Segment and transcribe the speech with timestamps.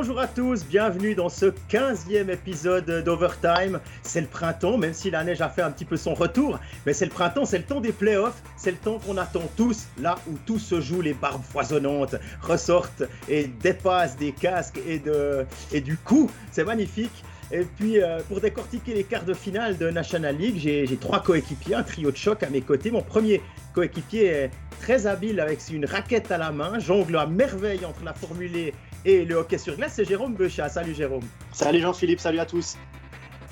[0.00, 3.80] Bonjour à tous, bienvenue dans ce 15e épisode d'Overtime.
[4.02, 6.94] C'est le printemps, même si la neige a fait un petit peu son retour, mais
[6.94, 10.16] c'est le printemps, c'est le temps des playoffs, c'est le temps qu'on attend tous, là
[10.26, 15.82] où tout se joue, les barbes foisonnantes ressortent et dépassent des casques et, de, et
[15.82, 17.22] du coup, c'est magnifique.
[17.52, 21.74] Et puis, euh, pour décortiquer les quarts de finale de National League, j'ai trois coéquipiers,
[21.74, 22.90] un trio de choc à mes côtés.
[22.90, 23.42] Mon premier
[23.74, 28.14] coéquipier est très habile avec une raquette à la main, jongle à merveille entre la
[28.14, 28.72] Formule e
[29.04, 30.68] et le hockey sur glace, c'est Jérôme Bechat.
[30.68, 31.24] Salut Jérôme.
[31.52, 32.76] Salut Jean-Philippe, salut à tous.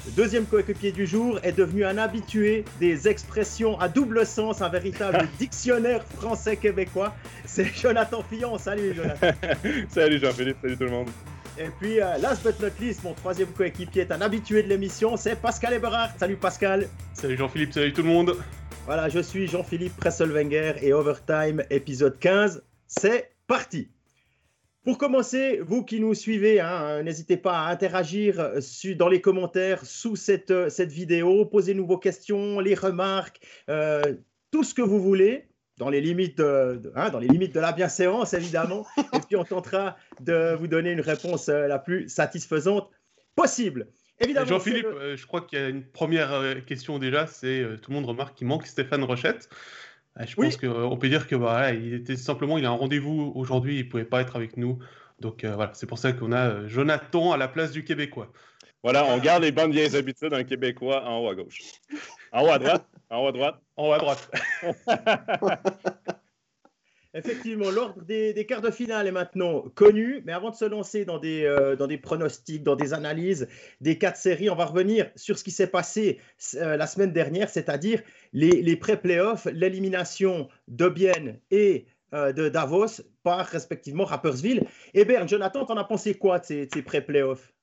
[0.07, 4.69] Le deuxième coéquipier du jour est devenu un habitué des expressions à double sens, un
[4.69, 7.15] véritable dictionnaire français-québécois.
[7.45, 8.57] C'est Jonathan Fillon.
[8.59, 9.31] Salut Jonathan.
[9.89, 11.09] salut Jean-Philippe, salut tout le monde.
[11.59, 15.17] Et puis, euh, last but not least, mon troisième coéquipier est un habitué de l'émission,
[15.17, 16.13] c'est Pascal Eberhardt.
[16.17, 16.89] Salut Pascal.
[17.15, 18.37] Salut Jean-Philippe, salut tout le monde.
[18.87, 22.63] Voilà, je suis Jean-Philippe Presselwenger et Overtime, épisode 15.
[22.87, 23.89] C'est parti.
[24.89, 28.61] Pour commencer, vous qui nous suivez, hein, n'hésitez pas à interagir euh,
[28.97, 31.45] dans les commentaires sous cette, euh, cette vidéo.
[31.45, 33.39] Posez-nous vos questions, les remarques,
[34.51, 37.73] tout ce que vous voulez dans les limites de, hein, dans les limites de la
[37.73, 38.87] bienséance, évidemment.
[39.13, 42.91] et puis, on tentera de vous donner une réponse euh, la plus satisfaisante
[43.37, 43.89] possible.
[44.21, 44.47] Évidemment.
[44.47, 47.27] Jean-Philippe, euh, je crois qu'il y a une première euh, question déjà.
[47.27, 49.49] C'est tout le monde remarque qu'il manque Stéphane Rochette.
[50.27, 53.79] Je pense qu'on peut dire que voilà, il était simplement, il a un rendez-vous aujourd'hui,
[53.79, 54.79] il pouvait pas être avec nous.
[55.21, 58.33] Donc voilà, c'est pour ça qu'on a Jonathan à la place du Québécois.
[58.83, 61.59] Voilà, on garde les bonnes vieilles habitudes d'un Québécois en haut à gauche.
[62.33, 62.87] En haut à droite.
[63.11, 63.61] En haut à droite.
[63.77, 64.31] En haut à droite.
[67.15, 71.19] Effectivement, l'ordre des, quarts de finale est maintenant connu, mais avant de se lancer dans
[71.19, 73.49] des, euh, dans des pronostics, dans des analyses
[73.81, 76.21] des quatre séries, on va revenir sur ce qui s'est passé
[76.57, 78.03] euh, la semaine dernière, c'est-à-dire
[78.35, 84.65] les, les pré-playoffs, l'élimination de Bienne et euh, de Davos par respectivement Rappersville.
[84.93, 87.55] Et Bern, Jonathan, t'en as pensé quoi de ces, ces pré-playoffs?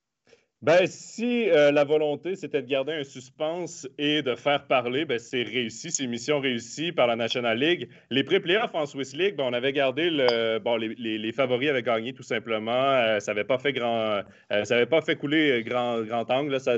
[0.62, 5.20] Ben, si euh, la volonté, c'était de garder un suspense et de faire parler, ben,
[5.20, 7.90] c'est réussi, c'est une mission réussie par la National League.
[8.10, 10.60] Les pré-playoffs en Swiss League, ben, on avait gardé le.
[10.60, 12.72] Bon, les, favoris avaient gagné tout simplement.
[12.72, 14.22] Euh, ça n'avait pas fait grand.
[14.52, 16.60] Euh, ça avait pas fait couler grand, grand angle.
[16.60, 16.78] Ça,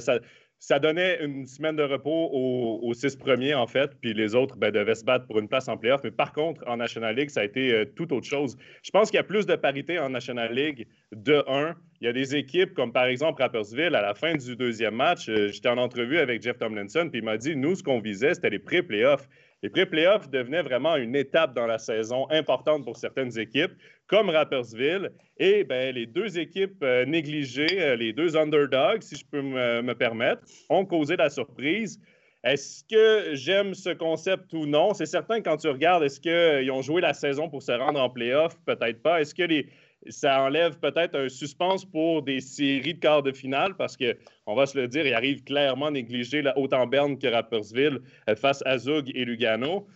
[0.60, 4.72] ça donnait une semaine de repos aux, six premiers, en fait, puis les autres ben,
[4.72, 6.02] devaient se battre pour une place en playoff.
[6.04, 8.58] Mais par contre, en National League, ça a été euh, tout autre chose.
[8.84, 11.76] Je pense qu'il y a plus de parité en National League de 1.
[12.02, 15.30] Il y a des équipes comme par exemple Rappersville, à la fin du deuxième match,
[15.30, 18.34] euh, j'étais en entrevue avec Jeff Tomlinson, puis il m'a dit nous, ce qu'on visait,
[18.34, 19.28] c'était les pré-playoffs.
[19.64, 23.72] Les pré-playoffs devenaient vraiment une étape dans la saison importante pour certaines équipes,
[24.06, 25.12] comme Rappersville.
[25.40, 29.94] Et ben, les deux équipes euh, négligées, euh, les deux underdogs, si je peux me,
[29.94, 32.00] permettre, ont causé la surprise.
[32.44, 34.94] Est-ce que j'aime ce concept ou non?
[34.94, 38.12] C'est certain quand tu regardes, est-ce qu'ils ont joué la saison pour se rendre en
[38.12, 38.56] playoff?
[38.66, 39.22] Peut-être pas.
[39.22, 39.68] Est-ce que les,
[40.10, 44.56] ça enlève peut-être un suspense pour des séries de quarts de finale parce que, on
[44.56, 48.00] va se le dire, il arrive clairement négligé la autant Berne que Rappersville
[48.30, 49.88] euh, face à Zug et Lugano.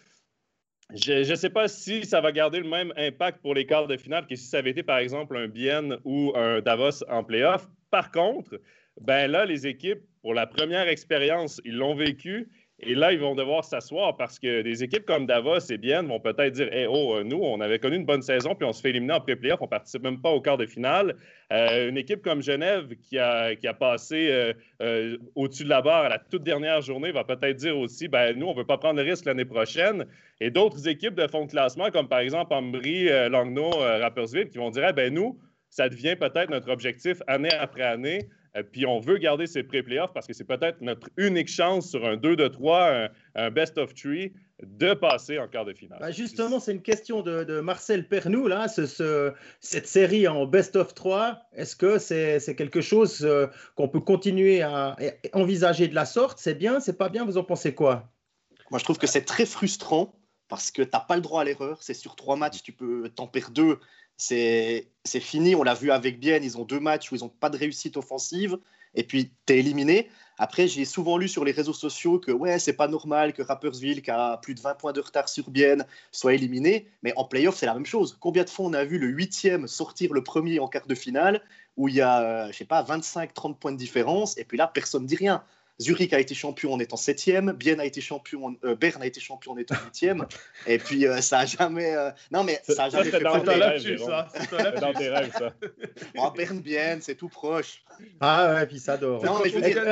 [0.94, 3.96] Je ne sais pas si ça va garder le même impact pour les quarts de
[3.96, 7.70] finale que si ça avait été, par exemple, un Bienne ou un Davos en playoff.
[7.92, 8.60] Par contre,
[9.00, 12.50] ben là, les équipes, pour la première expérience, ils l'ont vécu
[12.84, 16.20] et là, ils vont devoir s'asseoir parce que des équipes comme Davos et Bienne vont
[16.20, 18.82] peut-être dire hey, Oh, euh, nous, on avait connu une bonne saison, puis on se
[18.82, 21.16] fait éliminer en pré-playoff, on ne participe même pas au quart de finale.
[21.54, 26.06] Euh, une équipe comme Genève qui a, qui a passé euh, au-dessus de la barre
[26.06, 28.80] à la toute dernière journée va peut-être dire aussi ben, Nous, on ne veut pas
[28.80, 30.06] prendre le risque l'année prochaine.
[30.40, 34.72] Et d'autres équipes de fond de classement, comme par exemple Ambry, Langnau, Rappersville, qui vont
[34.72, 35.38] dire ben, Nous,
[35.70, 38.28] ça devient peut-être notre objectif année après année.
[38.56, 42.06] Euh, puis on veut garder ces pré-playoffs parce que c'est peut-être notre unique chance sur
[42.06, 46.00] un 2 de 3, un, best of three, de passer en quart de finale.
[46.00, 50.94] Bah, justement, c'est une question de, Marcel Pernou, là, ce, cette série en best of
[50.94, 51.42] 3.
[51.54, 54.96] Est-ce que c'est quelque chose euh, qu'on peut continuer à
[55.34, 56.40] envisager de la sorte?
[56.40, 58.12] C'est bien, c'est pas bien Vous en pensez quoi?
[58.70, 60.16] Moi, je trouve que c'est très frustrant
[60.48, 61.82] parce que tu n'as pas le droit à l'erreur.
[61.82, 63.80] C'est sur trois matchs, tu peux t'en perdre deux
[64.22, 65.56] c'est fini.
[65.56, 67.98] On l'a vu avec Bienne, ils ont deux matchs où ils n'ont pas de réussite
[67.98, 68.58] offensive,
[68.94, 70.10] et puis tu es éliminé.
[70.38, 74.02] Après, j'ai souvent lu sur les réseaux sociaux que ouais, c'est pas normal que Rappersville,
[74.02, 76.88] qui a plus de 20 points de retard sur Bienne, soit éliminé.
[77.04, 78.18] Mais en playoff, c'est la même chose.
[78.20, 81.42] Combien de fois on a vu le huitième sortir le premier en quart de finale,
[81.78, 84.68] où il y a, euh, je sais pas, 25-30 points de différence, et puis là,
[84.68, 85.44] personne ne dit rien.
[85.82, 89.20] Zurich a été champion en étant septième, Bienne a été champion, euh, Berne a été
[89.20, 90.26] champion en étant huitième,
[90.68, 93.50] et puis euh, ça a jamais, euh, non mais ça a jamais fait dans tes
[93.50, 94.28] rêves, ça.
[94.80, 95.54] Dans tes rêves, ça.
[96.36, 97.84] Berne, Bienne, c'est tout proche.
[98.20, 99.24] Ah ouais, puis ça dort.
[99.26, 99.84] Non, mais je veux dire,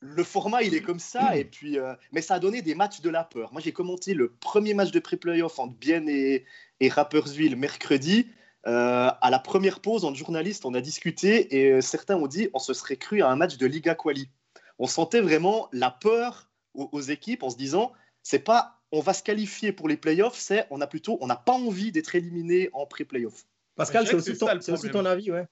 [0.00, 1.78] le format il est comme ça, et puis,
[2.12, 3.52] mais ça a donné des matchs de la peur.
[3.52, 6.44] Moi j'ai commenté le premier match de pré-playoff entre Bienne et,
[6.80, 8.28] et Rapperswil mercredi.
[8.66, 12.58] Euh, à la première pause, en journaliste, on a discuté et certains ont dit on
[12.58, 14.28] se serait cru à un match de Liga Quali.
[14.78, 17.92] On sentait vraiment la peur aux, équipes en se disant
[18.22, 21.36] c'est pas on va se qualifier pour les playoffs, c'est on a plutôt on n'a
[21.36, 23.46] pas envie d'être éliminé en pré-playoff.
[23.74, 24.32] Pascal, c'est aussi,
[24.70, 25.46] aussi, ton avis, ouais.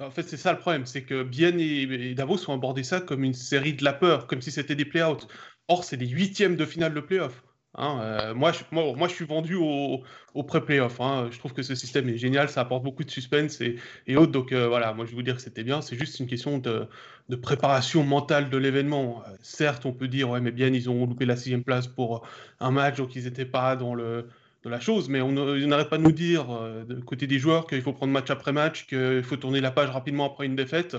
[0.00, 3.22] En fait, c'est ça le problème, c'est que Bien et, Davos ont abordé ça comme
[3.22, 5.02] une série de la peur, comme si c'était des play
[5.68, 7.42] Or, c'est des huitièmes de finale de play-off.
[7.76, 7.98] Hein.
[8.00, 10.02] Euh, moi, je, moi, moi, je suis vendu au,
[10.46, 11.00] pré-playoff.
[11.00, 11.28] Hein.
[11.30, 14.32] Je trouve que ce système est génial, ça apporte beaucoup de suspense et, autres.
[14.32, 15.80] Donc euh, voilà, moi je vais vous dire que c'était bien.
[15.80, 16.88] C'est juste une question de,
[17.36, 19.22] préparation mentale de l'événement.
[19.26, 22.26] Euh, certes, on peut dire, ouais, mais bien, ils ont loupé la sixième place pour
[22.60, 24.28] un match, donc ils n'étaient pas dans le,
[24.62, 26.46] de la chose, mais on n'arrête pas de nous dire,
[27.06, 30.26] côté des joueurs, qu'il faut prendre match après match, qu'il faut tourner la page rapidement
[30.26, 30.96] après une défaite,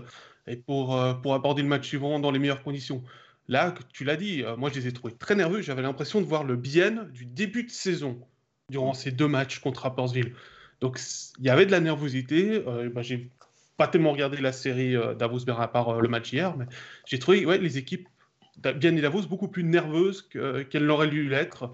[0.47, 3.03] et pour, pour aborder le match suivant dans les meilleures conditions.
[3.47, 6.25] Là, tu l'as dit, euh, moi je les ai trouvés très nerveux, j'avais l'impression de
[6.25, 8.19] voir le bien du début de saison
[8.69, 10.33] durant ces deux matchs contre Rappersville.
[10.81, 10.99] Donc
[11.39, 12.63] il y avait de la nervosité,
[12.93, 13.29] bah, j'ai
[13.77, 16.65] pas tellement regardé la série Davos à part le match hier, mais
[17.05, 18.09] j'ai trouvé ouais, les équipes
[18.57, 20.27] bien et Davos beaucoup plus nerveuses
[20.69, 21.71] qu'elles n'auraient dû l'être.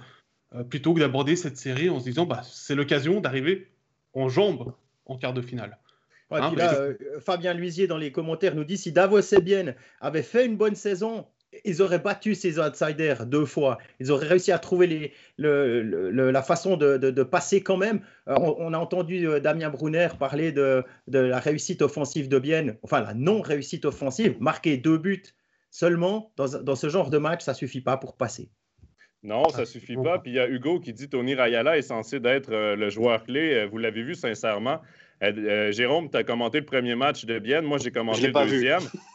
[0.53, 3.71] Euh, plutôt que d'aborder cette série en se disant bah, c'est l'occasion d'arriver
[4.13, 4.73] en jambes
[5.05, 5.77] en quart de finale.
[6.29, 10.45] Hein, euh, Fabien Luisier dans les commentaires nous dit si Davos et Bien avaient fait
[10.45, 11.25] une bonne saison,
[11.65, 13.77] ils auraient battu ces outsiders deux fois.
[13.99, 18.01] Ils auraient réussi à trouver les, la façon de, passer quand même.
[18.27, 23.13] Euh, on, a entendu Damien Brunner parler de, la réussite offensive de Bienne, enfin la
[23.13, 24.35] non-réussite offensive.
[24.39, 25.23] Marquer deux buts
[25.69, 28.49] seulement dans, dans, ce genre de match, ça suffit pas pour passer.
[29.23, 30.19] Non, ça ne suffit pas.
[30.19, 33.23] Puis il y a Hugo qui dit Tony Rayala est censé d'être euh, le joueur
[33.23, 33.53] clé.
[33.53, 34.81] Euh, vous l'avez vu sincèrement.
[35.21, 37.65] Euh, Jérôme, tu as commenté le premier match de Bienne.
[37.65, 38.81] Moi, j'ai commenté le deuxième.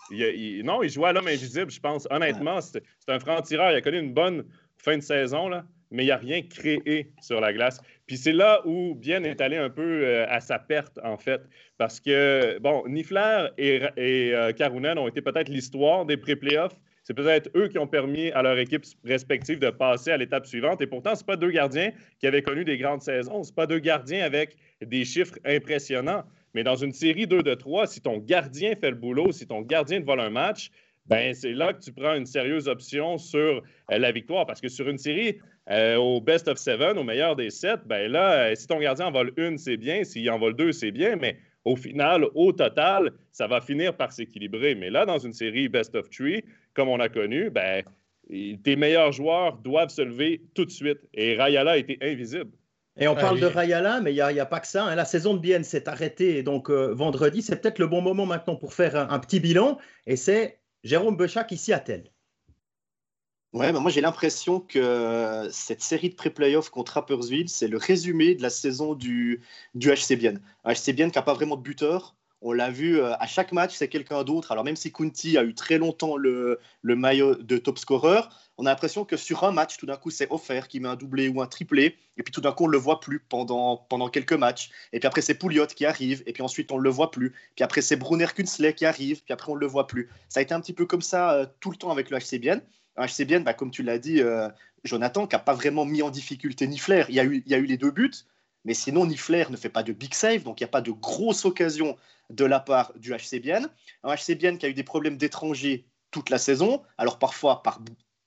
[0.64, 2.06] non, il jouait à l'homme invisible, je pense.
[2.10, 3.72] Honnêtement, c'est un franc-tireur.
[3.72, 4.44] Il a connu une bonne
[4.78, 7.80] fin de saison, là, mais il n'a rien créé sur la glace.
[8.06, 11.42] Puis c'est là où Bienne est allé un peu à sa perte, en fait.
[11.78, 17.48] Parce que, bon, Nifler et, et Karunen ont été peut-être l'histoire des pré-playoffs c'est peut-être
[17.54, 20.80] eux qui ont permis à leur équipe respective de passer à l'étape suivante.
[20.80, 23.44] Et pourtant, ce pas deux gardiens qui avaient connu des grandes saisons.
[23.44, 26.24] Ce pas deux gardiens avec des chiffres impressionnants.
[26.54, 29.62] Mais dans une série 2 de 3, si ton gardien fait le boulot, si ton
[29.62, 30.70] gardien te vole un match,
[31.06, 34.46] ben c'est là que tu prends une sérieuse option sur euh, la victoire.
[34.46, 35.38] Parce que sur une série
[35.70, 39.06] euh, au best of seven, au meilleur des sept, ben là, euh, si ton gardien
[39.06, 40.04] en vole une, c'est bien.
[40.04, 41.16] S'il en vole deux, c'est bien.
[41.16, 44.74] Mais au final, au total, ça va finir par s'équilibrer.
[44.74, 46.44] Mais là, dans une série best of three,
[46.74, 47.82] comme on a connu, ben,
[48.28, 50.98] tes meilleurs joueurs doivent se lever tout de suite.
[51.14, 52.50] Et Rayala était invisible.
[52.98, 54.84] Et on parle de Rayala, mais il n'y a, pas que ça.
[54.84, 54.94] Hein.
[54.94, 57.42] La saison de Bienne s'est arrêtée donc euh, vendredi.
[57.42, 59.78] C'est peut-être le bon moment maintenant pour faire un, petit bilan.
[60.06, 62.10] Et c'est Jérôme Bechac ici à Tel.
[63.52, 68.34] Ouais, bah, moi j'ai l'impression que cette série de pré-playoffs contre Rappersville, c'est le résumé
[68.34, 69.42] de la saison du,
[69.74, 70.40] du HC Bienne.
[70.64, 72.16] HC Bienne qui n'a pas vraiment de buteur.
[72.42, 74.52] On l'a vu euh, à chaque match, c'est quelqu'un d'autre.
[74.52, 78.20] Alors même si Kunti a eu très longtemps le, le maillot de top scorer,
[78.58, 80.96] on a l'impression que sur un match, tout d'un coup, c'est offert qui met un
[80.96, 83.76] doublé ou un triplé, et puis tout d'un coup, on ne le voit plus pendant,
[83.76, 84.70] pendant quelques matchs.
[84.92, 87.34] Et puis après, c'est Pouliot qui arrive, et puis ensuite, on ne le voit plus.
[87.54, 90.08] Puis après, c'est Brunner Kunsley qui arrive, puis après, on ne le voit plus.
[90.28, 92.38] Ça a été un petit peu comme ça euh, tout le temps avec le HC
[92.40, 92.62] Bienne.
[92.96, 94.48] HC bien, bah, comme tu l'as dit, euh,
[94.84, 97.04] Jonathan, qui n'a pas vraiment mis en difficulté Nifler.
[97.10, 98.24] Il y, a eu, il y a eu les deux buts,
[98.64, 100.92] mais sinon, Nifler ne fait pas de big save, donc il n'y a pas de
[100.92, 101.96] grosse occasion
[102.30, 103.68] de la part du HC Bienne.
[104.02, 107.80] Un HC Bienne qui a eu des problèmes d'étrangers toute la saison, alors parfois par,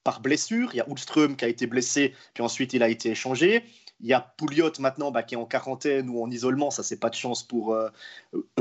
[0.03, 0.69] par blessure.
[0.73, 3.63] Il y a Ulström qui a été blessé, puis ensuite il a été échangé.
[4.01, 6.99] Il y a Pouliot maintenant bah, qui est en quarantaine ou en isolement, ça c'est
[6.99, 7.89] pas de chance pour, euh,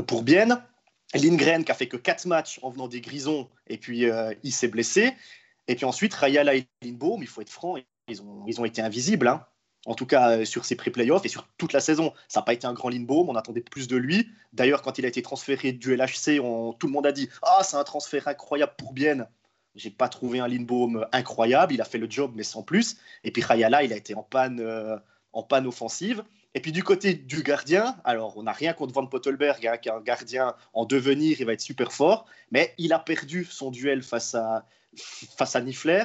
[0.07, 0.61] pour Bienne.
[1.15, 4.51] Lindgren qui a fait que 4 matchs en venant des grisons et puis euh, il
[4.51, 5.13] s'est blessé.
[5.67, 7.75] Et puis ensuite, Rayala et Lindbaum, il faut être franc,
[8.07, 9.27] ils ont, ils ont été invisibles.
[9.27, 9.45] Hein.
[9.85, 12.13] En tout cas, euh, sur ses pré-playoffs et sur toute la saison.
[12.27, 14.27] Ça n'a pas été un grand Lindbaum, on attendait plus de lui.
[14.51, 17.63] D'ailleurs, quand il a été transféré du LHC, on, tout le monde a dit Ah,
[17.63, 19.27] c'est un transfert incroyable pour Bienne.
[19.79, 22.97] J'ai pas trouvé un Lindbaum incroyable, il a fait le job, mais sans plus.
[23.23, 24.97] Et puis Rayala, il a été en panne, euh,
[25.31, 26.23] en panne offensive.
[26.53, 29.87] Et puis du côté du gardien, alors on n'a rien contre Van Pottelberg, hein, qui
[29.87, 33.71] est un gardien en devenir, il va être super fort, mais il a perdu son
[33.71, 34.65] duel face à,
[35.37, 36.03] face à Nifler.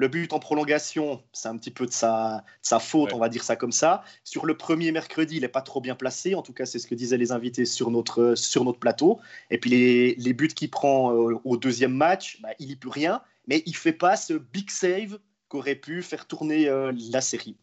[0.00, 3.44] Le but en prolongation, c'est un petit peu de sa, sa faute, on va dire
[3.44, 4.02] ça comme ça.
[4.24, 6.34] Sur le premier mercredi, il n'est pas trop bien placé.
[6.34, 9.20] En tout cas, c'est ce que disaient les invités sur notre, sur notre plateau.
[9.50, 12.88] Et puis les, les buts qu'il prend euh, au deuxième match, bah, il n'y peut
[12.88, 13.20] rien.
[13.46, 17.58] Mais il ne fait pas ce big save qu'aurait pu faire tourner euh, la série.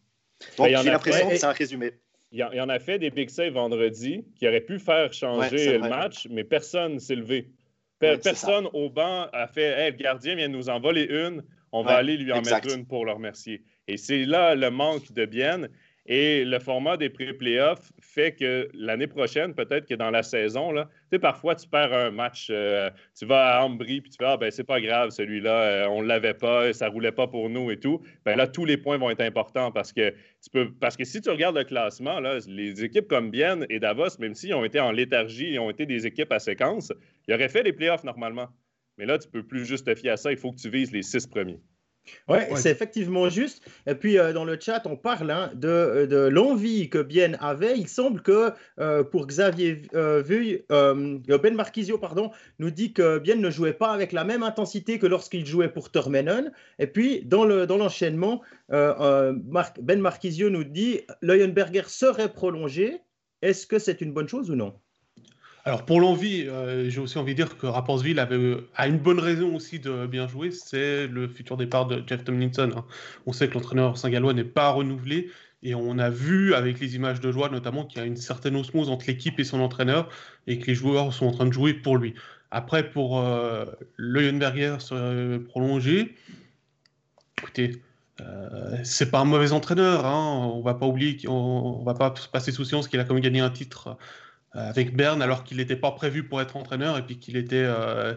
[0.58, 1.94] Donc j'ai l'impression que c'est un résumé.
[2.30, 5.88] Il y en a fait des big saves vendredi qui auraient pu faire changer le
[5.88, 7.50] match, mais personne ne s'est levé
[7.98, 11.82] personne au banc a fait hey, le gardien vient de nous en voler une, on
[11.82, 13.62] va aller lui en mettre une pour le remercier.
[13.86, 15.68] Et c'est là le manque de bien.
[16.10, 20.84] Et le format des pré-playoffs fait que l'année prochaine, peut-être que dans la saison, là,
[20.84, 24.24] tu sais, parfois tu perds un match, euh, tu vas à Ambry puis tu fais
[24.24, 27.50] Ah, ben c'est pas grave, celui-là, euh, on ne l'avait pas, ça roulait pas pour
[27.50, 28.00] nous et tout.
[28.24, 30.10] Ben là, tous les points vont être importants parce que
[30.42, 30.72] tu peux.
[30.80, 34.34] Parce que si tu regardes le classement, là, les équipes comme Bienne et Davos, même
[34.34, 36.90] s'ils ont été en léthargie et ont été des équipes à séquence,
[37.26, 38.48] ils auraient fait les playoffs normalement.
[38.98, 40.92] Mais là, tu peux plus juste te fier à ça, il faut que tu vises
[40.92, 41.60] les six premiers.
[42.28, 43.62] Oui, c'est effectivement juste.
[43.86, 47.78] Et puis euh, dans le chat, on parle hein, de, de l'envie que Bien avait.
[47.78, 50.22] Il semble que euh, pour Xavier euh,
[51.42, 55.06] Ben Marquisio pardon, nous dit que Bien ne jouait pas avec la même intensité que
[55.06, 56.50] lorsqu'il jouait pour Tormenon.
[56.78, 59.36] Et puis dans l'enchaînement, dans
[59.80, 62.98] Ben Marquisio nous dit Leuenberger serait prolongé.
[63.42, 64.74] Est-ce que c'est une bonne chose ou non?
[65.68, 69.20] Alors pour l'envie, euh, j'ai aussi envie de dire que Rapportsville avait, a une bonne
[69.20, 72.70] raison aussi de bien jouer, c'est le futur départ de Jeff Tomlinson.
[72.74, 72.84] Hein.
[73.26, 75.30] On sait que l'entraîneur saint-gallois n'est pas renouvelé
[75.62, 78.56] et on a vu avec les images de joie notamment qu'il y a une certaine
[78.56, 80.08] osmose entre l'équipe et son entraîneur
[80.46, 82.14] et que les joueurs sont en train de jouer pour lui.
[82.50, 83.66] Après pour euh,
[83.98, 86.14] Leuenberger se prolonger,
[87.36, 87.82] écoutez,
[88.22, 90.50] euh, c'est pas un mauvais entraîneur, hein.
[90.54, 91.32] on va pas oublier, on,
[91.80, 93.94] on va pas passer sous silence qu'il a quand même gagné un titre euh,
[94.52, 98.14] avec Berne alors qu'il n'était pas prévu pour être entraîneur et puis qu'il était euh,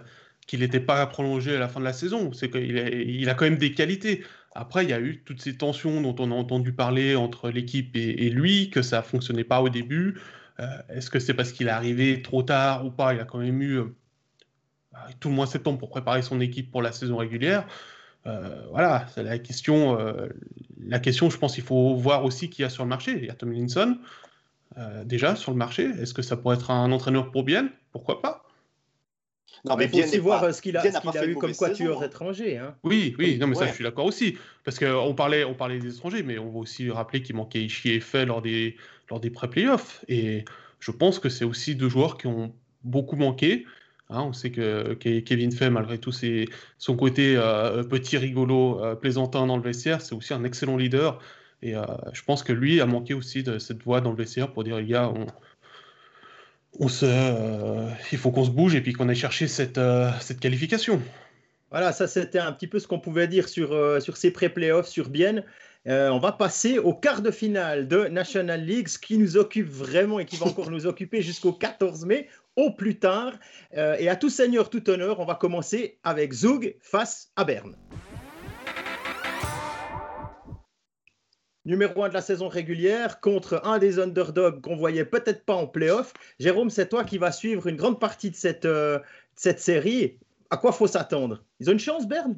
[0.48, 2.32] qu'il n'était pas prolongé à la fin de la saison.
[2.34, 4.24] C'est qu'il il a quand même des qualités.
[4.54, 7.96] Après, il y a eu toutes ces tensions dont on a entendu parler entre l'équipe
[7.96, 10.20] et, lui, que ça fonctionnait pas au début.
[10.60, 13.14] Euh, est-ce que c'est parce qu'il est arrivé trop tard ou pas?
[13.14, 13.80] Il a quand même eu
[15.20, 17.66] tout le mois de septembre pour préparer son équipe pour la saison régulière.
[18.72, 19.98] voilà, c'est la question.
[20.84, 23.18] la question, je pense qu'il faut voir aussi qui y a sur le marché.
[23.18, 23.98] Il y a Tomlinson,
[24.78, 28.22] euh, déjà sur le marché Est-ce que ça pourrait être un entraîneur pour Bien Pourquoi
[28.22, 28.46] pas?
[29.66, 32.58] Non, mais il faut aussi voir euh, ce qu'il a, a, eu comme quatuor étranger.
[32.58, 32.74] Hein.
[32.84, 34.38] Oui, oui, non, mais ça, je suis d'accord aussi.
[34.64, 37.92] Parce qu'on parlait, on parlait des étrangers, mais on va aussi rappeler qu'il manquait Ishii
[37.92, 38.76] et Fay lors des,
[39.10, 40.04] lors des pré-playoffs.
[40.08, 40.46] Et
[40.80, 43.66] je pense que c'est aussi deux joueurs qui ont beaucoup manqué.
[44.10, 46.50] Hein, on sait que, Kevin Fay, malgré tout ses,
[46.80, 51.20] son côté euh, petit rigolo, plaisantin dans le vestiaire, c'est aussi un excellent leader.
[51.62, 54.52] Et euh, je pense que lui a manqué aussi de cette voix dans le vestiaire
[54.52, 55.28] pour dire les gars, on,
[56.80, 60.10] on se, euh, il faut qu'on se bouge et puis qu'on aille chercher cette, euh,
[60.20, 61.02] cette qualification.
[61.70, 65.08] Voilà, ça c'était un petit peu ce qu'on pouvait dire sur, sur ces pré-playoffs sur
[65.08, 65.46] Bienne.
[65.86, 70.20] on va passer au quart de finale de National League, ce qui nous occupe vraiment
[70.20, 72.28] et qui va encore nous occuper jusqu'au 14 mai,
[72.58, 73.32] au plus tard.
[73.74, 77.78] et à tout seigneur, tout honneur, on va commencer avec Zug face à Berne.
[81.66, 85.68] Numéro 1 de la saison régulière contre un des underdogs qu'on voyait peut-être pas en
[85.68, 86.14] playoff.
[86.40, 89.00] Jérôme, c'est toi qui vas suivre une grande partie de cette, euh,
[89.36, 90.18] cette série.
[90.50, 91.44] À quoi faut s'attendre?
[91.60, 92.38] Ils ont une chance, Berne?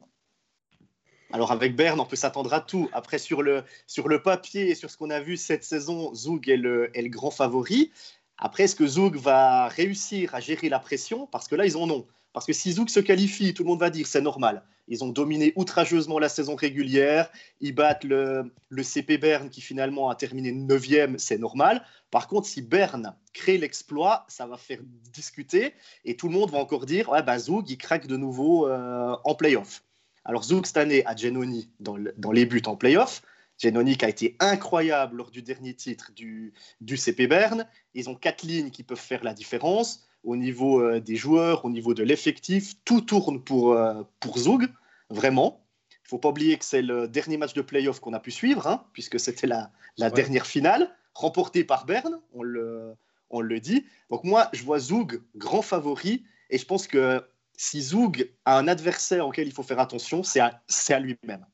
[1.32, 2.90] Alors avec Berne, on peut s'attendre à tout.
[2.94, 6.48] Après, sur le, sur le papier et sur ce qu'on a vu cette saison, Zoug
[6.48, 7.92] est le, est le grand favori.
[8.38, 11.26] Après, est-ce que Zoug va réussir à gérer la pression?
[11.28, 12.06] Parce que là, ils en ont.
[12.34, 14.64] Parce que si Zouk se qualifie, tout le monde va dire c'est normal.
[14.88, 17.30] Ils ont dominé outrageusement la saison régulière.
[17.62, 21.86] Ils battent le, CP Berne qui finalement a terminé 9e, c'est normal.
[22.12, 24.80] Par contre, si Berne crée l'exploit, ça va faire
[25.14, 25.74] discuter
[26.04, 29.16] et tout le monde va encore dire ouais, bah, Zouk, il craque de nouveau euh,
[29.24, 29.84] en playoff.
[30.26, 33.22] Alors Zouk, cette année, a Genoni dans, les buts en playoff.
[33.62, 37.68] Genoni qui a été incroyable lors du dernier titre du, du CP Berne.
[37.94, 41.70] Ils ont quatre lignes qui peuvent faire la différence au niveau euh, des joueurs, au
[41.70, 42.76] niveau de l'effectif.
[42.86, 44.68] Tout tourne pour, euh, pour Zug,
[45.10, 45.66] vraiment.
[45.92, 48.32] Il ne faut pas oublier que c'est le dernier match de playoff qu'on a pu
[48.32, 52.94] suivre, hein, puisque c'était la, la dernière finale, remportée par Berne, on le,
[53.30, 53.86] on le dit.
[54.10, 57.24] Donc moi, je vois Zug grand favori, et je pense que
[57.56, 61.46] si Zug a un adversaire auquel il faut faire attention, c'est à, à lui-même.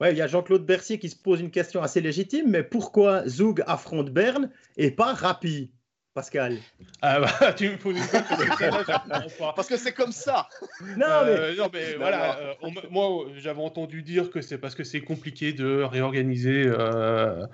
[0.00, 3.26] Ouais, il y a Jean-Claude Bercier qui se pose une question assez légitime, mais pourquoi
[3.26, 5.70] Zug affronte Berne et pas Rapi?
[6.16, 6.56] Pascal
[7.02, 9.52] Ah bah, tu me poses une question.
[9.54, 10.48] parce que c'est comme ça.
[10.96, 12.38] Non, euh, mais, non, mais voilà.
[12.38, 17.44] Euh, moi, j'avais entendu dire que c'est parce que c'est compliqué de réorganiser euh,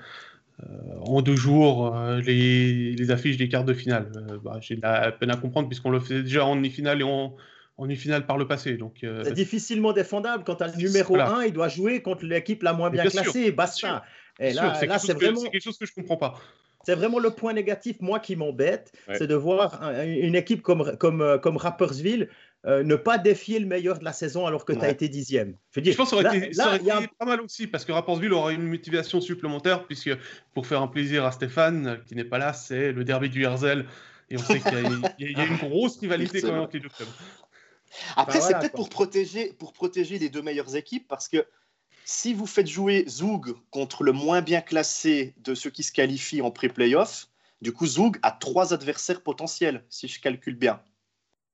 [1.01, 1.93] en deux jours
[2.25, 4.13] les, les, affiches des quarts de finale.
[4.45, 7.35] Bah, J'ai de la peine à comprendre puisqu'on le faisait déjà en demi-finale et en,
[7.79, 8.77] en demi-finale par le passé.
[8.77, 12.91] Donc, c'est difficilement défendable quand le numéro 1, il doit jouer contre l'équipe la moins
[12.91, 14.05] bien, classée, basta.
[14.39, 15.43] Et là, là c'est vraiment...
[15.43, 16.41] quelque chose que je comprends pas.
[16.85, 21.21] C'est vraiment le point négatif, moi, qui m'embête, c'est de voir une équipe comme, comme,
[21.21, 22.29] euh, comme Rappersville
[22.65, 25.57] euh, ne pas défier le meilleur de la saison alors que tu as été dixième.
[25.75, 28.33] Je, pense que ça aurait, été, ça aurait été pas mal aussi, parce que Rappersville
[28.33, 30.11] aura une motivation supplémentaire, puisque
[30.55, 33.85] pour faire un plaisir à Stéphane, qui n'est pas là, c'est le derby du Herzl,
[34.31, 34.73] et on sait qu'il
[35.19, 37.09] y, a une grosse rivalité quand même entre les deux clubs.
[38.17, 41.45] Après, bah c'est peut-être pour protéger, pour protéger les deux meilleures équipes, parce que
[42.05, 46.43] si vous faites jouer Zug contre le moins bien classé de ceux qui se qualifient
[46.43, 47.29] en pré-playoff,
[47.61, 50.81] du coup, Zug a trois adversaires potentiels, si je calcule bien.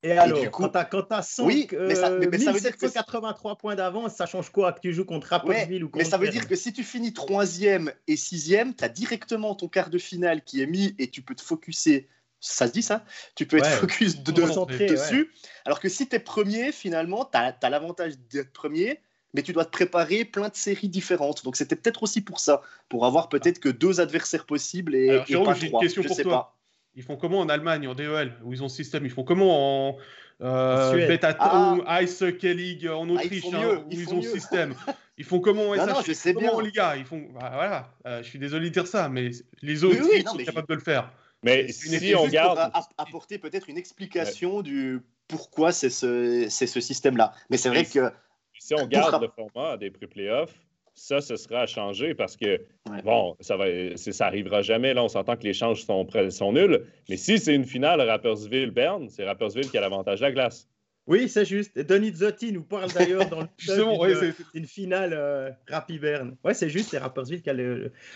[0.03, 3.57] Et alors, quand tu as, 100, oui, mais ça, mais, ça veut dire que 83
[3.57, 6.29] points d'avance, ça change quoi que tu joues contre Rappersville ou contre Mais ça veut
[6.29, 10.45] dire que si tu finis troisième et sixième, tu as directement ton quart de finale
[10.45, 12.09] qui est mis et tu peux te focuser.
[12.41, 13.05] Ça se dit ça?
[13.35, 15.33] Tu peux être focus de, dessus.
[15.65, 19.01] Alors que si tu es premier, finalement, tu as, as l'avantage d'être premier,
[19.35, 21.45] mais tu dois te préparer plein de séries différentes.
[21.45, 25.25] Donc c'était peut-être aussi pour ça, pour avoir peut-être que deux adversaires possibles et, Alors,
[25.29, 25.69] et pas trois.
[25.69, 26.33] Une question pour toi.
[26.33, 26.59] Pas.
[26.95, 29.05] Ils font comment en Allemagne, en DEL, où ils ont ce système?
[29.07, 29.99] Ils font comment en
[30.41, 32.03] euh, Beta ah.
[32.03, 34.75] Ice Hockey League en ah, Autriche, hein, où ils, ont ce système?
[35.17, 37.93] Ils font comment en non, non, je sais comment en Liga Ils font, bah, voilà.
[38.07, 39.31] Euh, je suis désolé de dire ça, mais
[39.63, 41.13] les autres oui, oui, sont capables de le faire.
[41.45, 44.63] Mais si on garde, apporter peut-être une explication ouais.
[44.65, 47.33] du pourquoi c'est ce, ce système-là.
[47.51, 48.11] Mais c'est vrai que
[48.59, 50.55] si on garde le format des pré-playoffs,
[50.95, 52.61] ça, ce sera à changer parce que,
[53.05, 54.95] bon, ça va, ça arrivera jamais.
[54.95, 56.85] Là, on s'entend que les changes sont, sont nuls.
[57.09, 60.69] Mais si c'est une finale Rappersville-Berne, c'est Rappersville qui a l'avantage de la glace.
[61.09, 61.79] Oui, c'est juste.
[61.79, 66.37] Denis Zotti nous parle d'ailleurs dans le c'est une finale euh, Rapi-Berne.
[66.45, 67.51] Oui, c'est juste, c'est Rappersville qui,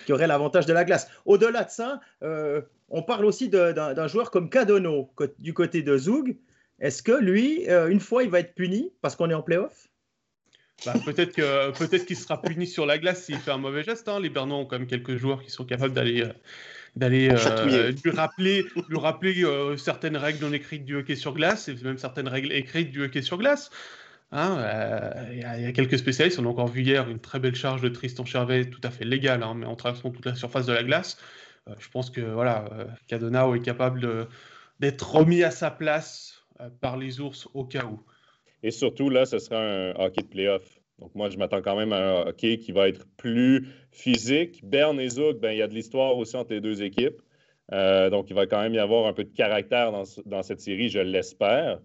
[0.04, 1.08] qui aurait l'avantage de la glace.
[1.24, 6.36] Au-delà de ça, euh, on parle aussi d'un joueur comme Cadono du côté de Zug.
[6.80, 9.88] Est-ce que lui, euh, une fois, il va être puni parce qu'on est en playoff?
[10.84, 14.08] Bah, peut-être que peut-être qu'il sera puni sur la glace s'il fait un mauvais geste.
[14.08, 14.20] Hein.
[14.20, 16.32] Les Bernois ont quand même quelques joueurs qui sont capables d'aller euh,
[16.96, 21.68] d'aller euh, lui rappeler lui rappeler euh, certaines règles non écrites du hockey sur glace
[21.68, 23.70] et même certaines règles écrites du hockey sur glace.
[24.34, 24.64] Hein,
[25.30, 26.38] il y, a quelques spécialistes.
[26.38, 29.04] On a encore vu hier une très belle charge de Tristan Chervet, tout à fait
[29.04, 31.18] légale, hein, mais en traversant toute la surface de la glace.
[31.78, 32.64] je pense que voilà,
[33.08, 34.26] Cadonao est capable
[34.80, 36.46] d'être remis à sa place
[36.80, 38.02] par les ours au cas où.
[38.62, 40.80] Et surtout, là, ce sera un hockey de playoff.
[40.98, 44.60] Donc, moi, je m'attends quand même à un hockey qui va être plus physique.
[44.64, 47.20] Berne et Zouk, ben, il y a de l'histoire aussi entre les deux équipes.
[47.72, 50.60] Euh, donc, il va quand même y avoir un peu de caractère dans, dans cette
[50.60, 51.80] série, je l'espère.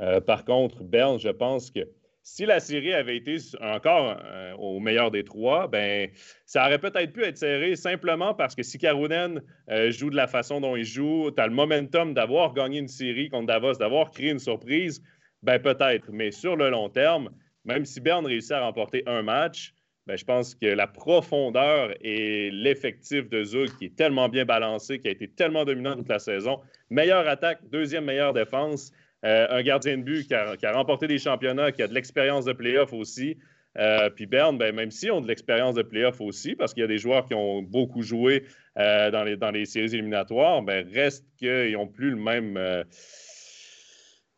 [0.00, 1.80] Euh, par contre, Berne, je pense que
[2.22, 6.08] si la série avait été encore euh, au meilleur des trois, ben,
[6.46, 9.42] ça aurait peut-être pu être serré simplement parce que si Karunen
[9.88, 13.28] joue de la façon dont il joue, tu as le momentum d'avoir gagné une série
[13.28, 15.02] contre Davos, d'avoir créé une surprise.
[15.42, 17.30] Ben peut-être, mais sur le long terme,
[17.64, 19.74] même si Berne réussit à remporter un match,
[20.06, 24.98] ben, je pense que la profondeur et l'effectif de Zug, qui est tellement bien balancé,
[24.98, 28.92] qui a été tellement dominant toute la saison, meilleure attaque, deuxième meilleure défense,
[29.24, 32.52] euh, un gardien de but qui a, remporté des championnats, qui a de l'expérience de
[32.52, 33.38] playoff aussi.
[33.78, 36.84] Euh, puis Berne, ben, même si ont de l'expérience de playoff aussi, parce qu'il y
[36.84, 38.44] a des joueurs qui ont beaucoup joué
[38.78, 42.84] euh, dans, les, dans les séries éliminatoires, ben, reste qu'ils n'ont plus le même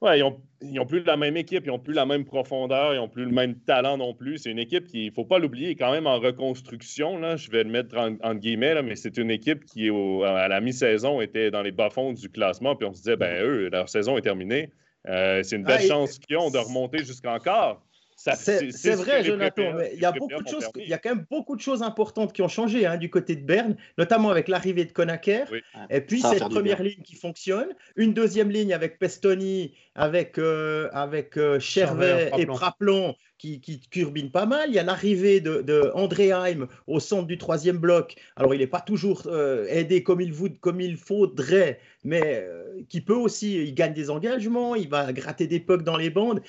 [0.01, 3.09] Ouais, ils n'ont plus la même équipe, ils n'ont plus la même profondeur, ils n'ont
[3.09, 4.39] plus le même talent non plus.
[4.39, 7.19] C'est une équipe qui, il ne faut pas l'oublier, est quand même en reconstruction.
[7.19, 7.37] Là.
[7.37, 11.51] Je vais le mettre en, guillemets, mais c'est une équipe qui, à la mi-saison, était
[11.51, 12.77] dans les bas-fonds du classement.
[12.77, 14.71] Puis on se disait, ben eux, leur saison est terminée.
[15.09, 17.83] Euh, c'est une belle ah, chance qu'ils ont de remonter jusqu'encore.
[18.17, 21.27] C'est vrai, Jonathan, mais il y a beaucoup de choses, il y a quand même
[21.31, 24.85] beaucoup de choses importantes qui ont changé hein, du côté de Berne, notamment avec l'arrivée
[24.85, 25.49] de Konaker,
[25.91, 31.37] et puis cette première ligne qui fonctionne, une deuxième ligne avec Pestoni, avec euh, avec
[31.37, 34.69] euh, Chervet et Praplon qui, qui turbine pas mal.
[34.71, 38.17] Il y a l'arrivée de, de André Heim au centre du troisième bloc.
[38.37, 42.47] Alors il n'est pas toujours euh, aidé comme il, comme il faudrait, mais
[42.89, 46.43] qui peut aussi, il gagne des engagements, il va gratter des pucks dans les bandes.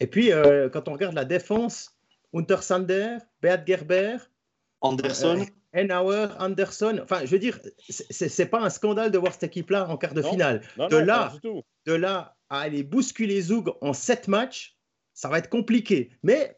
[0.00, 1.96] Et puis, euh, quand on regarde la défense,
[2.34, 4.16] Hunter Sander, Beat Gerber,
[4.80, 5.40] Anderson.
[5.40, 6.98] Euh, Enauer, Anderson.
[7.02, 10.22] Enfin, je veux dire, c'est pas un scandale de voir cette équipe-là en quart de
[10.22, 10.62] finale.
[10.76, 11.32] de, là,
[11.86, 14.76] de là à aller bousculer Zoug en sept matchs,
[15.14, 16.10] ça va être compliqué.
[16.24, 16.56] Mais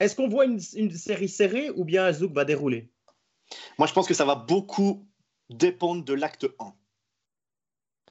[0.00, 2.90] est-ce qu'on voit une, une, série serrée ou bien Zoug va dérouler?
[3.78, 5.06] Moi, je pense que ça va beaucoup
[5.50, 6.72] dépendre de l'acte 1.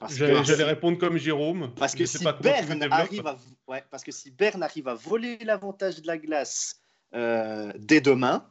[0.09, 1.71] J'allais répondre comme Jérôme.
[1.75, 3.37] Parce que, si Berne arrive à,
[3.67, 6.81] ouais, parce que si Berne arrive à voler l'avantage de la glace
[7.13, 8.47] euh, dès demain,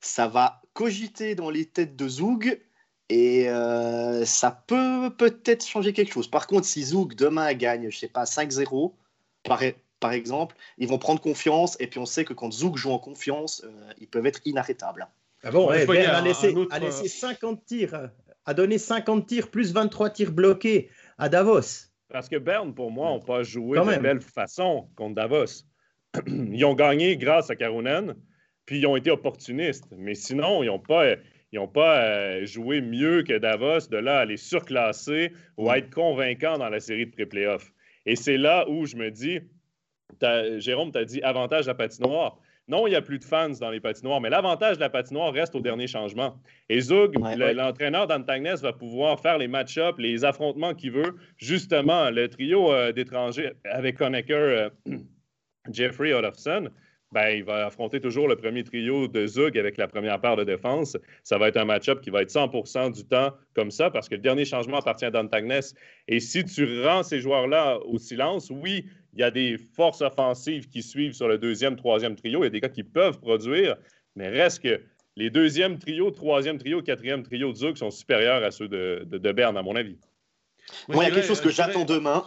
[0.00, 2.60] ça va cogiter dans les têtes de Zoug
[3.08, 6.28] et euh, ça peut peut-être changer quelque chose.
[6.28, 8.92] Par contre, si Zoug demain gagne, je sais pas, 5-0,
[9.44, 9.60] par,
[10.00, 12.98] par, exemple, ils vont prendre confiance et puis on sait que quand Zoug joue en
[12.98, 15.08] confiance, euh, ils peuvent être inarrêtables.
[15.42, 18.10] Ah bon, Berne a laissé, a laissé 50 tirs
[18.48, 21.90] a donné 50 tirs plus 23 tirs bloqués à Davos.
[22.08, 25.66] Parce que Berne, pour moi, n'a pas joué de belle façon contre Davos.
[26.26, 28.16] ils ont gagné grâce à Karunen,
[28.64, 29.84] puis ils ont été opportunistes.
[29.94, 31.16] Mais sinon, ils n'ont pas,
[31.74, 36.56] pas euh, joué mieux que Davos de là à les surclasser ou à être convaincants
[36.56, 37.70] dans la série de pré-playoffs.
[38.06, 39.40] Et c'est là où je me dis,
[40.56, 42.40] Jérôme, tu as dit avantage à patinoire.
[42.68, 45.32] Non, il n'y a plus de fans dans les patinoires, mais l'avantage de la patinoire
[45.32, 46.38] reste au dernier changement.
[46.68, 51.16] Et Zug, l'entraîneur d'Antagnes, va pouvoir faire les match-ups, les affrontements qu'il veut.
[51.38, 54.70] Justement, le trio euh, d'étrangers avec Conacher, euh,
[55.70, 56.68] Jeffrey Olofsson,
[57.10, 60.44] ben, il va affronter toujours le premier trio de Zug avec la première paire de
[60.44, 60.96] défense.
[61.22, 64.14] Ça va être un match-up qui va être 100% du temps comme ça parce que
[64.14, 65.60] le dernier changement appartient à Dantagnes.
[66.06, 68.84] Et si tu rends ces joueurs-là au silence, oui,
[69.18, 72.42] il y a des forces offensives qui suivent sur le deuxième, troisième trio.
[72.42, 73.76] Il y a des gars qui peuvent produire,
[74.14, 74.80] mais reste que
[75.16, 79.32] les deuxième trio, troisième trio, quatrième trio de Zug sont supérieurs à ceux de, de,
[79.32, 79.98] Berne, à mon avis.
[80.86, 82.24] Moi, il y a quelque chose que j'attends demain.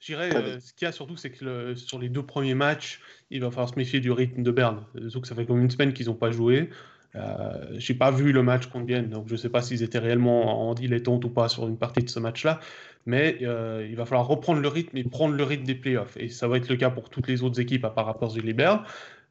[0.00, 3.00] Je dirais, euh, ce qu'il y a surtout, c'est que sur les deux premiers matchs,
[3.30, 4.84] il va falloir se méfier du rythme de Berne.
[4.94, 6.68] Surtout que ça fait comme une semaine qu'ils n'ont pas joué.
[7.16, 9.98] Euh, j'ai pas vu le match contre Vienne, donc je ne sais pas s'ils étaient
[9.98, 12.60] réellement en dilettante ou pas sur une partie de ce match-là.
[13.06, 16.16] Mais euh, il va falloir reprendre le rythme et prendre le rythme des playoffs.
[16.18, 18.52] Et ça va être le cas pour toutes les autres équipes à part rapport et
[18.52, 18.82] Berne.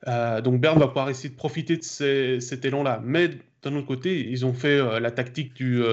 [0.07, 1.83] Euh, donc Berne va pouvoir essayer de profiter de
[2.39, 3.01] cet élan-là.
[3.03, 3.29] Mais
[3.63, 5.83] d'un autre côté, ils ont fait euh, la tactique du,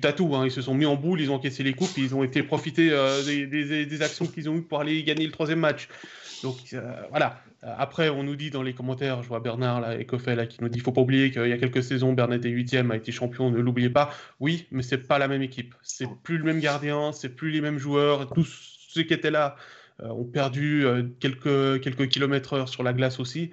[0.00, 0.34] tatou.
[0.34, 0.46] Hein.
[0.46, 2.90] Ils se sont mis en boule, ils ont encaissé les coupes, ils ont été profiter
[3.26, 5.88] des, des, actions qu'ils ont eues pour aller gagner le troisième match.
[6.42, 6.56] Donc
[7.10, 7.42] voilà,
[7.78, 10.78] après, on nous dit dans les commentaires, je vois Bernard et là, qui nous dit
[10.78, 13.58] faut pas oublier qu'il y a quelques saisons, Bernard était huitième, a été champion, ne
[13.58, 14.10] l'oubliez pas.
[14.40, 15.74] Oui, mais c'est pas la même équipe.
[15.82, 18.30] C'est plus le même gardien, c'est plus les mêmes joueurs.
[18.32, 18.44] Tous
[18.88, 19.56] ceux qui étaient là
[20.00, 23.50] euh, ont perdu euh, quelques, quelques kilomètres heure sur la glace aussi.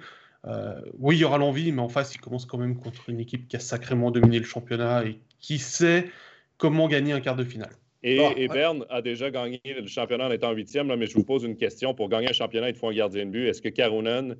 [0.98, 3.48] oui, il y aura l'envie, mais en face, il commence quand même contre une équipe
[3.48, 6.10] qui a sacrément dominé le championnat et qui sait
[6.58, 7.72] comment gagner un quart de finale.
[8.06, 11.56] Et, Berne a déjà gagné le championnat en étant huitième, mais je vous pose une
[11.56, 11.94] question.
[11.94, 13.48] Pour gagner un championnat, il faut un gardien de but.
[13.48, 14.36] Est-ce que Karunen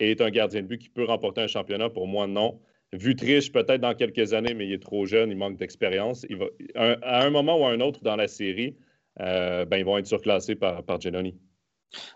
[0.00, 1.90] est un gardien de but qui peut remporter un championnat?
[1.90, 2.60] Pour moi, non.
[2.92, 6.26] Vutriche, peut-être dans quelques années, mais il est trop jeune, il manque d'expérience.
[6.74, 8.76] À un moment ou à un autre dans la série,
[9.20, 11.38] euh, ben, ils vont être surclassés par, par Genoni.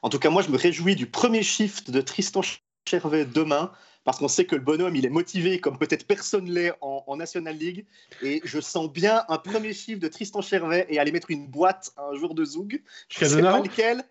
[0.02, 2.42] En tout cas, moi, je me réjouis du premier shift de Tristan
[2.88, 3.70] Chervet demain
[4.08, 7.54] parce qu'on sait que le bonhomme, il est motivé comme peut-être personne l'est en, National
[7.54, 7.84] League.
[8.22, 11.92] Et je sens bien un premier chiffre de Tristan Chervet et aller mettre une boîte
[11.98, 12.80] un jour de Zoug.
[13.10, 14.02] Je ne sais pas lequel.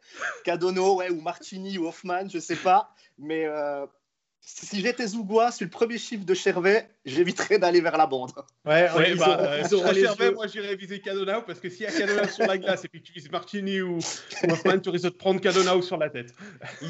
[0.43, 2.93] Cadono, ouais, ou Martini ou Hoffman, je ne sais pas.
[3.17, 3.87] Mais euh,
[4.49, 8.31] si j'étais Zougois sur le premier chiffre de Chervet, j'éviterais d'aller vers la bande.
[8.65, 12.25] Ouais, ouais bah, euh, Chervet, moi j'irais viser Cadonau parce que s'il y a Cadonau
[12.29, 13.97] sur la glace et puis que tu vises Martini ou,
[14.49, 16.33] Hoffman, tu risques de prendre Cadonau sur la tête.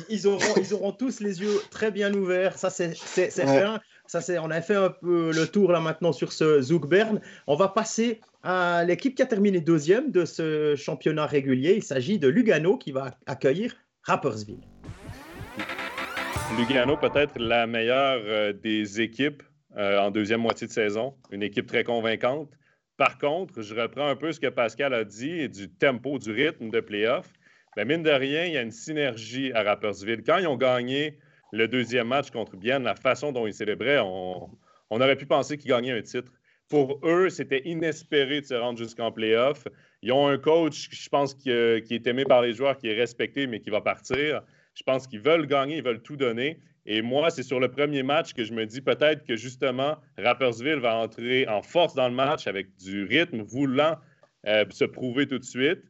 [0.07, 2.59] Ils, auront, ils auront tous les yeux très bien ouverts.
[2.59, 3.63] Ça, c'est ouais.
[4.05, 7.19] Ça, c'est, on a fait un peu le tour là maintenant sur ce Zouk Bern.
[7.47, 11.73] On va passer à l'équipe qui a terminé deuxième de ce championnat régulier.
[11.75, 14.61] Il s'agit de Lugano qui va accueillir Rappersville.
[16.55, 19.43] Lugano, peut-être la meilleure euh, des équipes
[19.75, 21.13] euh, en deuxième moitié de saison.
[21.31, 22.49] Une équipe très convaincante.
[22.95, 26.69] Par contre, je reprends un peu ce que Pascal a dit du tempo, du rythme
[26.69, 27.27] de playoff.
[27.75, 30.23] Ben, mine de rien, il y a une synergie à Rappersville.
[30.23, 31.19] Quand ils ont gagné
[31.51, 34.49] le deuxième match contre Bienne, la façon dont ils célébraient, on,
[34.89, 36.31] aurait pu penser qu'ils gagnaient un titre.
[36.69, 39.67] Pour eux, c'était inespéré de se rendre jusqu'en playoff.
[40.01, 42.87] Ils ont un coach, je pense, qui, euh, qui, est aimé par les joueurs, qui
[42.87, 44.41] est respecté, mais qui va partir.
[44.77, 46.59] Je pense qu'ils veulent gagner, ils veulent tout donner.
[46.85, 50.77] Et moi, c'est sur le premier match que je me dis peut-être que justement, Rappersville
[50.77, 53.95] va entrer en force dans le match avec du rythme, voulant
[54.45, 55.81] euh, se prouver tout de suite.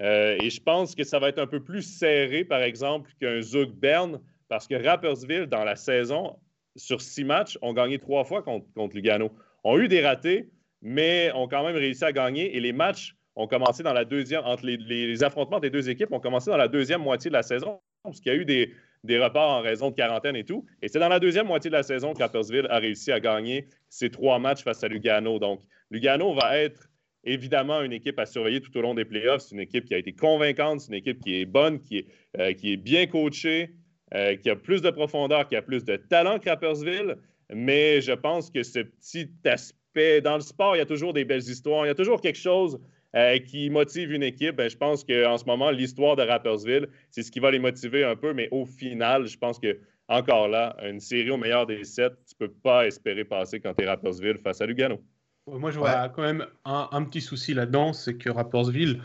[0.00, 3.42] Euh, et je pense que ça va être un peu plus serré, par exemple, qu'un
[3.42, 6.34] Zug Bern, parce que Rappersville, dans la saison,
[6.76, 9.32] sur six matchs, ont gagné trois fois contre, contre Lugano.
[9.64, 10.48] Ont eu des ratés,
[10.80, 12.56] mais ont quand même réussi à gagner.
[12.56, 16.10] Et les matchs ont commencé dans la deuxième, entre les, les affrontements des deux équipes
[16.12, 18.72] ont commencé dans la deuxième moitié de la saison parce qu'il y a eu des,
[19.02, 20.64] des en raison de quarantaine et tout.
[20.82, 23.66] Et c'est dans la deuxième moitié de la saison que Rappersville a réussi à gagner
[23.88, 25.38] ses trois matchs face à Lugano.
[25.38, 26.88] Donc, Lugano va être
[27.24, 29.42] évidemment une équipe à surveiller tout au long des playoffs.
[29.42, 32.06] C'est une équipe qui a été convaincante, c'est une équipe qui est bonne, qui est,
[32.38, 33.70] euh, qui est bien coachée,
[34.14, 37.16] euh, qui a plus de profondeur, qui a plus de talent que Rappersville.
[37.52, 41.24] Mais je pense que ce petit aspect, dans le sport, il y a toujours des
[41.24, 42.78] belles histoires, il y a toujours quelque chose
[43.14, 47.22] euh, qui motive une équipe, ben, je pense qu'en ce moment, l'histoire de Rappersville, c'est
[47.22, 50.76] ce qui va les motiver un peu, mais au final, je pense que encore là,
[50.82, 53.86] une série au meilleur des sept, tu ne peux pas espérer passer quand tu es
[53.86, 55.00] Rappersville face à Lugano.
[55.46, 59.02] Moi, je vois quand même un, petit souci là-dedans, c'est que Rappersville,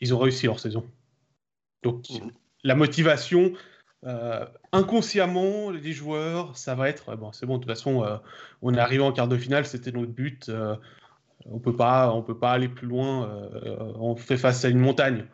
[0.00, 0.84] ils ont réussi leur saison.
[1.82, 2.30] Donc, mhm.
[2.64, 3.52] la motivation,
[4.04, 8.16] euh, inconsciemment, les joueurs, ça va être bon, c'est bon, de toute façon, euh,
[8.62, 10.50] on est arrivé en quart de finale, c'était notre but
[11.50, 13.28] on peut pas, peut pas aller plus loin.
[13.28, 15.24] Euh, on fait face à une montagne.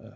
[0.00, 0.08] Euh,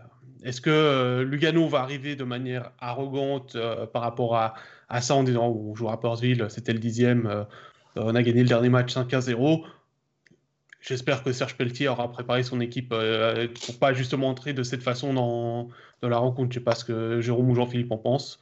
[0.43, 3.57] est-ce que euh, Lugano va arriver de manière arrogante
[3.93, 4.53] par rapport à,
[5.01, 7.45] ça en disant on joue à Portsville, c'était le dixième,
[7.95, 9.65] on a gagné le dernier match 5 0
[10.81, 15.13] J'espère que Serge Pelletier aura préparé son équipe pour pas justement entrer de cette façon
[15.13, 15.69] dans,
[16.01, 16.51] la rencontre.
[16.51, 18.39] Je sais pas ce que Jérôme ou Jean-Philippe en pensent.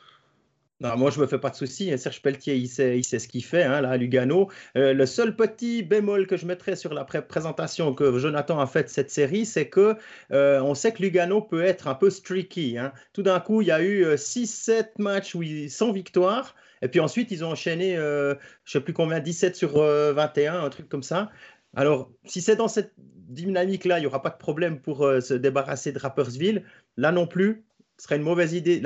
[0.82, 1.92] Non, moi, je me fais pas de soucis.
[1.92, 1.98] Hein.
[1.98, 4.50] Serge Pelletier, il sait, il sait ce qu'il fait, hein, là, à Lugano.
[4.78, 8.90] Euh, le seul petit bémol que je mettrais sur la présentation que Jonathan a faite
[8.90, 9.98] cette série, c'est que
[10.32, 12.78] euh, on sait que Lugano peut être un peu streaky.
[12.78, 12.94] Hein.
[13.12, 16.56] Tout d'un coup, il y a eu 6-7 euh, matchs où sans victoire.
[16.82, 20.70] Et puis ensuite, ils ont enchaîné, je je sais plus combien, 17 sur 21, un
[20.70, 21.30] truc comme ça.
[21.76, 25.92] Alors, si c'est dans cette dynamique-là, il n'y aura pas de problème pour se débarrasser
[25.92, 26.64] de Rappersville.
[26.96, 27.66] Là non plus,
[27.98, 28.82] ce serait une mauvaise idée.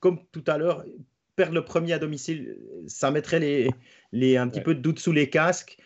[0.00, 0.84] Comme tout à l'heure,
[1.36, 3.70] perdre le premier à domicile, ça mettrait les,
[4.12, 5.76] les, un petit peu de doute sous les casques.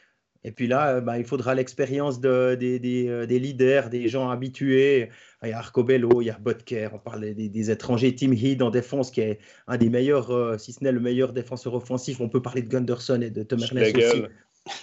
[0.47, 4.29] Et puis là, bah, il faudra l'expérience de, des, des, euh, des, leaders, des gens
[4.29, 5.09] habitués.
[5.43, 8.15] Il y a Arcobello, il y a Botker, on parle des, des, étrangers.
[8.15, 11.33] Tim Heed en défense, qui est un des meilleurs, euh, si ce n'est le meilleur
[11.33, 12.21] défenseur offensif.
[12.21, 14.23] On peut parler de Gunderson et de Tom Ernest aussi.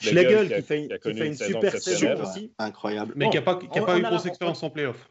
[0.02, 2.52] Schlegel, qui, fait, qui fait une super saison aussi.
[2.58, 3.14] Incroyable.
[3.16, 5.10] Mais qui n'a pas, pas eu une grosse expérience en playoff.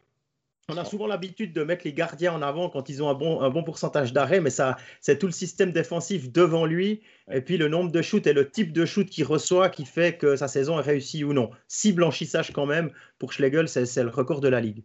[0.70, 3.40] On a souvent l'habitude de mettre les gardiens en avant quand ils ont un bon,
[3.40, 7.56] un bon pourcentage d'arrêt, mais ça, c'est tout le système défensif devant lui, et puis
[7.56, 10.46] le nombre de shoots et le type de shoot qu'il reçoit qui fait que sa
[10.46, 11.50] saison est réussie ou non.
[11.66, 14.84] Six blanchissages quand même, pour Schlegel, c'est, le record de la ligue.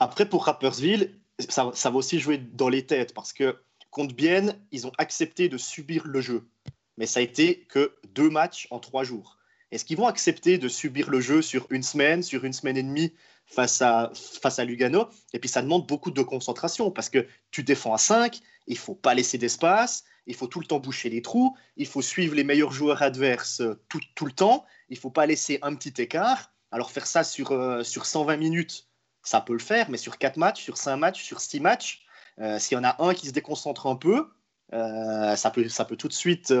[0.00, 3.56] Après, pour Rappersville, ça, ça, va aussi jouer dans les têtes, parce que
[3.90, 6.48] contre Bienne, ils ont accepté de subir le jeu,
[6.96, 9.38] mais ça a été que deux matchs en trois jours.
[9.70, 12.82] Est-ce qu'ils vont accepter de subir le jeu sur une semaine, sur une semaine et
[12.82, 13.12] demie
[13.48, 15.08] face à, face à Lugano.
[15.32, 18.94] Et puis ça demande beaucoup de concentration parce que tu défends à 5, il faut
[18.94, 22.44] pas laisser d'espace, il faut tout le temps boucher les trous, il faut suivre les
[22.44, 26.52] meilleurs joueurs adverses euh, tout, tout le temps, il faut pas laisser un petit écart.
[26.70, 28.86] Alors faire ça sur, euh, sur 120 minutes,
[29.22, 32.02] ça peut le faire, mais sur 4 matchs, sur 5 matchs, sur 6 matchs,
[32.40, 34.28] euh, s'il y en a un qui se déconcentre un peu,
[34.70, 36.52] ça, peut, ça peut tout de suite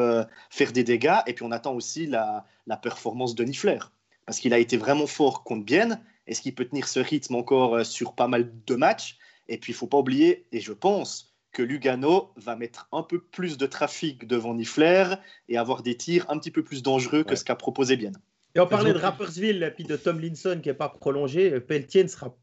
[0.48, 1.18] faire des dégâts.
[1.26, 3.80] Et puis on attend aussi la, la performance de Nifler,
[4.24, 7.76] parce qu'il a été vraiment fort contre Bienne, est-ce qu'il peut tenir ce rythme encore
[7.76, 9.18] euh, sur pas mal de matchs?
[9.48, 13.18] Et puis, il faut pas oublier, et je pense que Lugano va mettre un peu
[13.18, 15.14] plus de trafic devant Nifler
[15.48, 18.12] et avoir des tirs un petit peu plus dangereux que ce qu'a proposé Bien.
[18.54, 21.58] Et on parlait de Rappersville et puis de Tom Linson qui n'est pas prolongé.
[21.60, 22.36] Pelletier ne sera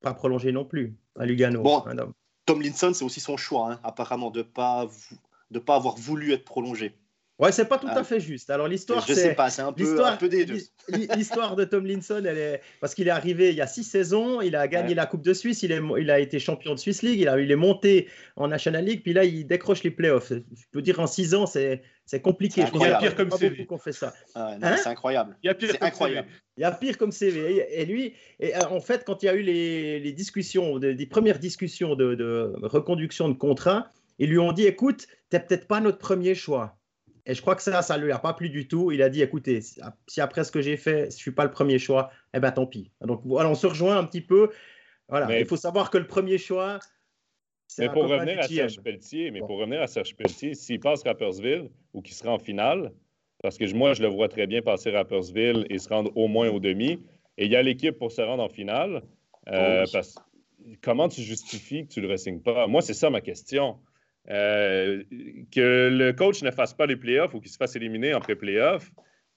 [0.00, 1.62] pas prolongé non plus à Lugano.
[1.62, 1.84] Bon,
[2.46, 4.88] Tom Linson, c'est aussi son choix, hein, apparemment, de ne pas,
[5.52, 6.96] de pas avoir voulu être prolongé.
[7.40, 8.04] Ouais, c'est pas tout à ah.
[8.04, 8.50] fait juste.
[8.50, 10.58] Alors l'histoire, je sais pas, c'est un peu, un peu des deux.
[11.16, 14.42] L'histoire de Tom Linson, elle est parce qu'il est arrivé il y a six saisons,
[14.42, 17.00] il a gagné la Coupe de Suisse, il, est, il a été champion de Swiss
[17.00, 20.32] League, il, a, il est monté en National League, puis là il décroche les playoffs.
[20.32, 22.64] Je peux dire en six ans, c'est c'est compliqué.
[22.74, 23.64] Il y a pire comme CV.
[23.64, 24.12] Qu'on fait ça.
[24.34, 25.38] Ah hein c'est incroyable.
[25.42, 26.28] Il y a pire comme incroyable.
[26.28, 26.40] CV.
[26.58, 27.64] Il y a pire comme CV.
[27.70, 31.06] Et lui, et euh, en fait, quand il y a eu les, les discussions, des
[31.06, 35.80] premières discussions de, de reconduction de contrat, ils lui ont dit, écoute, t'es peut-être pas
[35.80, 36.79] notre premier choix.
[37.30, 38.90] Et je crois que ça, ça ne lui a pas plu du tout.
[38.90, 41.52] Il a dit, écoutez, si après ce que j'ai fait, je ne suis pas le
[41.52, 42.90] premier choix, eh bien tant pis.
[43.02, 44.50] Donc voilà, on se rejoint un petit peu.
[45.08, 46.80] Voilà, il faut savoir que le premier choix,
[47.78, 51.70] mais pour revenir à Serge Pelletier, mais pour revenir à Serge Pelletier, s'il passe Rappersville
[51.94, 52.90] ou qu'il sera en finale,
[53.44, 56.48] parce que moi, je le vois très bien passer Rappersville et se rendre au moins
[56.48, 56.98] au demi,
[57.38, 59.02] et il y a l'équipe pour se rendre en finale,
[59.46, 59.86] euh,
[60.82, 62.66] comment tu justifies que tu ne le resignes pas?
[62.66, 63.78] Moi, c'est ça ma question.
[64.28, 65.02] Euh,
[65.50, 68.90] que le coach ne fasse pas les playoffs ou qu'il se fasse éliminer en pré-playoff,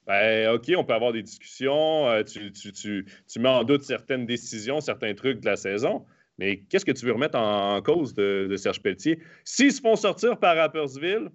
[0.05, 3.05] ben, OK, on peut avoir des discussions, euh, tu, tu,
[3.39, 6.05] mets en doute certaines décisions, certains trucs de la saison,
[6.37, 9.19] mais qu'est-ce que tu veux remettre en, cause de, Serge Pelletier?
[9.45, 11.29] S'ils se font sortir par Rappersville,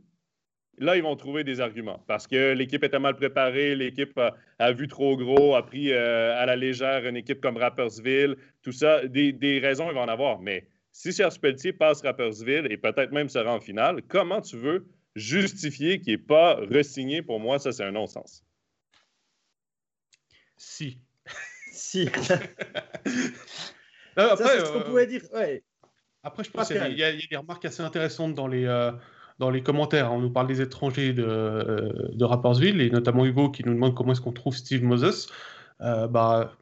[0.76, 4.20] là, ils vont trouver des arguments parce que l'équipe était mal préparée, l'équipe
[4.58, 8.72] a, vu trop gros, a pris euh, à la légère une équipe comme Rappersville, tout
[8.72, 10.66] ça, des, des raisons, ils vont en avoir, mais
[10.98, 16.00] si Serge Pelletier passe Rappersville et peut-être même sera en finale, comment tu veux justifier
[16.00, 17.22] qu'il n'est pas resigné?
[17.22, 17.61] Pour moi?
[17.61, 18.44] Ça, c'est un non-sens.
[20.56, 20.98] Si.
[21.70, 22.08] si.
[24.16, 25.22] après, c'est ce qu'on euh, pouvait dire.
[26.24, 28.90] Après, je pense qu'il y, a des remarques assez intéressantes dans les, euh,
[29.38, 30.12] dans les commentaires.
[30.12, 33.94] On nous parle des étrangers de, euh, de Rappersville et notamment Hugo qui nous demande
[33.94, 35.32] comment est-ce qu'on trouve Steve Moses.
[35.78, 36.56] bah,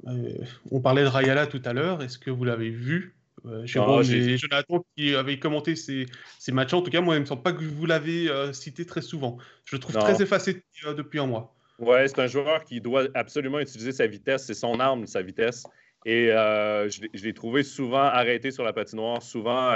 [0.71, 2.03] on parlait de Rayala tout à l'heure.
[2.03, 3.16] Est-ce que vous l'avez vu?
[3.65, 6.07] Jérôme ah, et Jonathan qui avaient commenté ces,
[6.39, 6.75] ces, matchs.
[6.75, 9.03] En tout cas, moi, il ne me semble pas que vous l'avez euh, cité très
[9.03, 9.39] souvent.
[9.65, 11.55] Je le trouve très effacé euh, depuis un mois.
[11.79, 14.47] Ouais, c'est un joueur qui doit absolument utiliser sa vitesse.
[14.47, 15.65] C'est son arme, sa vitesse.
[16.05, 19.75] Et je l'ai trouvé souvent arrêté sur la patinoire, souvent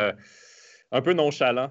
[0.93, 1.71] un peu nonchalant.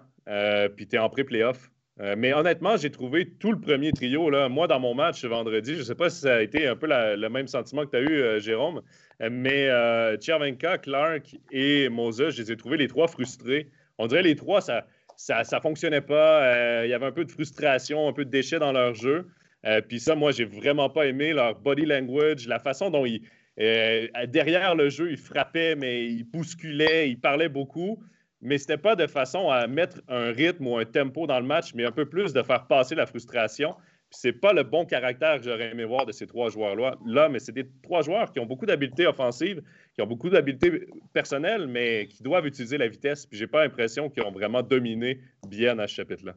[0.76, 1.72] puis tu es en pré-playoff.
[2.18, 4.30] Mais honnêtement, j'ai trouvé tout le premier trio.
[4.30, 6.76] Là, moi, dans mon match vendredi, je ne sais pas si ça a été un
[6.76, 8.82] peu le même sentiment que tu as eu, Jérôme,
[9.20, 10.18] mais euh,
[10.82, 13.70] Clark et Moses, je les ai trouvés les trois frustrés.
[13.98, 14.86] On dirait les trois, ça
[15.20, 16.44] ça, ça fonctionnait pas.
[16.44, 19.28] Euh, il y avait un peu de frustration, un peu de déchets dans leur jeu.
[19.66, 23.22] Euh, puis ça, moi, j'ai vraiment pas aimé leur body language, la façon dont ils,
[23.60, 28.02] euh, derrière le jeu, ils frappaient, mais ils bousculaient, ils parlaient beaucoup.
[28.42, 31.74] Mais c'était pas de façon à mettre un rythme ou un tempo dans le match,
[31.74, 33.76] mais un peu plus de faire passer la frustration.
[34.12, 37.38] C'est pas le bon caractère que j'aurais aimé voir de ces trois joueurs-là, là, mais
[37.38, 39.62] c'est des trois joueurs qui ont beaucoup d'habiletés offensives,
[39.94, 43.28] qui ont beaucoup d'habiletés personnelles, mais qui doivent utiliser la vitesse.
[43.28, 46.34] Puis j'ai pas l'impression qu'ils ont vraiment dominé bien à ce chapitre-là.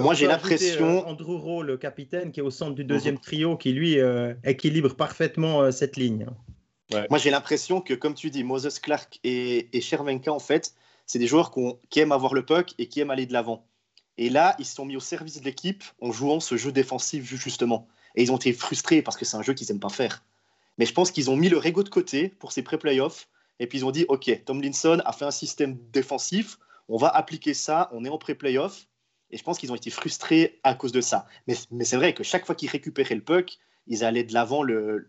[0.00, 0.98] Moi, j'ai l'impression.
[0.98, 3.20] Euh, Andrew Rowe, le capitaine, qui est au centre du deuxième mhm.
[3.20, 6.26] trio, qui lui euh, équilibre parfaitement euh, cette ligne.
[7.10, 10.72] Moi, j'ai l'impression que, comme tu dis, Moses Clark et, et Chervenka, en fait,
[11.08, 11.50] c'est des joueurs
[11.90, 13.66] qui aiment avoir le puck et qui aiment aller de l'avant.
[14.18, 17.24] Et là, ils se sont mis au service de l'équipe en jouant ce jeu défensif,
[17.24, 17.88] justement.
[18.14, 20.22] Et ils ont été frustrés parce que c'est un jeu qu'ils n'aiment pas faire.
[20.76, 23.28] Mais je pense qu'ils ont mis le Rego de côté pour ces pré-playoffs.
[23.58, 27.54] Et puis ils ont dit Ok, Tomlinson a fait un système défensif, on va appliquer
[27.54, 28.86] ça, on est en pré-playoff.
[29.30, 31.26] Et je pense qu'ils ont été frustrés à cause de ça.
[31.46, 35.08] Mais, c'est vrai que chaque fois qu'ils récupéraient le puck, ils allaient de l'avant le,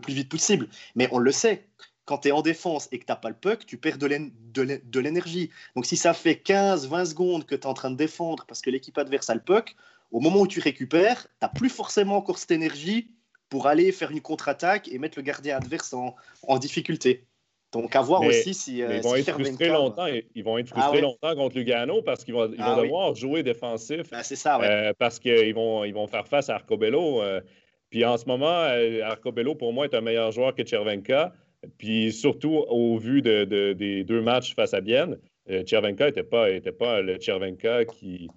[0.00, 0.68] plus vite possible.
[0.94, 1.68] Mais on le sait,
[2.12, 5.00] quand tu es en défense et que tu n'as pas le puck, tu perds de
[5.00, 5.48] l'énergie.
[5.74, 8.68] Donc si ça fait 15-20 secondes que tu es en train de défendre parce que
[8.68, 9.74] l'équipe adverse a le puck,
[10.10, 13.08] au moment où tu récupères, tu n'as plus forcément encore cette énergie
[13.48, 16.14] pour aller faire une contre-attaque et mettre le gardien adverse en,
[16.46, 17.24] en difficulté.
[17.72, 18.82] Donc, à voir aussi si.
[18.82, 22.24] Euh, ils, vont être frustrés longtemps, ils vont être ah frustrés longtemps contre Lugano parce
[22.24, 24.10] qu'ils vont, ils vont ah devoir jouer défensif.
[24.10, 24.68] Ben, c'est ça, ouais.
[24.68, 27.22] Euh, parce qu'ils vont, ils vont faire face à Arcobello.
[27.22, 27.40] Euh.
[27.88, 28.68] puis en ce moment,
[29.02, 31.32] Arcobello, pour moi, est un meilleur joueur que Chervenka.
[31.78, 35.18] Puis surtout, au vu de, des deux matchs face à Bienne,
[35.66, 38.28] Chervenka n'était pas, était pas le Chervenka qui,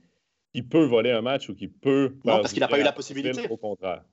[0.53, 2.15] qui peut voler un match ou qui peut.
[2.23, 3.47] Non, parce qu'il n'a pas eu la possibilité.
[3.49, 4.03] Au contraire.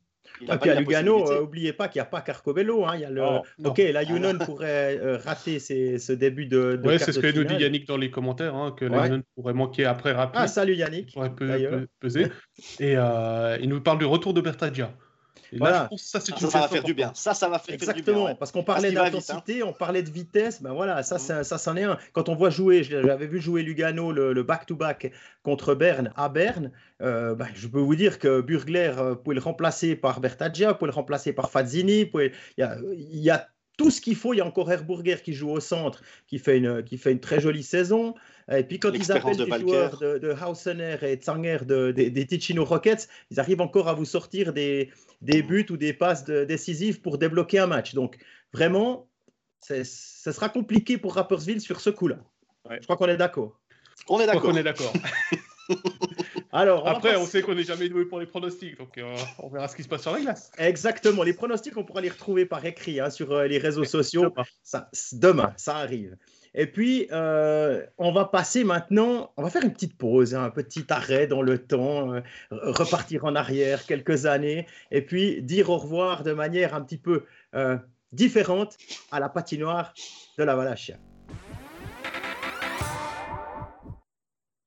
[0.48, 2.84] Ah, puis à Lugano, euh, oubliez pas qu'il n'y a pas Carcobello.
[2.84, 3.22] Hein, il y a le...
[3.64, 6.76] ok, la Yunon pourrait euh, rater ce début de.
[6.76, 9.22] de oui, c'est ce que nous dit Yannick dans les commentaires, hein, que la Yunon
[9.34, 10.40] pourrait manquer après rapide.
[10.42, 11.12] Ah, salut Yannick.
[11.12, 11.32] Pourrait
[12.00, 12.26] peser.
[12.80, 14.92] Et euh, il nous parle du retour de Bertagia
[15.58, 15.88] voilà.
[15.96, 17.12] ça, ça, va faire du bien.
[17.14, 18.34] Ça, ça va faire, Exactement, du bien.
[18.36, 19.04] Parce qu'on parlait hein.
[19.04, 20.62] d'intensité, on parlait de vitesse.
[20.62, 21.44] Ben voilà, ça, mm.
[21.44, 21.98] ça, c'en est un.
[22.12, 25.12] Quand on voit jouer, j'avais vu jouer Lugano le back-to-back
[25.42, 26.70] contre Berne à Berne.
[27.00, 30.78] Euh, ben, je peux vous dire que Burgler, euh, pouvait le remplacer par Bertaggia, vous
[30.78, 32.10] pouvez le remplacer par Fazzini.
[32.14, 34.34] Il y a, y a tout ce qu'il faut.
[34.34, 37.20] Il y a encore Herburger qui joue au centre, qui fait une, qui fait une
[37.20, 38.14] très jolie saison.
[38.50, 42.64] Et puis quand ils appellent les joueurs de, de Hausener et Zanger de, des Ticino
[42.64, 47.18] Rockets, ils arrivent encore à vous sortir des, des buts ou des passes décisives pour
[47.18, 47.94] débloquer un match.
[47.94, 48.18] Donc
[48.52, 49.08] vraiment,
[49.60, 52.18] ce sera compliqué pour Rappersville sur ce coup-là.
[52.70, 53.60] Je crois qu'on est d'accord.
[54.08, 54.50] On est d'accord.
[54.52, 54.92] On est d'accord.
[56.52, 59.68] Alors, Après, on sait qu'on n'est jamais doué pour les pronostics, donc euh, on verra
[59.68, 60.50] ce qui se passe sur la glace.
[60.58, 61.22] Exactement.
[61.22, 64.34] Les pronostics, on pourra les retrouver par écrit hein, sur euh, les réseaux sociaux.
[64.62, 66.16] Ça, demain, ça arrive.
[66.54, 70.50] Et puis, euh, on va passer maintenant, on va faire une petite pause, hein, un
[70.50, 76.22] petit arrêt dans le temps, repartir en arrière quelques années, et puis dire au revoir
[76.22, 77.24] de manière un petit peu
[78.12, 78.76] différente
[79.10, 79.94] à la patinoire
[80.38, 80.96] de la Valachia.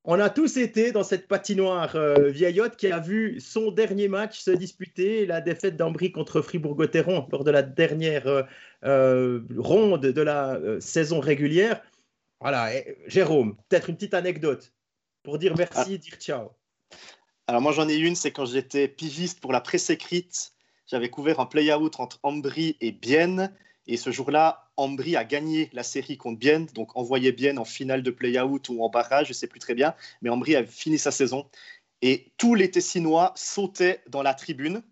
[0.07, 4.39] On a tous été dans cette patinoire euh, vieillotte qui a vu son dernier match
[4.39, 8.43] se disputer, la défaite d'Ambry contre Fribourg-Gotteron lors de la dernière euh,
[8.83, 11.81] euh, ronde de la saison régulière.
[12.39, 12.69] Voilà,
[13.07, 14.73] Jérôme, peut-être une petite anecdote
[15.23, 15.97] pour dire merci, ah.
[15.97, 16.51] dire ciao.
[17.47, 20.51] Alors moi j'en ai une, c'est quand j'étais pigiste pour la presse écrite,
[20.85, 23.51] j'avais couvert un play-out entre Ambry et Bienne
[23.87, 28.01] et ce jour-là, Ambry a gagné la série contre Bienne, donc envoyé Bienne en finale
[28.01, 30.97] de play-out ou en barrage, je ne sais plus très bien, mais Ambry a fini
[30.97, 31.47] sa saison.
[32.01, 34.83] Et tous les Tessinois sautaient dans la tribune.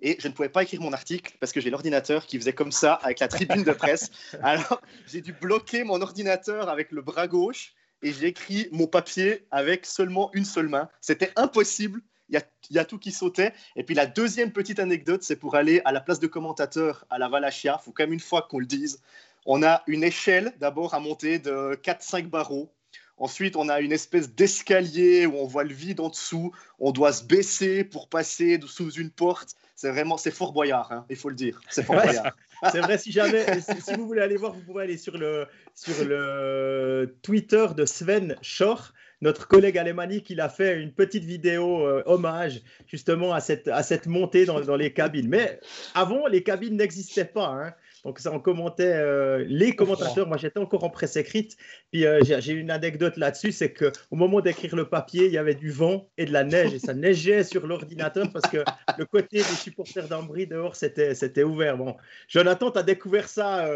[0.00, 2.70] Et je ne pouvais pas écrire mon article parce que j'ai l'ordinateur qui faisait comme
[2.70, 4.10] ça avec la tribune de presse.
[4.42, 7.72] Alors j'ai dû bloquer mon ordinateur avec le bras gauche
[8.02, 10.90] et j'ai écrit mon papier avec seulement une seule main.
[11.00, 13.52] C'était impossible il y, a, tout qui sautait.
[13.76, 17.18] Et puis la deuxième petite anecdote, c'est pour aller à la place de commentateur à
[17.18, 17.78] la Valachia.
[17.80, 19.00] Il faut quand même une fois qu'on le dise.
[19.44, 22.72] On a une échelle d'abord à monter de 4-5 barreaux.
[23.18, 26.52] Ensuite, on a une espèce d'escalier où on voit le vide en dessous.
[26.78, 29.54] On doit se baisser pour passer sous une porte.
[29.74, 31.60] C'est vraiment, c'est fort boyard, hein, il faut le dire.
[31.70, 32.34] C'est fort boyard.
[32.72, 36.04] c'est vrai, si jamais, si, vous voulez aller voir, vous pouvez aller sur le, sur
[36.04, 38.92] le Twitter de Sven Schor
[39.22, 43.82] notre collègue alémanique, il a fait une petite vidéo euh, hommage justement à cette, à
[43.82, 45.28] cette montée dans, dans, les cabines.
[45.28, 45.58] Mais
[45.94, 47.46] avant, les cabines n'existaient pas.
[47.46, 47.72] Hein.
[48.04, 50.28] Donc ça, on commentait euh, les commentateurs.
[50.28, 51.56] Moi, j'étais encore en presse écrite.
[51.90, 55.38] Puis euh, j'ai une anecdote là-dessus, c'est que au moment d'écrire le papier, il y
[55.38, 58.58] avait du vent et de la neige et ça neigeait sur l'ordinateur parce que
[58.98, 61.78] le côté des supporters d'Ambry dehors, c'était c'était ouvert.
[61.78, 61.96] Bon,
[62.28, 63.66] Jonathan, tu as découvert ça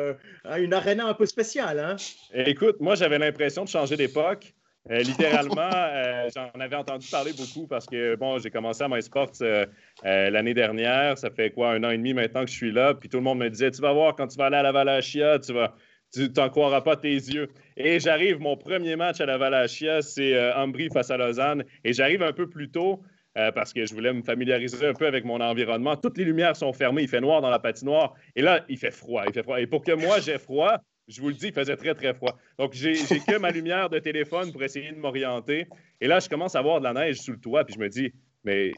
[0.45, 1.81] à une arena un peu spéciale.
[1.81, 1.97] Hein?
[2.35, 4.55] Écoute, moi, j'avais l'impression de changer d'époque.
[4.91, 9.33] Euh, littéralement, euh, j'en avais entendu parler beaucoup parce que, bon, j'ai commencé à MySports
[9.43, 9.67] euh,
[10.03, 11.19] l'année dernière.
[11.19, 12.95] Ça fait quoi, un an et demi maintenant que je suis là.
[12.95, 14.73] Puis tout le monde me disait, tu vas voir, quand tu vas aller à la
[14.73, 15.75] Valachia, tu vas,
[16.13, 17.49] Tu t'en croiras pas tes yeux.
[17.77, 21.65] Et j'arrive, mon premier match à la Valachia, c'est euh, Ambry face à Lausanne.
[21.85, 23.03] Et j'arrive un peu plus tôt
[23.39, 25.97] euh, parce que je voulais me familiariser un peu avec mon environnement.
[25.97, 28.15] Toutes les lumières sont fermées, il fait noir dans la patinoire.
[28.35, 29.61] Et là, il fait froid, il fait froid.
[29.61, 30.79] Et pour que moi, j'ai froid,
[31.11, 32.39] je vous le dis, il faisait très, très froid.
[32.59, 35.67] Donc, j'ai que ma lumière de téléphone pour essayer de m'orienter.
[36.01, 37.89] Et là, je commence à voir de la neige sous le toit, puis je me
[37.89, 38.13] dis,
[38.45, 38.73] mais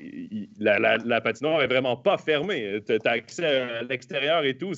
[0.59, 2.81] la, patinoire est vraiment pas fermée.
[2.87, 4.73] Tu as accès à l'extérieur et tout.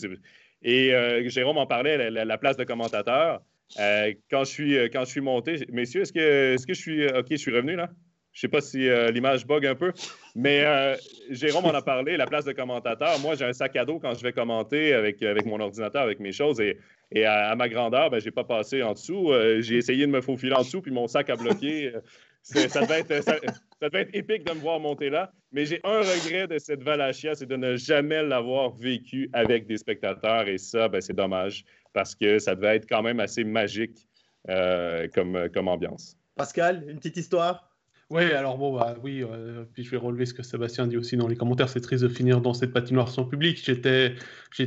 [0.63, 3.41] Et euh, Jérôme en parlait, la, place de commentateur.
[3.81, 6.81] Euh, quand, je suis, quand je suis monté, messieurs, est-ce que, est -ce que je
[6.81, 7.07] suis.
[7.07, 7.89] OK, je suis revenu là?
[8.35, 9.93] Je sais pas si euh, l'image bug un peu,
[10.35, 10.97] mais euh,
[11.31, 13.21] Jérôme en a parlé, la place de commentateur.
[13.21, 16.19] Moi, j'ai un sac à dos quand je vais commenter avec, avec mon ordinateur, avec
[16.19, 16.61] mes choses.
[16.61, 16.77] Et,
[17.13, 19.31] et à, ma grandeur, ben, je n'ai pas passé en dessous.
[19.31, 21.93] Euh, j'ai essayé de me faufiler en dessous, puis mon sac a bloqué.
[22.43, 23.37] ça, devait être, ça,
[23.81, 25.31] devait être, épique de me voir monter là.
[25.53, 29.77] Mais j'ai un regret de cette Valachia, c'est de ne jamais l'avoir vécu avec des
[29.77, 30.49] spectateurs.
[30.49, 34.09] Et ça, ben, c'est dommage, parce que ça devait être quand même assez magique
[35.15, 36.19] comme, comme ambiance.
[36.37, 37.74] Pascal, une petite histoire?
[38.11, 41.17] Oui, alors bon, bah, oui, euh, puis je vais relever ce que Sébastien dit aussi
[41.17, 41.69] dans les commentaires.
[41.69, 43.63] C'est triste de finir dans cette patinoire sans public.
[43.65, 44.15] J'étais,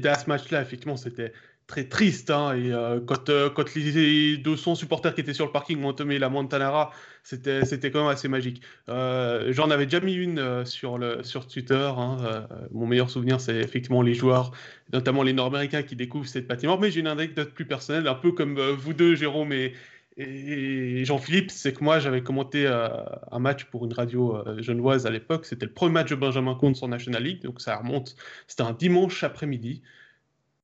[0.07, 1.33] à ce match-là, effectivement, c'était
[1.67, 2.31] très triste.
[2.31, 5.89] Hein, et euh, quand, euh, quand les 200 supporters qui étaient sur le parking ont
[5.89, 7.61] entamé la Montanara, c'était,
[7.91, 8.61] quand même assez magique.
[8.87, 11.91] j'en avais déjà mis une sur, le, sur Twitter.
[11.95, 14.51] Hein, mon meilleur souvenir, c'est effectivement les joueurs,
[14.93, 16.79] notamment les Nord-Américains qui découvrent cette patinoire.
[16.79, 19.73] Mais j'ai une anecdote plus personnelle, un peu comme vous deux, Jérôme et
[20.17, 22.89] et Jean-Philippe, c'est que moi, j'avais commenté euh,
[23.31, 25.45] un match pour une radio euh, à l'époque.
[25.45, 28.15] C'était le premier match de Benjamin Comte sur National League, donc ça remonte.
[28.47, 29.83] C'était un dimanche après-midi.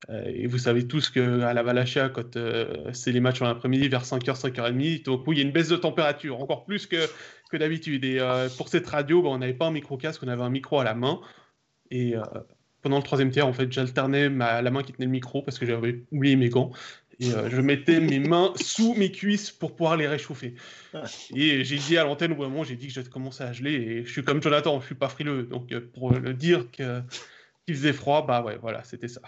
[0.10, 2.36] Euh, et vous savez tous qu'à la Valachia, quand
[2.94, 5.70] c'est les matchs en après-midi vers 5h, 5h30, donc oui, il y a une baisse
[5.70, 7.06] de température, encore plus que,
[7.52, 8.04] que d'habitude.
[8.06, 8.20] Et
[8.58, 10.96] pour cette radio, bah, on n'avait pas un micro-casque, on avait un micro à la
[10.96, 11.22] main.
[11.92, 12.16] Et
[12.82, 15.66] pendant le troisième tiers, en fait, j'alternais la main qui tenait le micro parce que
[15.68, 16.72] j'avais oublié mes gants.
[17.22, 20.56] Euh, je mettais mes mains sous mes cuisses pour pouvoir les réchauffer.
[21.36, 23.74] Et j'ai dit à l'antenne au moment, j'ai dit que j'avais commencé à geler.
[23.74, 25.44] Et je suis comme Jonathan, je suis pas frileux.
[25.44, 29.22] Donc euh, pour le dire qu'il faisait froid, bah ouais, voilà, c'était ça.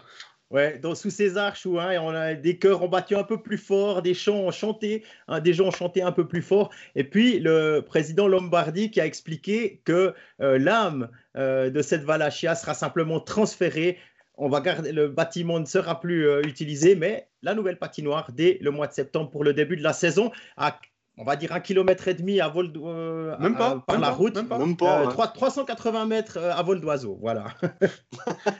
[0.52, 3.42] Ouais, donc sous ces arches où hein, on a des chœurs ont battu un peu
[3.42, 6.70] plus fort, des chants ont chanté, hein, des gens ont chanté un peu plus fort.
[6.94, 12.74] Et puis le président Lombardi qui a expliqué que euh, l'âme de cette Valachia sera
[12.74, 13.98] simplement transférée
[14.38, 18.58] on va garder, le bâtiment ne sera plus euh, utilisé, mais la nouvelle patinoire dès
[18.62, 20.80] le mois de septembre pour le début de la saison, à,
[21.18, 24.36] on va dire un kilomètre et demi à vol euh, même pas, par la route,
[24.36, 27.46] même pas, 380 euh, mètres à vol d'oiseau, voilà.
[27.82, 27.90] ouais,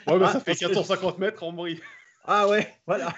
[0.08, 1.80] mais ça ah, fait 450 mètres en bruit.
[2.28, 3.14] Ah ouais, voilà.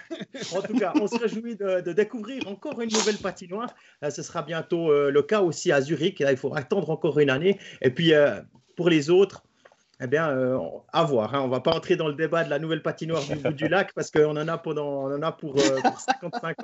[0.53, 3.69] En tout cas, on se réjouit de, découvrir encore une nouvelle patinoire.
[4.09, 6.19] ce sera bientôt le cas aussi à Zurich.
[6.19, 7.57] il faut attendre encore une année.
[7.81, 8.11] Et puis,
[8.75, 9.46] pour les autres,
[10.01, 10.59] eh bien, euh,
[10.93, 11.33] à voir.
[11.33, 11.41] Hein.
[11.41, 13.67] On ne va pas entrer dans le débat de la nouvelle patinoire du bout du
[13.67, 15.83] lac parce qu'on en a, pendant, on en a pour, 55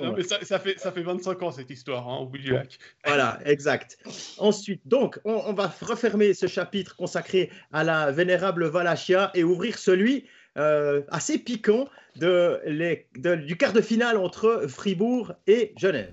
[0.00, 0.06] ans.
[0.06, 2.78] Non, mais ça, fait, ça fait 25 ans cette histoire hein, au bout du lac.
[3.04, 3.98] Voilà, exact.
[4.38, 10.26] Ensuite, donc, on, va refermer ce chapitre consacré à la vénérable Valachia et ouvrir celui
[10.56, 16.12] euh, assez piquant de les, du quart de finale entre Fribourg et Genève.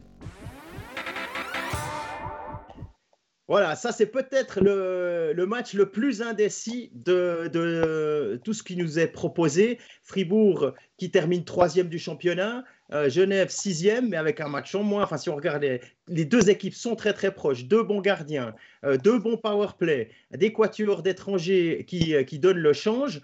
[3.51, 9.07] Voilà, ça c'est peut-être le, match le plus indécis de, tout ce qui nous est
[9.07, 9.77] proposé.
[10.03, 15.03] Fribourg qui termine troisième du championnat, euh, Genève sixième, mais avec un match en moins.
[15.03, 15.65] Enfin, si on regarde,
[16.07, 17.65] les, deux équipes sont très très proches.
[17.65, 22.71] Deux bons gardiens, euh, deux bons power play, des quatuors d'étrangers qui, qui donnent le
[22.71, 23.19] change.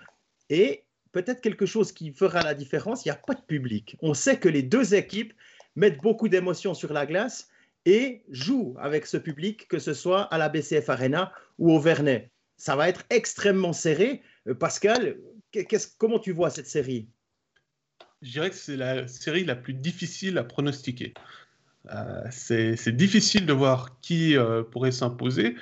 [0.50, 3.96] Et peut-être quelque chose qui fera la différence, il n'y a pas de public.
[4.02, 5.32] On sait que les deux équipes
[5.78, 7.48] mettent beaucoup d'émotions sur la glace
[7.88, 12.32] et joue avec ce public, que ce soit à la BCF Arena ou au Vernet.
[12.58, 14.22] Ça va être extrêmement serré.
[14.48, 15.16] Euh, Pascal,
[15.98, 17.08] comment tu vois cette série?
[18.22, 21.14] Je dirais que c'est la série la plus difficile à pronostiquer.
[21.94, 25.56] Euh, c'est difficile de voir qui euh, pourrait s'imposer.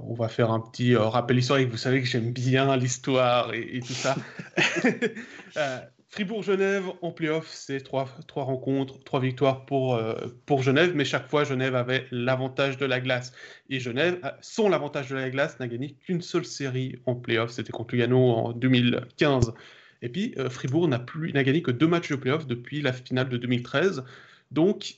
[0.00, 1.68] on va faire un petit rappel historique.
[1.68, 4.16] Vous savez que j'aime bien l'histoire et, et, tout ça.
[6.10, 10.14] Fribourg-Genève en playoff, c'est trois, trois, rencontres, trois victoires pour, euh,
[10.46, 13.32] pour Genève, mais chaque fois, Genève avait l'avantage de la glace.
[13.68, 17.72] Et Genève, sans l'avantage de la glace, n'a gagné qu'une seule série en playoff, c'était
[17.72, 19.52] contre Lugano en 2015.
[20.00, 23.36] Et puis, euh, Fribourg n'a gagné que deux matchs de playoff depuis la finale de
[23.36, 24.02] 2013.
[24.50, 24.94] Donc,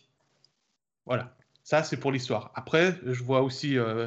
[1.06, 2.52] voilà, ça c'est pour l'histoire.
[2.54, 4.06] Après, je vois aussi euh,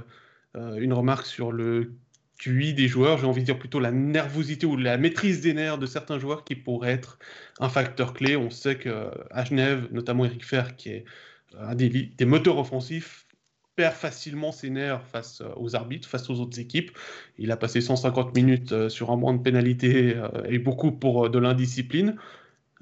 [0.54, 1.92] une remarque sur le
[2.40, 5.78] QI des joueurs, j'ai envie de dire plutôt la nervosité ou la maîtrise des nerfs
[5.78, 7.20] de certains joueurs qui pourraient être
[7.60, 8.36] un facteur clé.
[8.36, 11.06] On sait qu'à Genève, notamment Eric Fer, qui est
[11.58, 13.28] un des, moteurs offensifs,
[13.76, 16.92] perd facilement ses nerfs face euh, aux arbitres, face aux autres équipes.
[17.40, 21.30] Il a passé 150 minutes euh, sur un mois de pénalité euh, et beaucoup pour
[21.30, 22.16] de l'indiscipline.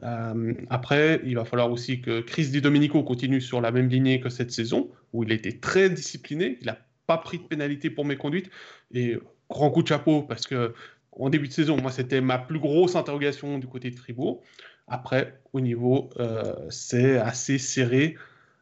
[0.04, 4.20] Euh, après, il va falloir aussi que Chris Di Domenico continue sur la même lignée
[4.20, 6.58] que cette saison, où il était très discipliné.
[6.62, 6.78] Il n'a
[7.08, 8.50] pas pris de pénalité pour mes conduites.
[8.94, 9.18] Et
[9.52, 10.74] grand coup de chapeau, parce que
[11.12, 14.42] en début de saison, moi, c'était ma plus grosse interrogation du côté de Fribourg.
[14.88, 18.18] Après, au niveau, euh, c'est assez serré.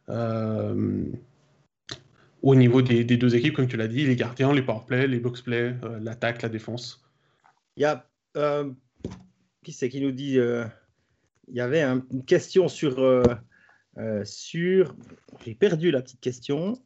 [0.10, 1.06] Euh,
[2.42, 5.76] au niveau des, deux équipes, comme tu l'as dit, les gardiens, les powerplay, les boxplay,
[5.84, 7.04] euh, l'attaque, la défense.
[7.76, 8.06] Il y a.
[9.64, 10.38] qui c'est qui nous dit
[11.48, 13.24] Il y avait une question sur.
[14.24, 14.96] sur...
[15.46, 16.80] J'ai perdu la petite question.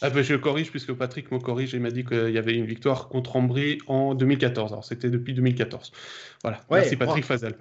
[0.00, 2.66] Ah ben, je corrige puisque Patrick me corrige et m'a dit qu'il y avait une
[2.66, 4.72] victoire contre Ambry en 2014.
[4.72, 5.92] Alors c'était depuis 2014.
[6.42, 6.60] Voilà.
[6.70, 7.54] Merci Patrick Fazel.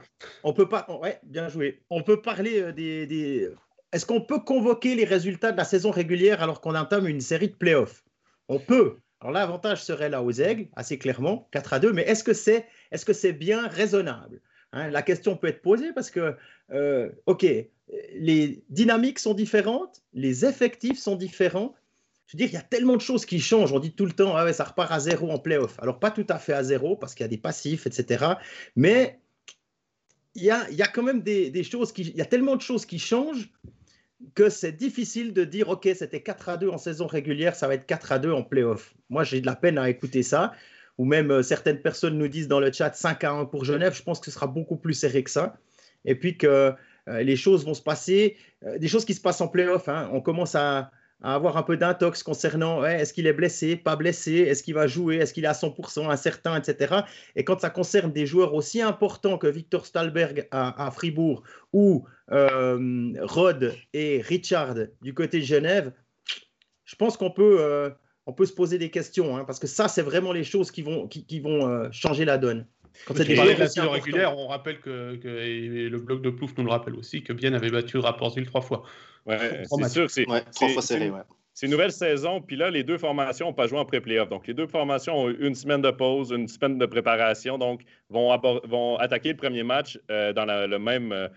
[0.43, 0.88] On peut pas.
[1.01, 1.82] Ouais, bien joué.
[1.89, 3.49] On peut parler euh, des.
[3.91, 7.49] Est-ce qu'on peut convoquer les résultats de la saison régulière alors qu'on entame une série
[7.49, 8.03] de playoffs?
[8.47, 8.97] On peut.
[9.19, 11.93] Alors l'avantage serait là aux aigles, assez clairement, 4 à 2.
[11.93, 14.89] Mais est-ce que c'est est -ce c'est bien raisonnable hein?
[14.89, 16.36] La question peut être posée parce que,
[16.71, 17.45] euh, OK,
[18.13, 21.75] les dynamiques sont différentes, les effectifs sont différents
[22.32, 23.71] veux dire, il y a tellement de choses qui changent.
[23.73, 25.77] On dit tout le temps, ah ouais, ça repart à zéro en playoff.
[25.79, 28.25] Alors, pas tout à fait à zéro, parce qu'il y a des passifs, etc.
[28.75, 29.19] Mais
[30.36, 32.03] il y a, y a quand même des, choses qui.
[32.03, 33.49] Il y a tellement de choses qui changent
[34.36, 37.73] que c'est difficile de dire, OK, c'était 4 à 2 en saison régulière, ça va
[37.73, 38.93] être 4 à 2 en playoff.
[39.09, 40.53] Moi, j'ai de la peine à écouter ça.
[40.97, 43.95] Ou même euh, certaines personnes nous disent dans le chat 5 à 1 pour Genève.
[43.95, 45.57] Je pense que ce sera beaucoup plus serré que ça.
[46.05, 46.73] Et puis que
[47.07, 49.89] euh, les choses vont se passer, euh, des choses qui se passent en playoff.
[49.89, 50.09] Hein.
[50.13, 50.91] On commence à
[51.22, 54.88] à avoir un peu d'intox concernant est-ce qu'il est blessé, pas blessé, est-ce qu'il va
[54.88, 57.01] jouer, est-ce qu'il est à 100%, incertain, etc.
[57.36, 61.43] Et quand ça concerne des joueurs aussi importants que Victor Stalberg à, Fribourg
[61.74, 65.91] ou euh, Rod et Richard du côté de Genève,
[66.86, 67.89] je pense qu'on peut, euh,
[68.36, 71.07] peut se poser des questions, hein, parce que ça, c'est vraiment les choses qui vont,
[71.07, 72.65] qui, vont euh, changer la donne.
[73.06, 76.64] Quand c'est de la saison régulière, on rappelle que, et le bloc de Plouf nous
[76.64, 78.84] le rappelle aussi, que Bien avait battu Rapportville trois fois.
[79.26, 81.12] Ouais, c'est sûr c'est trois fois serré.
[81.54, 84.30] C'est une nouvelle saison, puis là, les deux formations n'ont pas joué en pré-playoff.
[84.30, 87.82] Donc, les deux formations ont eu une semaine de pause, une semaine de préparation, donc
[88.10, 91.28] vont, vont attaquer le premier match euh, dans le même, euh,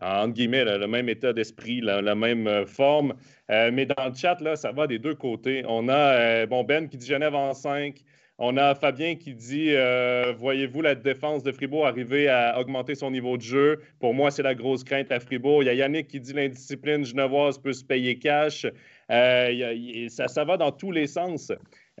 [0.00, 3.14] entre guillemets, le même état d'esprit, la, même euh, forme.
[3.48, 5.64] mais dans le chat, là, ça va des deux côtés.
[5.66, 7.96] On a bon, Ben qui dit Genève en 5,
[8.38, 13.10] on a Fabien qui dit euh, Voyez-vous la défense de Fribourg arriver à augmenter son
[13.10, 13.80] niveau de jeu?
[13.98, 15.62] Pour moi, c'est la grosse crainte à Fribourg.
[15.62, 18.66] Il y a Yannick qui dit L'indiscipline genevoise peut se payer cash.
[19.10, 21.50] Euh, ça, va dans tous les sens.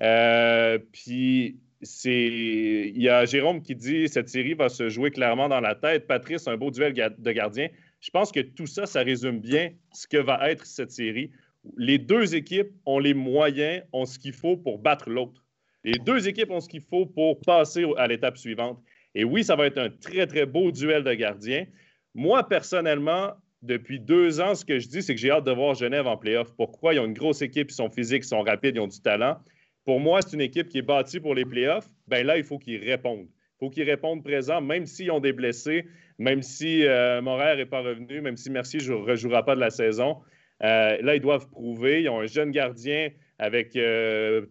[0.02, 1.56] Euh, puis,
[2.04, 6.06] il y a Jérôme qui dit Cette série va se jouer clairement dans la tête.
[6.06, 7.68] Patrice, un beau duel de gardien.
[8.00, 11.30] Je pense que tout ça, ça résume bien ce que va être cette série.
[11.78, 15.45] Les deux équipes ont les moyens, ont ce qu'il faut pour battre l'autre.
[15.86, 18.82] Les deux équipes ont ce qu'il faut pour passer à l'étape suivante.
[19.14, 21.64] Et oui, ça va être un très, très beau duel de gardiens.
[22.12, 25.76] Moi, personnellement, depuis deux ans, ce que je dis, c'est que j'ai hâte de voir
[25.76, 26.52] Genève en playoff.
[26.56, 26.94] Pourquoi?
[26.94, 29.38] Ils ont une grosse équipe, ils sont physiques, ils sont rapides, ils ont du talent.
[29.84, 31.88] Pour moi, c'est une équipe qui est bâtie pour les playoffs.
[32.08, 33.28] Bien là, il faut qu'ils répondent.
[33.28, 35.86] Il faut qu'ils répondent présent, même s'ils ont des blessés,
[36.18, 40.16] même si euh, n'est pas revenu, même si Mercier ne rejouera pas de la saison.
[40.64, 42.02] Euh, là, ils doivent prouver.
[42.02, 44.46] Ils ont un jeune gardien avec euh,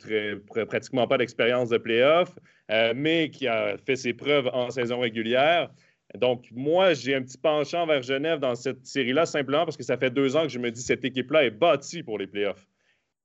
[0.68, 2.38] pratiquement pas d'expérience de playoff,
[2.72, 5.70] euh, mais qui a fait ses preuves en saison régulière.
[6.16, 9.98] Donc, moi, j'ai un petit penchant vers Genève dans cette série-là, simplement parce que ça
[9.98, 12.68] fait deux ans que je me dis que cette équipe-là est bâtie pour les playoffs.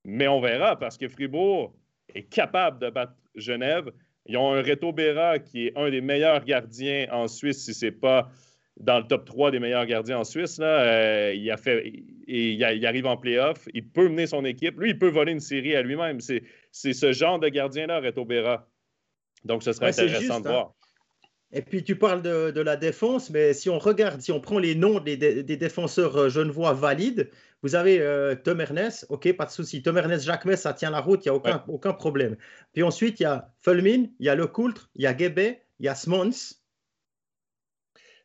[0.05, 1.75] Mais on verra, parce que Fribourg
[2.15, 3.93] est capable de battre Genève.
[4.27, 7.87] Ils ont un Reto Berra qui est un des meilleurs gardiens en Suisse, si ce
[7.87, 8.31] n'est pas
[8.79, 10.59] dans le top 3 des meilleurs gardiens en Suisse.
[10.59, 11.87] Là, euh, il, a fait,
[12.27, 13.69] et il, arrive en playoff.
[13.75, 14.81] Il peut mener son équipe.
[14.81, 16.21] Lui, il peut voler une série à lui-même.
[16.21, 16.43] C'est,
[16.73, 18.69] ce genre de gardien-là, Reto Berra.
[19.45, 20.51] Donc, ce serait intéressant de hein.
[20.51, 20.75] voir.
[21.53, 24.75] Et puis, tu parles de, la défense, mais si on regarde, si on prend les
[24.75, 27.29] noms des, défenseurs euh, genevois valides,
[27.63, 29.83] vous avez euh, Tom Ernest, OK, pas de souci.
[29.83, 32.37] Tom Ernest, Jacques ça tient la route, il n'y a aucun, aucun problème.
[32.73, 35.87] Puis ensuite, il y a Fulmin, il y a Lecoultre, il y a Guébet, il
[35.87, 36.60] y a Smons.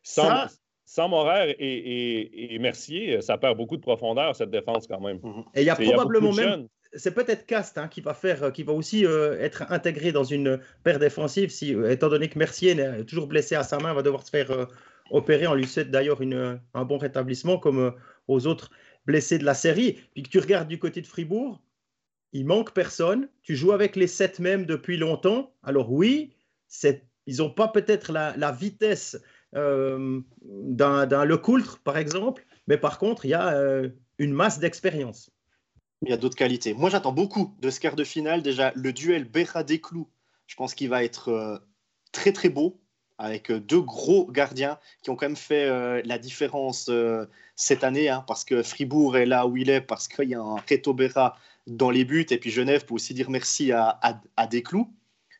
[0.06, 0.46] Sans,
[0.84, 1.10] sans
[1.58, 5.18] et, Mercier, ça perd beaucoup de profondeur, cette défense, quand même.
[5.20, 5.44] Mhm.
[5.54, 6.68] Et il y a probablement même.
[6.92, 10.60] C'est peut-être Cast hein, qui va faire, qui va aussi euh, être intégré dans une
[10.84, 14.02] paire défensive, si, euh, étant donné que Mercier est toujours blessé à sa main, va
[14.02, 14.66] devoir se faire euh,
[15.10, 15.48] opérer.
[15.48, 17.92] On lui souhaite d'ailleurs un bon rétablissement, comme
[18.28, 18.70] aux autres
[19.06, 19.98] blessés de la série.
[20.14, 21.60] Puis que tu regardes du côté de Fribourg,
[22.32, 23.28] il manque personne.
[23.42, 25.52] Tu joues avec les sept mêmes depuis longtemps.
[25.64, 26.32] Alors oui,
[27.26, 29.18] ils n'ont pas peut-être la, la, vitesse euh,
[29.56, 33.88] d'un Lecoultre, par exemple, mais par contre, il y a euh,
[34.18, 35.30] une masse d'expérience.
[36.02, 36.74] Il y a d'autres qualités.
[36.74, 38.42] Moi, j'attends beaucoup de ce quart de finale.
[38.42, 40.08] Déjà, le duel Berra-Desclous,
[40.46, 41.58] je pense qu'il va être euh,
[42.12, 42.80] très, très beau.
[43.18, 46.90] avec deux gros gardiens qui ont quand même fait la différence
[47.54, 50.40] cette année, hein, parce que Fribourg est là où il est, parce qu'il y a
[50.40, 51.36] un Reto Berra
[51.66, 54.92] dans les buts, et puis Genève peut aussi dire merci à, à, à Desclous.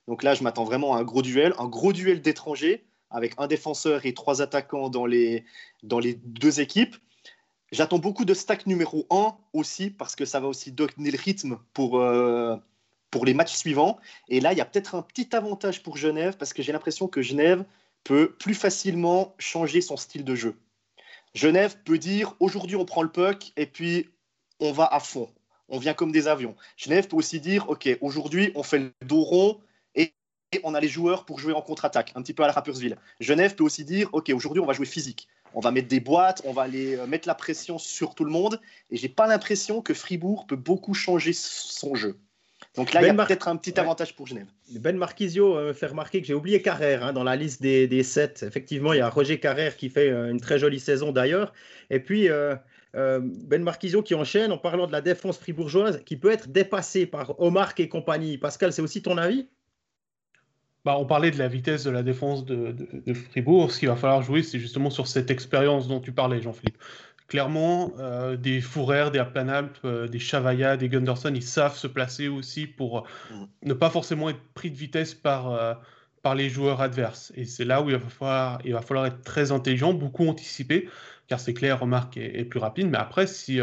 [0.08, 3.46] Donc là, je m'attends vraiment à un gros duel, un gros duel d'étrangers, avec un
[3.46, 5.44] défenseur et trois attaquants dans les,
[5.82, 6.96] dans les deux équipes.
[7.72, 11.58] J'attends beaucoup de stack numéro 1 aussi, parce que ça va aussi donner le rythme
[11.72, 12.56] pour, euh,
[13.10, 13.98] pour les matchs suivants.
[14.28, 17.08] Et là, il y a peut-être un petit avantage pour Genève, parce que j'ai l'impression
[17.08, 17.64] que Genève
[18.04, 20.56] peut plus facilement changer son style de jeu.
[21.34, 24.08] Genève peut dire aujourd'hui on prend le puck et puis
[24.60, 25.28] on va à fond,
[25.68, 26.54] on vient comme des avions.
[26.76, 29.60] Genève peut aussi dire ok aujourd'hui on fait le dos rond
[30.62, 32.96] on a les joueurs pour jouer en contre-attaque, un petit peu à la Rappersville.
[33.20, 36.42] Genève peut aussi dire ok aujourd'hui on va jouer physique, on va mettre des boîtes,
[36.44, 38.60] on va aller euh, mettre la pression sur tout le monde.
[38.90, 42.18] Et j'ai pas l'impression que Fribourg peut beaucoup changer son jeu.
[42.74, 44.46] Donc là, il y a ben peut-être un petit avantage pour Genève.
[44.70, 48.02] Ben Marquisio euh, fait remarquer que j'ai oublié Carrère hein, dans la liste des, des
[48.02, 48.42] sept.
[48.42, 51.52] Effectivement, il y a Roger Carrère qui fait euh, une très jolie saison d'ailleurs.
[51.90, 52.28] Et puis,
[52.94, 57.38] Ben Marquisio qui enchaîne en parlant de la défense fribourgeoise qui peut être dépassée par
[57.40, 58.38] Omar et compagnie.
[58.38, 59.48] Pascal, c'est aussi ton avis?
[60.86, 62.72] Bah, on parlait de la vitesse de la défense de,
[63.12, 63.72] Fribourg.
[63.72, 66.78] Ce qu'il va falloir jouer, c'est justement sur cette expérience dont tu parlais, Jean-Philippe.
[67.26, 72.28] Clairement, euh, des Fourrer, des Aplanalp, euh, des Chavaya, des Gunderson, ils savent se placer
[72.28, 73.44] aussi pour mm.
[73.64, 75.74] ne pas forcément être pris de vitesse par, euh,
[76.22, 77.32] par les joueurs adverses.
[77.34, 80.88] Et c'est là où il va, falloir, il va falloir être très intelligent, beaucoup anticiper,
[81.26, 82.88] car c'est clair, remarque est, est, plus rapide.
[82.88, 83.58] Mais après, si,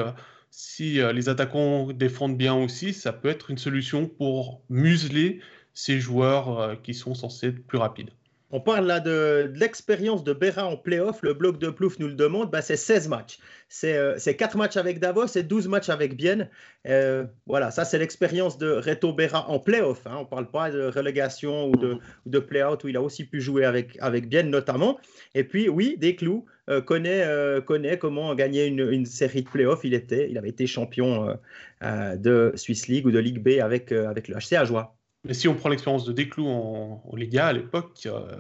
[0.51, 5.39] si les attaquants défendent bien aussi, ça peut être une solution pour museler
[5.73, 8.11] ces joueurs euh, qui sont censés être plus rapides.
[8.55, 11.23] On parle là de, l'expérience de Béra en playoff.
[11.23, 12.51] Le bloc de Plouf nous le demande.
[12.51, 13.39] Bah, c'est 16 matchs.
[13.67, 16.51] C'est euh, 4 matchs avec Davos et 12 matchs avec Bienne.
[16.87, 20.05] Euh, voilà, ça, c'est l'expérience de Reto Béra en playoff.
[20.05, 20.17] Hein.
[20.17, 21.97] On ne parle pas de relégation ou de,
[22.27, 24.99] de play-out où il a aussi pu jouer avec, avec Bienne notamment.
[25.33, 27.27] Et puis, oui, Desclous euh, connaît,
[27.65, 29.81] connaît comment gagner une, une série de playoffs.
[29.83, 31.35] Il, était, il avait été champion
[31.81, 34.95] de Swiss League ou de Ligue B avec, avec le HC Joie.
[35.25, 38.37] Mais si on prend l'expérience de Desclous en, Liga à l'époque, euh,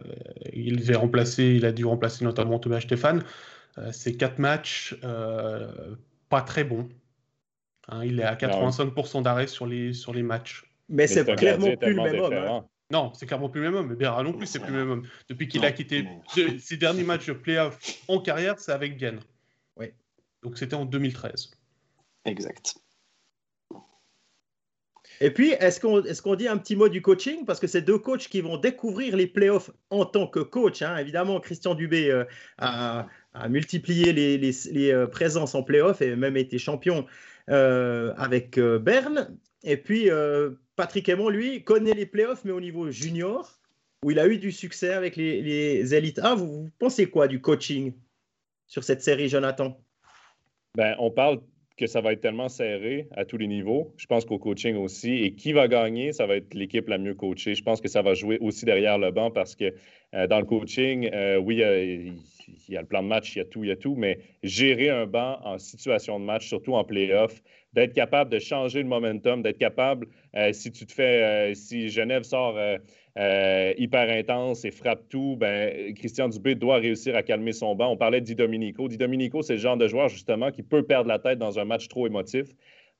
[0.51, 3.23] il, devait remplacer, il a dû remplacer notamment Thomas Stéphane.
[3.77, 5.95] Euh, ces quatre matchs, euh,
[6.29, 6.89] pas très bons.
[7.87, 10.69] Hein, il est à 85% d'arrêt sur les, sur les matchs.
[10.89, 12.33] Mais c'est clairement plus le même homme.
[12.33, 12.65] Hein.
[12.91, 13.87] Non, c'est clairement plus le même homme.
[13.87, 15.07] Mais Béra non plus, c'est plus le même homme.
[15.29, 16.05] Depuis qu'il a quitté
[16.59, 17.79] ses derniers matchs de playoff
[18.09, 19.19] en carrière, c'est avec Bienne.
[19.77, 19.87] Oui.
[20.43, 21.51] Donc c'était en 2013.
[22.25, 22.75] Exact.
[25.21, 27.45] Et puis, est-ce qu'on est qu'on dit un petit mot du coaching?
[27.45, 30.81] Parce que c'est deux coachs qui vont découvrir les playoffs en tant que coach.
[30.81, 30.97] Hein.
[30.97, 32.23] Évidemment, Christian Dubé euh,
[32.57, 33.07] a,
[33.49, 37.05] multiplié les, les, euh, présences en playoffs et même été champion
[37.49, 39.37] euh, avec Berne.
[39.63, 40.09] Et puis,
[40.75, 43.59] Patrick Aymon, lui, connaît les playoffs, mais au niveau junior,
[44.03, 46.35] où il a eu du succès avec les, les élites A.
[46.35, 47.93] Vous, vous pensez quoi du coaching
[48.67, 49.79] sur cette série, Jonathan?
[50.75, 51.39] Ben, on parle
[51.77, 53.93] que ça va être tellement serré à tous les niveaux.
[53.97, 55.23] Je pense qu'au coaching aussi.
[55.23, 57.55] Et qui va gagner, ça va être l'équipe la mieux coachée.
[57.55, 59.73] Je pense que ça va jouer aussi derrière le banc parce que
[60.13, 63.41] euh, dans le coaching, euh, oui, il y a le plan de match, il y
[63.41, 66.75] a tout, il y a tout, mais gérer un banc en situation de match, surtout
[66.75, 67.41] en playoff,
[67.73, 72.21] d'être capable de changer le momentum, d'être capable, euh, si tu te fais, si Genève
[72.21, 72.59] sort
[73.19, 77.91] euh, hyper intense et frappe tout, ben, Christian Dubé doit réussir à calmer son banc.
[77.91, 78.87] On parlait de Di Domenico.
[78.87, 81.65] Di Domenico, c'est le genre de joueur, justement, qui peut perdre la tête dans un
[81.65, 82.47] match trop émotif.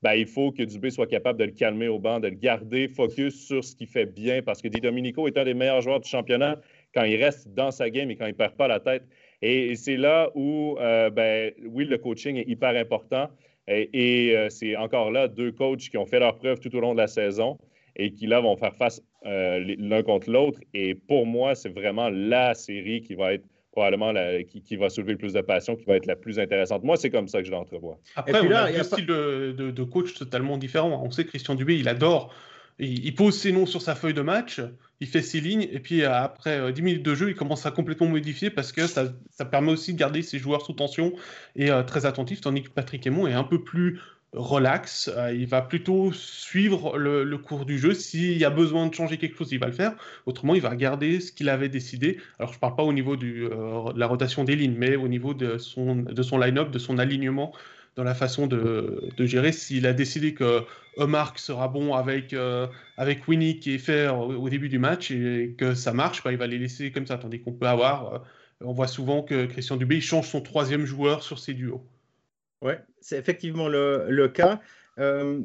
[0.02, 2.88] Ben, il faut que Dubé soit capable de le calmer au banc, de le garder
[2.88, 6.00] focus sur ce qu'il fait bien, parce que Di Domenico est un des meilleurs joueurs
[6.00, 6.60] du championnat
[6.94, 9.02] quand il reste dans sa game et quand il ne perd pas la tête.
[9.42, 13.28] Et, c'est là où, euh, ben, oui, le coaching est hyper important.
[13.66, 16.92] Et, euh, c'est encore là deux coachs qui ont fait leur preuve tout au long
[16.92, 17.58] de la saison
[17.96, 20.58] et qui là vont faire face euh, l'un contre l'autre.
[20.72, 25.12] Et pour moi, c'est vraiment la série qui va être probablement la, qui, va soulever
[25.12, 26.84] le plus de passion, qui va être la plus intéressante.
[26.84, 27.98] Moi, c'est comme ça que je l'entrevois.
[28.14, 31.02] Après, on a, deux styles de, coach totalement différents.
[31.04, 32.32] On sait que Christian Dubé, il adore,
[32.78, 34.60] il, pose ses noms sur sa feuille de match,
[35.00, 37.70] il fait ses lignes, et puis après 10 euh, minutes de jeu, il commence à
[37.70, 39.12] complètement modifier parce que ça,
[39.50, 41.12] permet aussi de garder ses joueurs sous tension
[41.54, 44.00] et euh, très attentifs, tandis que Patrick Aymon est un peu plus
[44.34, 45.10] relax.
[45.14, 47.94] Euh, il va plutôt suivre le, cours du jeu.
[47.94, 49.94] S'il y a besoin de changer quelque chose, il va le faire.
[50.26, 52.18] Autrement, il va regarder ce qu'il avait décidé.
[52.38, 55.08] Alors, je ne parle pas au niveau euh, de la rotation des lignes, mais au
[55.08, 56.04] niveau de son,
[56.38, 57.52] line-up, de son alignement,
[57.96, 59.52] dans la façon de, gérer.
[59.52, 60.62] S'il a décidé que
[60.98, 62.66] Mark sera bon avec, euh,
[62.96, 66.38] avec Winnie qui est fait au, début du match et que ça marche, bah, il
[66.38, 67.18] va les laisser comme ça.
[67.18, 68.24] Tandis qu'on peut avoir,
[68.60, 71.86] on voit souvent que Christian Dubé il change son troisième joueur sur ses duos.
[72.62, 74.60] Oui, c'est effectivement le, cas.
[74.98, 75.40] Euh,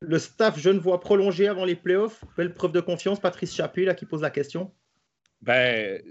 [0.00, 2.24] le staff je ne vois prolonger avant les playoffs.
[2.36, 3.20] Belle preuve de confiance.
[3.20, 4.72] Patrice Chapuis, là, qui pose la question.
[5.42, 6.02] Ben,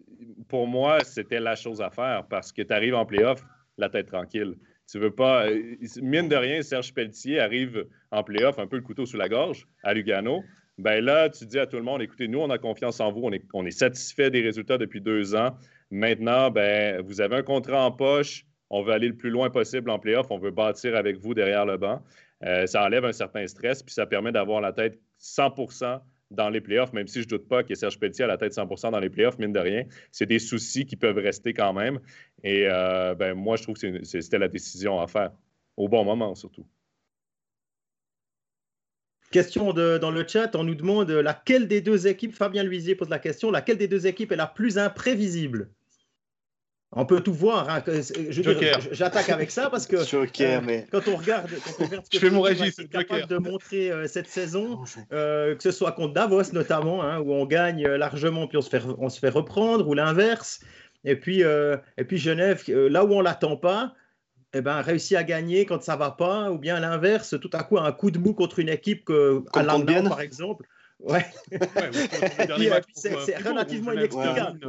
[0.47, 3.43] pour moi, c'était la chose à faire parce que tu arrives en playoff,
[3.77, 4.55] la tête tranquille.
[4.89, 5.47] Tu veux pas.
[6.01, 9.67] Mine de rien, Serge Pelletier arrive en playoff un peu le couteau sous la gorge
[9.83, 10.43] à Lugano.
[10.77, 13.21] Ben là, tu dis à tout le monde écoutez, nous, on a confiance en vous,
[13.23, 15.57] on est, on est satisfait des résultats depuis deux ans.
[15.89, 19.89] Maintenant, ben, vous avez un contrat en poche, on veut aller le plus loin possible
[19.89, 22.01] en playoff, on veut bâtir avec vous derrière le banc.
[22.43, 26.59] Euh, ça enlève un certain stress, puis ça permet d'avoir la tête 100% dans les
[26.59, 28.99] playoffs, même si je ne doute pas que Serge Pelletier a la tête 100% dans
[28.99, 29.85] les playoffs, mine de rien.
[30.11, 31.99] C'est des soucis qui peuvent rester quand même.
[32.43, 35.31] Et euh, ben, moi, je trouve que c'était la décision à faire,
[35.77, 36.65] au bon moment surtout.
[39.31, 43.19] Question dans le chat, on nous demande laquelle des deux équipes, Fabien Luisier pose la
[43.19, 45.69] question, laquelle des deux équipes est la plus imprévisible?
[46.97, 47.69] On peut tout voir.
[47.69, 47.83] Hein.
[48.91, 50.87] J'attaque avec ça parce que euh, mais...
[50.91, 54.83] quand on regarde, quand on ce que je est capable de montrer euh, cette saison,
[55.13, 58.69] euh, que ce soit contre Davos notamment, hein, où on gagne largement puis on se
[58.69, 60.59] fait, on se fait reprendre, ou l'inverse.
[61.03, 63.93] Et puis, et puis Genève, là où on l'attend pas,
[64.53, 67.77] eh ben, réussit à gagner quand ça va pas, ou bien l'inverse, tout à coup
[67.77, 69.63] un coup de mou contre une équipe que, à
[70.09, 70.65] par exemple.
[70.99, 71.25] Ouais.
[71.51, 74.59] ouais c'est relativement inexplicable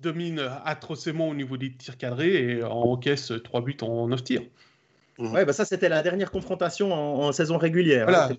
[0.00, 4.42] domine atrocement au niveau des tirs cadrés et encaisse trois buts en 9 tirs.
[5.18, 5.32] Mhm.
[5.32, 8.06] Ouais, bah ça c'était la dernière confrontation en, saison régulière.
[8.06, 8.30] Voilà,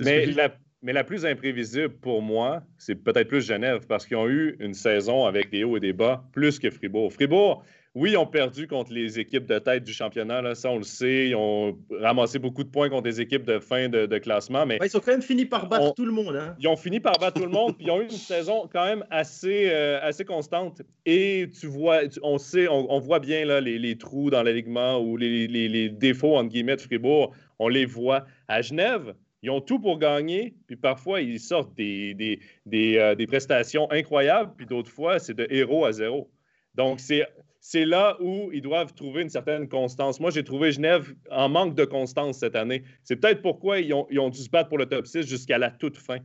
[0.00, 4.28] mais, la, mais la plus imprévisible pour moi, c'est peut-être plus Genève parce qu'ils ont
[4.28, 7.12] eu une saison avec des hauts et des bas plus que Fribourg.
[7.12, 7.64] Fribourg,
[7.94, 10.82] oui, ils ont perdu contre les équipes de tête du championnat, là, ça on le
[10.82, 11.28] sait.
[11.28, 14.64] Ils ont ramassé beaucoup de points contre des équipes de fin de, classement.
[14.64, 16.34] Mais ils ont quand même fini par battre tout le monde.
[16.36, 16.56] Hein.
[16.58, 18.86] Ils ont fini par battre tout le monde, puis ils ont eu une saison quand
[18.86, 20.80] même assez, euh, assez constante.
[21.04, 25.90] Et tu vois, on sait, on, voit bien là, les, trous dans l'alignement ou les,
[25.90, 27.34] défauts, entre guillemets, de Fribourg.
[27.58, 28.24] On les voit.
[28.48, 33.26] À Genève, ils ont tout pour gagner, puis parfois ils sortent des, des, des euh,
[33.26, 36.30] prestations incroyables, puis d'autres fois, c'est de héros à zéro.
[36.74, 37.26] Donc, c'est
[37.64, 40.18] c'est là où ils doivent trouver une certaine constance.
[40.18, 42.82] Moi, j'ai trouvé Genève en manque de constance cette année.
[43.04, 45.96] C'est peut-être pourquoi ils ont, dû se battre pour le top 6 jusqu'à la toute
[45.96, 46.18] fin.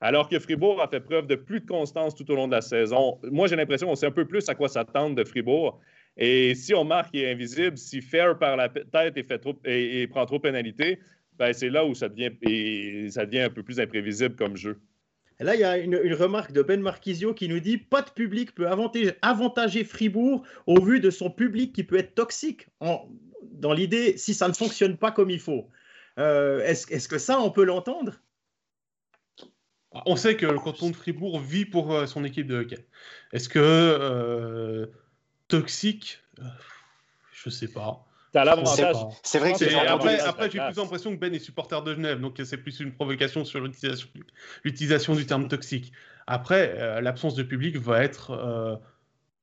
[0.00, 2.60] Alors que Fribourg a fait preuve de plus de constance tout au long de la
[2.60, 3.18] saison.
[3.24, 5.80] Moi, j'ai l'impression qu'on sait un peu plus à quoi s'attendre de Fribourg.
[6.16, 10.06] Et si on marque est invisible, si Fair par la tête et, fait trop, et,
[10.06, 11.00] prend trop pénalité,
[11.36, 12.30] ben c'est là où ça devient,
[13.10, 14.78] ça devient un peu plus imprévisible comme jeu
[15.40, 18.54] là, il y a une, remarque de Ben Marquisio qui nous dit Pas de public
[18.54, 22.68] peut avantager, Fribourg au vu de son public qui peut être toxique.
[22.80, 25.68] dans l'idée, si ça ne fonctionne pas comme il faut.
[26.18, 28.20] Euh, est-ce, que ça, on peut l'entendre?
[30.06, 32.86] On sait que le canton de Fribourg vit pour euh, son équipe de hockey.
[33.32, 34.86] Est-ce que euh,
[35.48, 36.20] toxique?
[37.32, 38.06] Je ne sais pas.
[39.22, 42.40] C'est vrai que Après, après j'ai plus l'impression que Ben est supporter de Genève, donc
[42.44, 43.60] c'est plus une provocation sur
[44.64, 45.92] l'utilisation du terme toxique.
[46.26, 48.76] Après, euh, l'absence de public va être euh,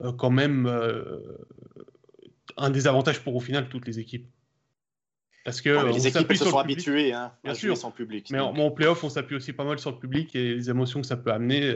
[0.04, 0.70] euh, quand même
[2.58, 4.28] un désavantage pour au final toutes les équipes.
[5.46, 8.30] Parce que les équipes se sont habituées hein, à jouer sans public.
[8.32, 11.02] Mais en, en playoff, on s'appuie aussi pas mal sur le public et les émotions
[11.02, 11.76] que ça peut amener.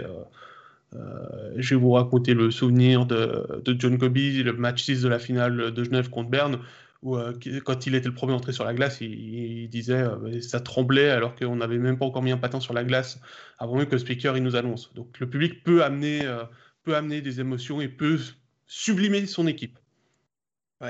[1.55, 5.19] je vais vous raconter le souvenir de, de, John Kobe, le match 6 de la
[5.19, 6.59] finale de Genève contre Berne,
[7.05, 7.33] où euh,
[7.63, 11.35] quand il était le premier entré sur la glace, il, disait euh, ça tremblait alors
[11.35, 13.21] qu'on n'avait même pas encore mis un patin sur la glace
[13.59, 14.91] avant même que le speaker il nous annonce.
[14.95, 16.43] Donc le public peut amener, euh,
[16.83, 18.17] peut amener des émotions et peut
[18.65, 19.77] sublimer son équipe.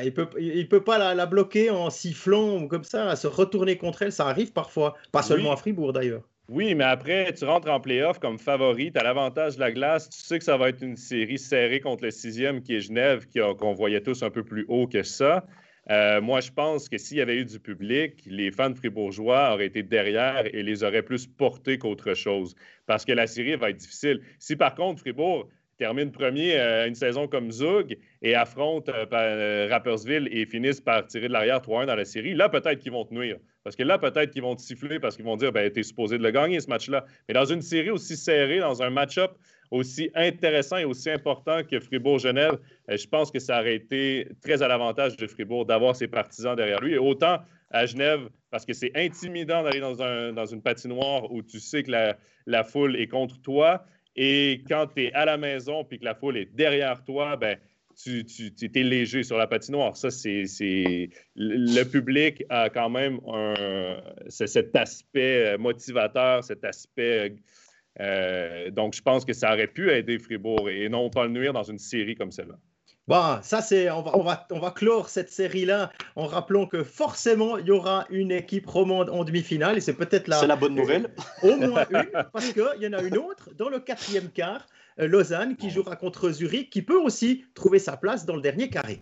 [0.04, 3.78] il peut, il peut pas la, bloquer en sifflant ou comme ça, à se retourner
[3.78, 4.14] contre elle.
[4.14, 6.24] Ça arrive parfois, pas seulement à Fribourg d'ailleurs.
[6.48, 10.10] Oui, mais après, tu rentres en playoff comme favori, tu as l'avantage de la glace,
[10.12, 13.26] tu sais que ça va être une série serrée contre le sixième qui est Genève,
[13.34, 15.46] qu'on voyait tous un peu plus haut que ça.
[15.92, 19.68] Euh, moi, je pense que s'il y avait eu du public, les fans fribourgeois auraient
[19.68, 22.56] été derrière et les auraient plus portés qu'autre chose.
[22.88, 24.22] Parce que la série va être difficile.
[24.40, 30.30] Si par contre, Fribourg termine premier euh, une saison comme Zug et affronte euh, Rappersville
[30.32, 33.14] et finissent par tirer de l'arrière 3-1 dans la série, là, peut-être qu'ils vont te
[33.14, 33.38] nuire.
[33.64, 36.18] Parce que là, peut-être qu'ils vont te siffler parce qu'ils vont dire ben, es supposé
[36.18, 37.06] de le gagner, ce match-là.
[37.28, 39.32] Mais dans une série aussi serrée, dans un match-up
[39.72, 42.58] aussi intéressant et aussi important que Fribourg-Genève,
[42.90, 46.56] euh, je pense que ça aurait été très à l'avantage de Fribourg d'avoir ses partisans
[46.56, 46.94] derrière lui.
[46.94, 47.40] Et autant
[47.72, 51.84] à Genève, parce que c'est intimidant d'aller dans, un, dans, une patinoire où tu sais
[51.84, 51.92] que
[52.46, 53.86] la, foule est contre toi.
[54.16, 57.58] Et quand tu es à la maison puis que la foule est derrière toi, ben,
[58.02, 59.98] tu, tu, es léger sur la patinoire.
[59.98, 60.46] Ça, c'est.
[61.36, 63.20] Le public a quand même
[64.28, 67.36] cet aspect motivateur, cet aspect
[68.00, 71.54] euh, donc, je pense que ça aurait pu aider Fribourg et non pas le nuire
[71.54, 72.56] dans une série comme celle-là.
[73.08, 76.84] Bon, ça c'est, on va, on va, on va clore cette série-là en rappelant que
[76.84, 80.40] forcément il y aura une équipe romande en demi-finale et c'est peut-être la.
[80.40, 81.10] C'est la bonne nouvelle.
[81.44, 84.66] au moins une, parce qu'il y en a une autre dans le quatrième quart.
[84.98, 89.02] Lausanne qui jouera contre Zurich, qui peut aussi trouver sa place dans le dernier carré.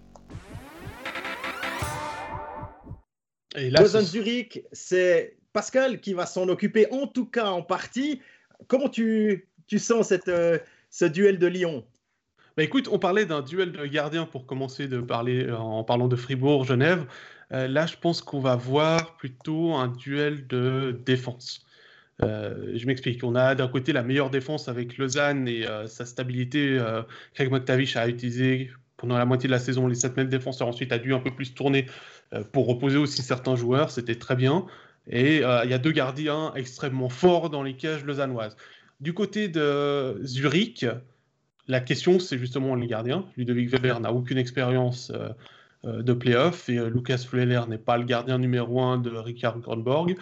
[3.56, 8.20] Et Lausanne-Zurich, c'est Pascal qui va s'en occuper, en tout cas en partie.
[8.68, 9.47] Comment tu,
[9.78, 10.57] sens cette, euh,
[10.89, 11.86] ce duel de Lyon?
[12.55, 16.07] Bah écoute, on parlait d'un duel de gardiens pour commencer de parler euh, en parlant
[16.07, 17.05] de Fribourg, Genève.
[17.51, 21.66] Euh, là, je pense qu'on va voir plutôt un duel de défense.
[22.20, 23.24] je m'explique.
[23.24, 26.80] On a d'un côté la meilleure défense avec Lausanne et sa stabilité.
[27.34, 30.68] Craig McTavish a utilisé pendant la moitié de la saison les 7 mètres défenseurs.
[30.68, 31.88] Ensuite, a dû un peu plus tourner
[32.51, 33.91] pour reposer aussi certains joueurs.
[33.91, 34.66] C'était très bien.
[35.08, 38.56] Et euh, il y a deux gardiens extrêmement forts dans les cages lausannoises.
[39.01, 40.86] Du côté de Zurich,
[41.68, 43.26] la question, c'est justement les gardiens.
[43.36, 45.30] Ludovic Weber n'a aucune expérience euh,
[45.86, 50.16] euh, de playoff et Lucas Flueller n'est pas le gardien numéro un de Richard Grunborg.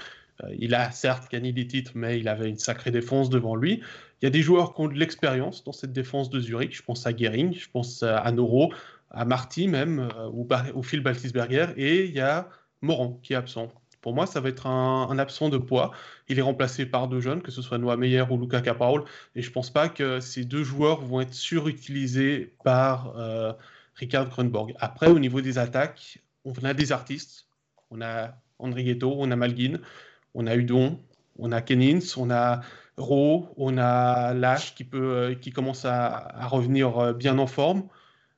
[0.57, 3.81] il a certes gagné des titres, mais il avait une sacrée défense devant lui.
[4.21, 6.75] Il y a des joueurs qui ont de l'expérience dans cette défense de Zurich.
[6.75, 8.73] Je pense à Gering, je pense à Noro,
[9.11, 11.67] à Marty même, ou, ou Phil Baltisberger.
[11.77, 12.49] Et il y a
[12.81, 13.71] Moran qui est absent.
[14.01, 15.91] Pour moi, ça va être un, absent de poids.
[16.27, 19.03] Il est remplacé par deux jeunes, que ce soit Noah Meyer ou Luca Capaul.
[19.35, 23.53] Et je pense pas que ces deux joueurs vont être surutilisés par euh,
[23.95, 24.73] Ricard Grunborg.
[24.79, 27.45] Après, au niveau des attaques, on a des artistes.
[27.91, 29.79] On a André Ghetto, on a Malguin,
[30.33, 30.99] on a Udon,
[31.37, 32.61] on a Kenins, on a
[32.97, 37.47] Ro, on a Lash qui, peut, euh, qui commence à, à revenir euh, bien en
[37.47, 37.87] forme.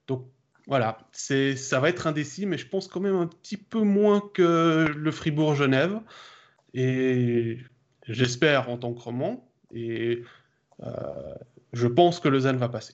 [0.08, 0.26] Donc
[0.68, 4.22] voilà, c'est, ça va être indécis, mais je pense quand même un petit peu moins
[4.34, 6.00] que le Fribourg-Genève.
[6.74, 7.58] Et
[8.08, 9.52] j'espère en tant que roman.
[9.74, 10.24] Et
[10.82, 11.36] euh,
[11.74, 12.94] je pense que Lausanne va passer.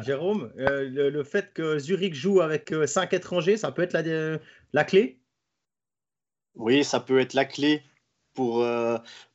[0.00, 4.38] Jérôme, euh, le, fait que Zurich joue avec euh, cinq étrangers, ça peut être la,
[4.72, 5.20] la clé?
[6.54, 7.82] Oui, ça peut être la clé
[8.34, 8.66] pour,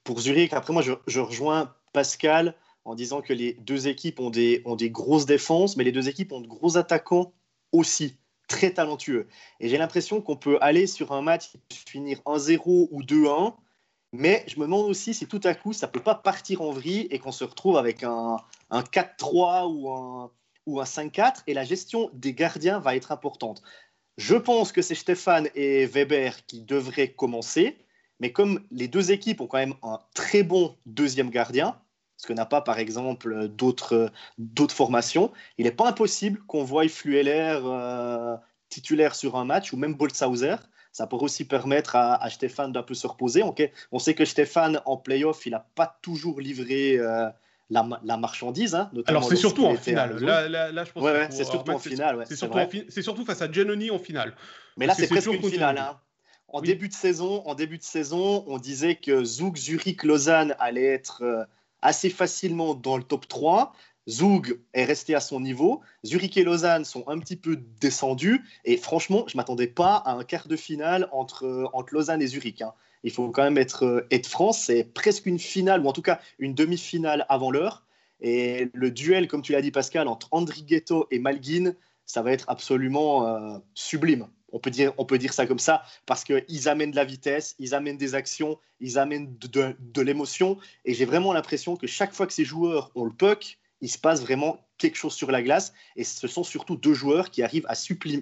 [0.03, 0.53] pour Zurich.
[0.53, 2.55] Après, moi, je, je rejoins Pascal
[2.87, 6.07] en disant que les deux équipes ont des, ont des grosses défenses, mais les deux
[6.07, 7.33] équipes ont de gros attaquants
[7.73, 8.15] aussi,
[8.47, 9.27] très talentueux.
[9.59, 13.55] Et j'ai l'impression qu'on peut aller sur un match finir 1-0 ou 2-1,
[14.13, 17.07] mais je me demande aussi si tout à coup ça peut pas partir en vrille
[17.11, 18.37] et qu'on se retrouve avec un,
[18.69, 20.31] un 4-3 ou un,
[20.65, 23.61] ou un 5-4, et la gestion des gardiens va être importante.
[24.15, 27.77] Je pense que c'est Stéphane et Weber qui devraient commencer,
[28.21, 31.77] mais comme les deux équipes ont quand même un très bon deuxième gardien,
[32.17, 34.11] ce que n'a pas par exemple d'autres
[34.69, 35.31] formations.
[35.57, 38.35] Il n'est pas impossible qu'on voie Flueller euh,
[38.69, 40.55] titulaire sur un match ou même Boltzhauser.
[40.91, 43.43] Ça pourrait aussi permettre à, Stéphane d'un peu se reposer.
[43.91, 47.29] On sait que Stéphane, en playoff, il n'a pas toujours livré euh,
[47.69, 48.73] la, marchandise.
[48.73, 50.17] Hein, Alors, c'est surtout en finale.
[50.17, 52.23] Là, je pense ouais, c'est surtout en finale.
[52.27, 54.35] c'est surtout, face à Giannoni en finale.
[54.77, 55.77] Mais là, c'est presque une finale.
[55.77, 55.99] Hein.
[56.47, 60.85] En, début de saison, en début de saison, on disait que Zug, Zurich, Lausanne allait
[60.85, 61.43] être euh,
[61.81, 63.73] assez facilement dans le top 3.
[64.09, 65.81] Zug est resté à son niveau.
[66.05, 68.43] Zurich et Lausanne sont un petit peu descendus.
[68.63, 72.27] Et franchement, je ne m'attendais pas à un quart de finale entre, entre Lausanne et
[72.27, 72.61] Zurich.
[72.61, 72.73] Hein.
[73.03, 76.19] Il faut quand même être, être franc, c'est presque une finale, ou en tout cas
[76.39, 77.85] une demi-finale avant l'heure.
[78.21, 81.73] Et le duel, comme tu l'as dit Pascal, entre Andri Ghetto et Malguin,
[82.05, 84.27] ça va être absolument euh, sublime.
[84.53, 87.55] On peut, dire, on peut dire ça comme ça, parce qu'ils amènent de la vitesse,
[87.59, 90.57] ils amènent des actions, ils amènent de, l'émotion.
[90.85, 93.97] Et j'ai vraiment l'impression que chaque fois que ces joueurs ont le puck, il se
[93.97, 95.73] passe vraiment quelque chose sur la glace.
[95.97, 97.75] Et ce sont surtout deux joueurs qui arrivent à,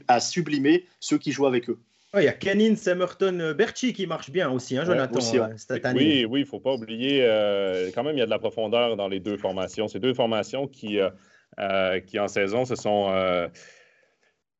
[0.08, 1.80] à sublimer ceux qui jouent avec eux.
[2.18, 6.00] Il y a Kenin, Samerton, Berchi qui marche bien aussi, hein, Jonathan, euh, cette année.
[6.00, 8.40] Oui, oui, il ne faut pas oublier, euh, quand même, il y a de la
[8.40, 9.88] profondeur dans les deux formations.
[9.88, 13.10] Ces deux formations qui, euh, qui en saison, se sont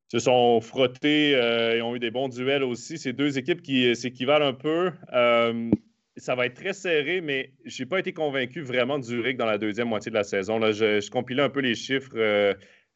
[0.08, 2.98] se sont frottés euh, et ont eu des bons duels aussi.
[2.98, 4.92] Ces deux équipes qui s'équivalent un peu.
[5.12, 5.70] Euh,
[6.16, 9.46] ça va être très serré, mais je n'ai pas été convaincu vraiment de Zurich dans
[9.46, 10.58] la deuxième moitié de la saison.
[10.58, 12.16] Là, je compilais un peu les chiffres.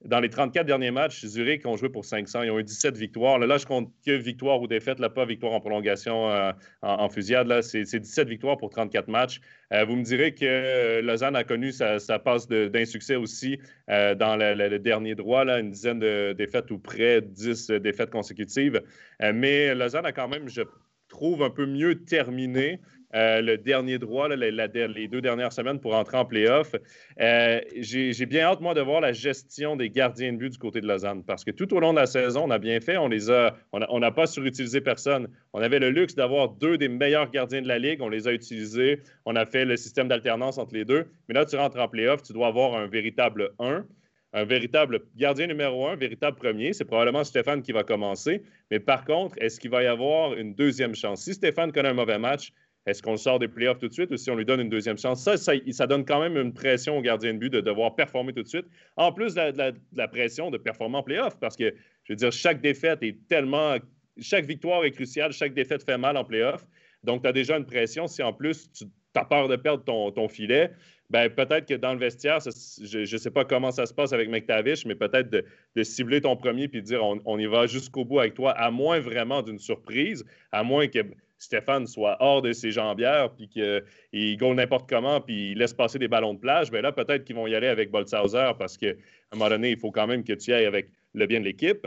[0.04, 2.44] Dans les 34 derniers matchs, Zurich ont joué pour 500.
[2.44, 3.38] Ils ont eu 17 victoires.
[3.38, 7.46] Là, je compte que victoire ou défaite, là, pas victoire en prolongation euh, en, fusillade.
[7.48, 9.42] Là, c'est, 17 victoires pour 34 matchs.
[9.74, 14.78] Euh, vous me direz que euh, Lausanne a connu sa, passe d'insuccès aussi dans le,
[14.78, 18.80] dernier droit, là, une dizaine de défaites ou près 10 défaites consécutives.
[19.20, 20.62] mais Lausanne a quand même, je
[21.08, 22.80] trouve, un peu mieux terminé.
[23.14, 26.74] Euh, le dernier droit, les deux dernières semaines pour entrer en playoff.
[27.20, 30.80] Euh, j'ai bien hâte, moi, de voir la gestion des gardiens de but du côté
[30.80, 32.96] de Lausanne parce que tout au long de la saison, on a bien fait.
[32.96, 35.28] On les a, on n'a pas surutilisé personne.
[35.52, 38.00] On avait le luxe d'avoir deux des meilleurs gardiens de la ligue.
[38.00, 39.00] On les a utilisés.
[39.24, 41.06] On a fait le système d'alternance entre les deux.
[41.28, 43.84] Mais là, tu rentres en playoff, tu dois avoir un véritable 1
[44.32, 46.72] un véritable gardien numéro un, véritable premier.
[46.72, 48.42] C'est probablement Stéphane qui va commencer.
[48.70, 51.22] Mais par contre, est-ce qu'il va y avoir une deuxième chance?
[51.22, 52.52] Si Stéphane connaît un mauvais match,
[52.86, 54.70] est-ce qu'on le sort des playoffs tout de suite ou si on lui donne une
[54.70, 55.22] deuxième chance?
[55.22, 58.42] Ça, ça, donne quand même une pression au gardien de but de devoir performer tout
[58.42, 58.66] de suite.
[58.96, 61.74] En plus de la, pression de performer en playoffs, parce que,
[62.04, 63.76] je veux dire, chaque défaite est tellement.
[64.18, 66.66] Chaque victoire est cruciale, chaque défaite fait mal en playoffs.
[67.04, 68.06] Donc, tu as déjà une pression.
[68.06, 70.70] Si en plus, tu as peur de perdre ton, filet,
[71.10, 74.28] ben, peut-être que dans le vestiaire, je ne sais pas comment ça se passe avec
[74.28, 78.04] McTavish, mais peut-être de, cibler ton premier puis de dire on, on y va jusqu'au
[78.04, 81.00] bout avec toi, à moins vraiment d'une surprise, à moins que
[81.40, 85.98] Stéphane soit hors de ses jambières, puis qu'il gagne n'importe comment, puis il laisse passer
[85.98, 88.90] des ballons de plage, bien là, peut-être qu'ils vont y aller avec Boltzhauser parce qu'à
[89.32, 91.86] un moment donné, il faut quand même que tu ailles avec le bien de l'équipe.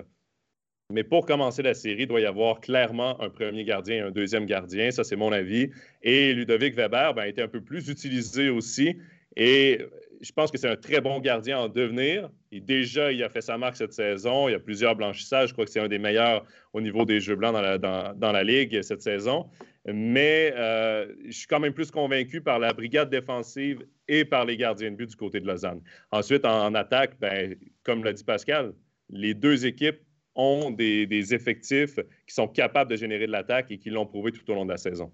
[0.89, 4.12] Mais pour commencer la série, il doit y avoir clairement un premier gardien et un
[4.12, 4.91] deuxième gardien.
[4.91, 5.70] Ça, c'est mon avis.
[6.01, 8.97] Et Ludovic Weber ben, a été un peu plus utilisé aussi.
[9.36, 9.80] Et
[10.24, 12.30] je pense que c'est un très bon gardien en devenir.
[12.54, 14.48] Et déjà, il a fait sa marque cette saison.
[14.48, 15.50] Il y a plusieurs blanchissages.
[15.50, 18.82] Je crois que c'est un des meilleurs au niveau des jeux blancs dans la, Ligue
[18.82, 19.50] cette saison.
[19.86, 24.56] Mais euh, je suis quand même plus convaincu par la brigade défensive et par les
[24.56, 25.82] gardiens de but du côté de Lausanne.
[26.12, 28.74] Ensuite, en, attaque, ben, comme l'a dit Pascal,
[29.10, 30.00] les deux équipes
[30.36, 31.96] ont des effectifs
[32.28, 34.72] qui sont capables de générer de l'attaque et qui l'ont prouvé tout au long de
[34.72, 35.12] la saison.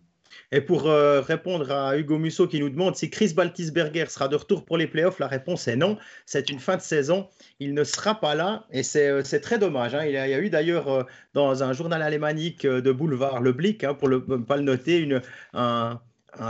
[0.51, 4.35] Et pour euh, répondre à Hugo Musso qui nous demande si Chris Baltisberger sera de
[4.35, 5.97] retour pour les playoffs, la réponse est non.
[6.25, 7.27] C'est une fin de saison.
[7.59, 9.95] Il ne sera pas là et c'est euh, très dommage.
[9.95, 10.05] Hein.
[10.05, 11.03] Il, y a, eu d'ailleurs euh,
[11.33, 15.21] dans un journal alémanique de boulevard, le Blick, hein, pour ne pas le noter, une,
[15.53, 15.99] un,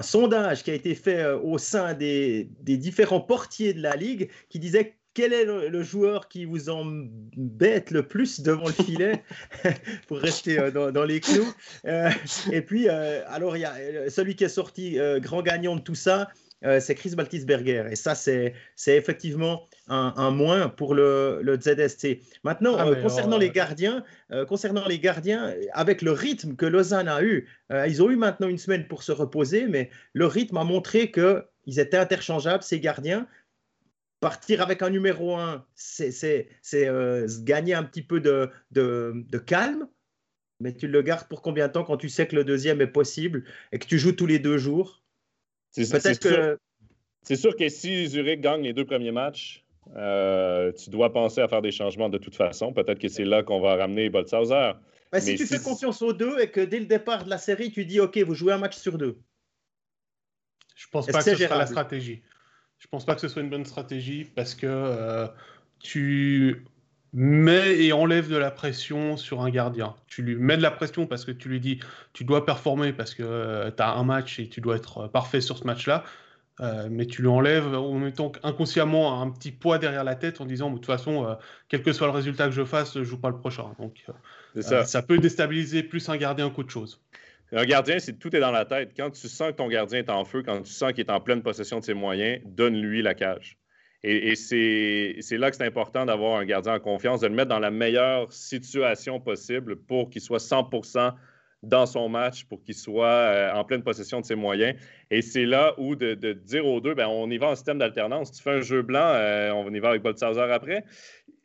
[0.02, 4.60] sondage qui a été fait au sein des, des, différents portiers de la Ligue qui
[4.60, 9.24] disait quel est le, joueur qui vous embête le plus devant le filet
[10.08, 11.52] pour rester euh, dans, les clous
[11.86, 12.10] euh,
[12.52, 15.96] Et puis, euh, alors, il y a celui qui est sorti grand gagnant de tout
[15.96, 16.30] ça,
[16.80, 17.86] c'est Chris Baltisberger.
[17.90, 18.54] Et ça, c'est
[18.86, 22.20] effectivement un, moins pour le, le ZST.
[22.44, 24.04] Maintenant, ah, concernant les gardiens,
[24.48, 27.48] concernant les gardiens, avec le rythme que Lausanne a eu,
[27.88, 31.80] ils ont eu maintenant une semaine pour se reposer, mais le rythme a montré qu'ils
[31.80, 33.26] étaient interchangeables, ces gardiens
[34.20, 39.88] partir avec un numéro 1, c'est euh, gagner un petit peu de, de, calme,
[40.60, 42.88] mais tu le gardes pour combien de temps quand tu sais que le deuxième est
[42.88, 45.04] possible et que tu joues tous les deux jours?
[45.72, 46.58] C'est que...
[47.22, 49.66] C'est sûr que si Zurich gagne les deux premiers matchs,
[49.96, 52.74] euh, tu dois penser à faire des changements de toute façon.
[52.74, 54.74] Peut-être que c'est là qu'on va ramener Boltzhauser.
[55.12, 57.72] mais si tu fais confiance aux deux et que dès le départ de la série,
[57.72, 59.20] tu dis OK, vous jouez un match sur deux.
[60.76, 62.22] Je pense pas que, ce sera la stratégie.
[62.80, 65.28] Je pense pas que ce soit une bonne stratégie parce que euh,
[65.80, 66.66] tu
[67.12, 69.96] mets et enlèves de la pression sur un gardien.
[70.08, 71.80] Tu lui mets de la pression parce que tu lui dis
[72.14, 75.42] tu dois performer parce que euh, tu as un match et tu dois être parfait
[75.42, 76.04] sur ce match-là.
[76.62, 80.46] Euh, mais tu lui enlèves en mettant inconsciemment un petit poids derrière la tête en
[80.46, 81.38] disant de toute façon,
[81.70, 83.74] quel que soit le résultat que je fasse, je joue pas le prochain.
[83.80, 84.06] Donc
[84.60, 84.86] ça.
[84.86, 85.02] ça.
[85.02, 87.02] peut déstabiliser plus un gardien qu'autre chose.
[87.52, 88.92] Un gardien, c'est tout est dans la tête.
[88.96, 91.20] Quand tu sens que ton gardien est en feu, quand tu sens qu'il est en
[91.20, 93.58] pleine possession de ses moyens, donne-lui la cage.
[94.04, 97.60] Et, c'est là que c'est important d'avoir un gardien en confiance, de le mettre dans
[97.60, 100.70] la meilleure situation possible pour qu'il soit 100
[101.64, 104.80] dans son match, pour qu'il soit euh, en pleine possession de ses moyens.
[105.12, 108.32] Et c'est là où de, dire aux deux, ben, on y va en système d'alternance.
[108.32, 110.86] Tu fais un jeu blanc, euh, on y va avec Boltzhauser après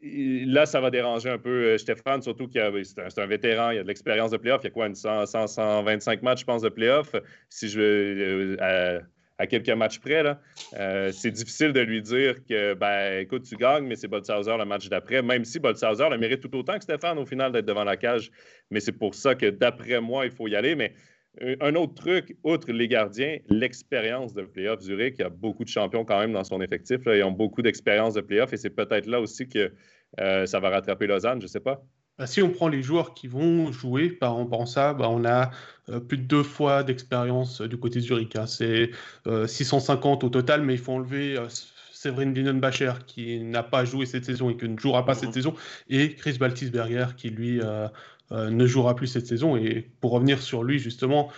[0.05, 3.83] là, ça va déranger un peu euh, Stéphane, surtout qu'il c'est un, vétéran, il a
[3.83, 4.61] de l'expérience de playoff.
[4.63, 7.15] Il y a quoi, une 100, 125 matchs, je pense, de playoff.
[7.49, 9.01] Si je euh,
[9.39, 10.23] à, quelques matchs près,
[10.79, 14.65] euh, c'est difficile de lui dire que, ben, écoute, tu gagnes, mais c'est Boltzhauser le
[14.65, 17.85] match d'après, même si Boltzhauser le mérite tout autant que Stéphane au final d'être devant
[17.85, 18.31] la cage.
[18.71, 20.75] Mais c'est pour ça que, d'après moi, il faut y aller.
[20.75, 20.93] Mais
[21.41, 24.81] un autre truc, outre les gardiens, l'expérience de playoff.
[24.81, 27.01] Zurich, il y a beaucoup de champions quand même dans son effectif.
[27.07, 29.73] Ils ont beaucoup d'expérience de playoff et c'est peut-être là aussi que
[30.21, 31.83] euh, ça va rattraper Lausanne, je ne sais pas.
[32.19, 35.51] Bah, si on prend les joueurs qui vont jouer, par rapport ça, bah, on a
[35.89, 38.37] euh, plus de deux fois d'expérience euh, du côté de Zurich.
[38.37, 38.47] Hein.
[38.47, 38.91] C'est
[39.47, 41.37] 650 au total, mais il faut enlever
[41.93, 45.35] Séverine Dinenbacher qui n'a pas joué cette saison et qui ne jouera pas cette mhm.
[45.35, 45.55] saison,
[45.89, 47.61] et Chris Baltisberger qui lui
[48.31, 49.57] ne jouera plus cette saison.
[49.57, 51.31] Et pour revenir sur lui, justement,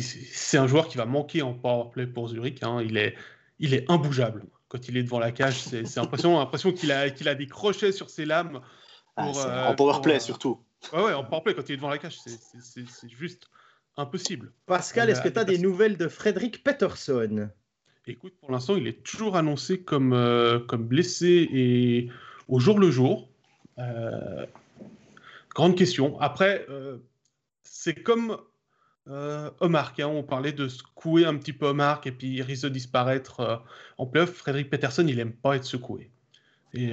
[0.00, 2.62] c'est un joueur qui va manquer en powerplay pour Zurich.
[2.62, 2.82] Hein.
[2.84, 3.14] Il, est,
[3.58, 5.58] il est imbougeable quand il est devant la cage.
[5.58, 8.60] C'est impressionnant, l'impression qu'il a, qu'il a des crochets sur ses lames.
[9.16, 10.60] Ah, euh, en powerplay euh, surtout.
[10.92, 13.48] Ouais, ouais, en powerplay, quand il est devant la cage, c'est juste
[13.96, 14.52] impossible.
[14.66, 17.48] Pascal, est-ce que tu as des nouvelles de Frédéric Peterson?
[18.06, 22.08] Écoute, pour l'instant, il est toujours annoncé comme, euh, comme blessé et
[22.46, 23.28] au jour le jour.
[25.56, 26.20] Grande question.
[26.20, 26.66] Après,
[27.62, 28.36] c'est comme
[29.08, 32.64] euh, Omar, hein, on parlait de secouer un petit peu Omar et puis il risque
[32.64, 33.56] de disparaître euh,
[33.96, 34.32] en playoff.
[34.32, 36.10] Frédéric Peterson, il n'aime pas être secoué.
[36.74, 36.92] Et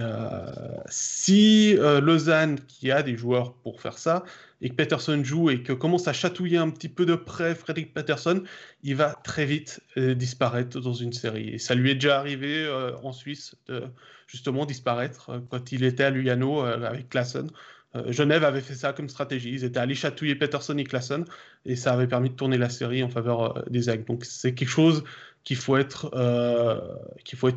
[0.88, 4.24] si Lausanne, qui a des joueurs pour faire ça,
[4.62, 7.94] et que Peterson joue et que commence à chatouiller un petit peu de près Frédéric
[7.94, 8.44] Peterson,
[8.84, 11.60] il va très vite disparaître dans une série.
[11.60, 12.66] Ça lui est déjà arrivé
[13.04, 13.84] en Suisse de
[14.28, 17.50] justement disparaître quand il était à Lugano avec Klassen.
[17.96, 19.52] Euh, Genève avait fait ça comme stratégie.
[19.52, 21.26] Ils étaient allés chatouiller Peterson et Klassen
[21.66, 24.06] et ça avait permis de tourner la série en faveur euh, des Aigles.
[24.06, 25.04] Donc c'est quelque chose
[25.44, 26.80] qu'il faut être, euh,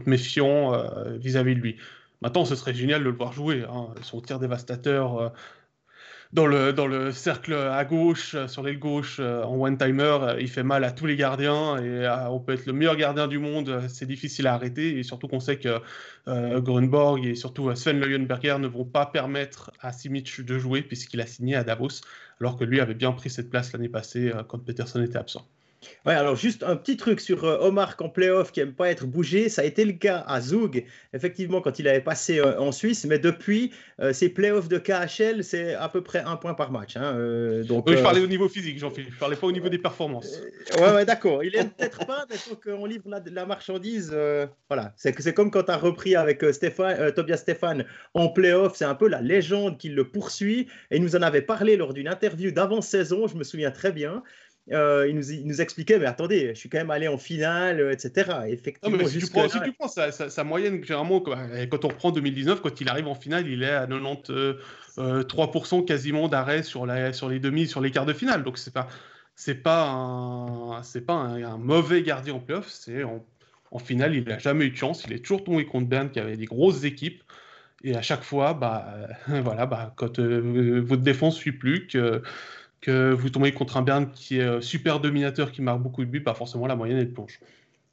[0.07, 0.73] méfiant
[1.19, 1.77] vis-à-vis de lui.
[2.21, 3.65] Maintenant, ce serait génial de le voir jouer.
[3.71, 3.89] Hein.
[4.03, 5.33] Son tir dévastateur
[6.37, 10.37] dans le, dans le cercle à gauche, euh, sur l'aile gauche, euh, en one-timer, euh,
[10.39, 13.39] il fait mal à tous les gardiens et on peut être le meilleur gardien du
[13.39, 15.81] monde, c'est difficile à arrêter et surtout qu'on sait que
[16.27, 21.27] Grunborg et surtout Sven Leuenberger ne vont pas permettre à Simic de jouer puisqu'il a
[21.27, 22.03] signé à Davos
[22.41, 25.49] alors que lui avait bien pris cette place l'année passée quand Peterson était absent.
[26.05, 29.07] Ouais, alors juste un petit truc sur euh, Omar en playoff qui aime pas être
[29.07, 29.49] bougé.
[29.49, 33.05] Ça a été le cas à Zug, effectivement, quand il avait passé euh, en Suisse.
[33.05, 36.97] Mais depuis, euh, ces playoffs de KHL, c'est à peu près un point par match.
[36.97, 39.15] Hein, donc, oui, je parlais au niveau physique, Jean-Philippe.
[39.15, 40.41] Je parlais pas au niveau des performances.
[40.79, 41.43] ouais, ouais d'accord.
[41.43, 44.17] Il aime peut-être pas, mais faut qu'on livre la, la marchandise.
[44.69, 44.93] voilà.
[44.97, 48.77] C'est comme quand tu as repris avec Stéphane, Tobias Stéphane en playoff.
[48.77, 50.69] C'est un peu la légende qui le poursuit.
[50.91, 54.23] Et il nous en avait parlé lors d'une interview d'avant-saison, je me souviens très bien.
[54.73, 58.33] Euh, il, nous, expliquait, mais attendez, je suis quand même allé en finale, euh, etc.
[58.49, 62.81] Effectivement, si, tu prends, si, tu prends, sa, moyenne, généralement, quand on reprend 2019, quand
[62.81, 64.57] il arrive en finale, il est à 93%
[64.99, 68.43] euh, quasiment d'arrêt sur, sur les demi, sur les quarts de finale.
[68.43, 68.89] Donc, c'est pas,
[69.37, 72.67] c'est pas, un, c'est pas un, mauvais gardien en playoff.
[72.69, 75.05] C'est en, finale, il n'a jamais eu de chance.
[75.07, 77.23] Il est toujours tombé contre Bern, qui avait des grosses équipes.
[77.85, 78.97] Et à chaque fois, bah,
[79.29, 82.21] voilà, bah, quand votre défense ne suit plus, que
[82.81, 86.11] que vous tombez contre un Bern qui est euh, super dominateur, qui marque beaucoup de
[86.11, 87.41] buts, pas forcément la moyenne est plonge.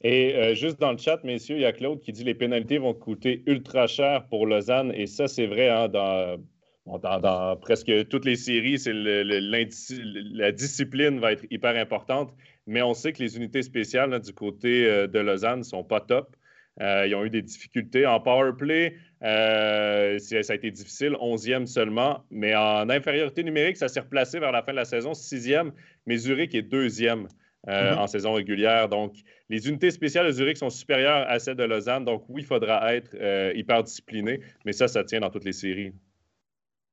[0.02, 2.76] Et euh, juste dans le chat, messieurs, il y a Claude qui dit les pénalités
[2.76, 4.92] vont coûter ultra cher pour Lausanne.
[4.94, 6.38] Et ça, c'est vrai hein, dans,
[6.86, 8.78] dans, presque toutes les séries.
[8.78, 12.34] C'est la discipline va être hyper importante.
[12.66, 16.00] Mais on sait que les unités spéciales du côté euh, de Lausanne ne sont pas
[16.00, 16.36] top.
[16.80, 18.96] Ils ont eu des difficultés en power play.
[19.24, 24.52] Euh, ça a été difficile, 11e seulement, mais en infériorité numérique, ça s'est replacé vers
[24.52, 25.72] la fin de la saison, 6e,
[26.06, 27.28] mais Zurich est deuxième
[27.68, 27.98] euh, mm-hmm.
[27.98, 28.90] en saison régulière.
[28.90, 29.14] Donc,
[29.48, 32.04] les unités spéciales de Zurich sont supérieures à celles de Lausanne.
[32.04, 35.54] Donc, oui, il faudra être euh, hyper discipliné, mais ça, ça tient dans toutes les
[35.54, 35.94] séries.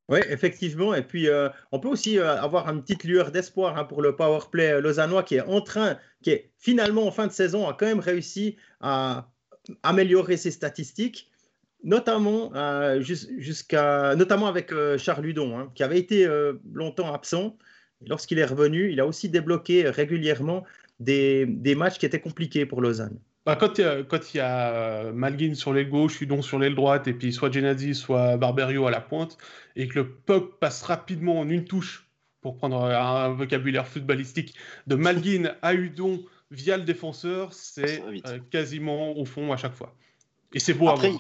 [0.08, 0.94] Oui, effectivement.
[0.94, 1.28] Et puis,
[1.72, 5.36] on peut aussi avoir une petite lueur d'espoir hein, pour le power play lausannois qui
[5.36, 9.32] est en train, qui est finalement en fin de saison, a quand même réussi à
[9.84, 11.32] améliorer ses statistiques
[11.84, 17.58] notamment, euh, jusqu'à, notamment avec euh, Charles Ludon, hein, qui avait été euh, longtemps absent.
[18.08, 20.64] Lorsqu'il est revenu, il a aussi débloqué régulièrement
[21.00, 21.46] des,
[21.76, 23.18] matchs qui étaient compliqués pour Lausanne.
[23.46, 27.34] Bah, quand il y a, Malguin sur l'aile gauche, Ludon sur l'aile droite, et puis
[27.34, 29.38] soit Genadi, soit Barberio à la pointe,
[29.76, 32.08] et que le puck passe rapidement en une touche,
[32.42, 34.56] pour prendre un vocabulaire footballistique,
[34.88, 38.04] de Malguin à Udon via le défenseur, c'est
[38.52, 39.96] quasiment au fond à chaque fois.
[40.54, 41.14] Et c'est beau après,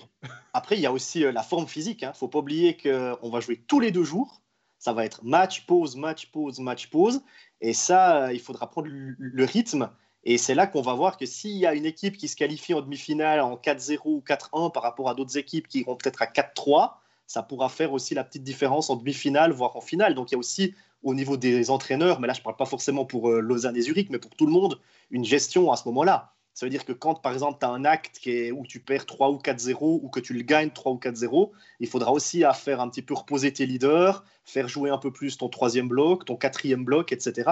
[0.53, 2.01] Après, il y a aussi euh, la forme physique.
[2.01, 2.09] Il hein.
[2.09, 4.41] ne faut pas oublier qu'on va jouer tous les deux jours.
[4.77, 7.21] Ça va être match, pause, match, pause, match, pause.
[7.61, 9.89] Et ça, euh, il faudra prendre le rythme.
[10.23, 12.73] Et c'est là qu'on va voir que s'il y a une équipe qui se qualifie
[12.73, 16.25] en demi-finale en 4-0 ou 4-1 par rapport à d'autres équipes qui iront peut-être à
[16.25, 16.93] 4-3,
[17.25, 20.13] ça pourra faire aussi la petite différence en demi-finale, voire en finale.
[20.13, 22.65] Donc il y a aussi au niveau des entraîneurs, mais là je ne parle pas
[22.65, 24.79] forcément pour euh, Lausanne et Zurich, mais pour tout le monde,
[25.09, 26.33] une gestion à ce moment-là.
[26.53, 28.81] Ça veut dire que quand, par exemple, tu as un acte qui est, où tu
[28.81, 32.43] perds 3 ou 4-0 ou que tu le gagnes 3 ou 4-0, il faudra aussi
[32.43, 35.87] à faire un petit peu reposer tes leaders, faire jouer un peu plus ton troisième
[35.87, 37.49] bloc, ton quatrième bloc, etc.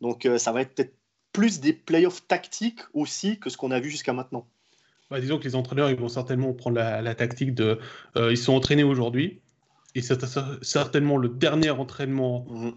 [0.00, 0.94] Donc euh, ça va être peut-être
[1.32, 4.46] plus des playoffs tactiques aussi que ce qu'on a vu jusqu'à maintenant.
[5.18, 7.78] Disons que les entraîneurs ils vont certainement prendre la, tactique de
[8.16, 9.42] euh, ils sont entraînés aujourd'hui
[9.94, 10.24] et c'est
[10.62, 12.70] certainement le dernier entraînement mmh.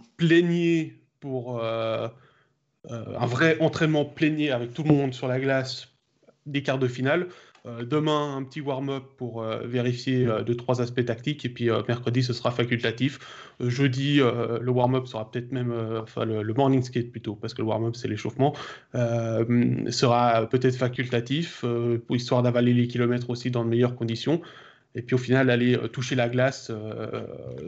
[1.19, 2.07] pour, euh,
[2.91, 5.87] euh, un vrai entraînement plénier avec tout le monde sur la glace
[6.45, 7.27] des quarts de finale.
[7.65, 11.45] Euh, demain, un petit warm-up pour vérifier deux, trois aspects tactiques.
[11.45, 13.17] Et puis mercredi, ce sera facultatif.
[13.59, 15.73] jeudi, le warm-up sera peut-être même,
[16.03, 18.53] enfin le, morning skate plutôt, parce que le warm-up, c'est l'échauffement,
[18.93, 21.65] sera peut-être facultatif,
[22.05, 24.41] pour histoire d'avaler les kilomètres aussi dans de meilleures conditions.
[24.95, 26.71] Et puis au final, aller toucher la glace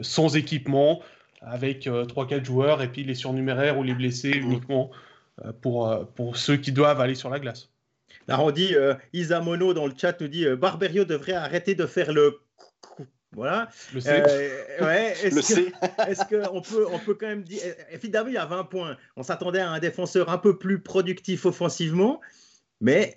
[0.02, 1.02] sans équipement,
[1.42, 4.90] avec 3-4 joueurs, et puis les surnuméraires ou les blessés uniquement
[5.44, 7.68] euh, pour, euh, pour ceux qui doivent aller sur la glace.
[8.26, 12.12] Là, on dit, euh, Isamono dans le chat nous dit Barberio devrait arrêter de faire
[12.12, 12.40] le.
[13.32, 13.68] Voilà.
[13.94, 14.22] Le C.
[14.80, 17.60] ouais, est-ce qu'on peut, on peut quand même dire.
[17.92, 18.96] Évidemment, il y a 20 points.
[19.16, 22.20] On s'attendait à un défenseur un peu plus productif offensivement,
[22.80, 23.14] mais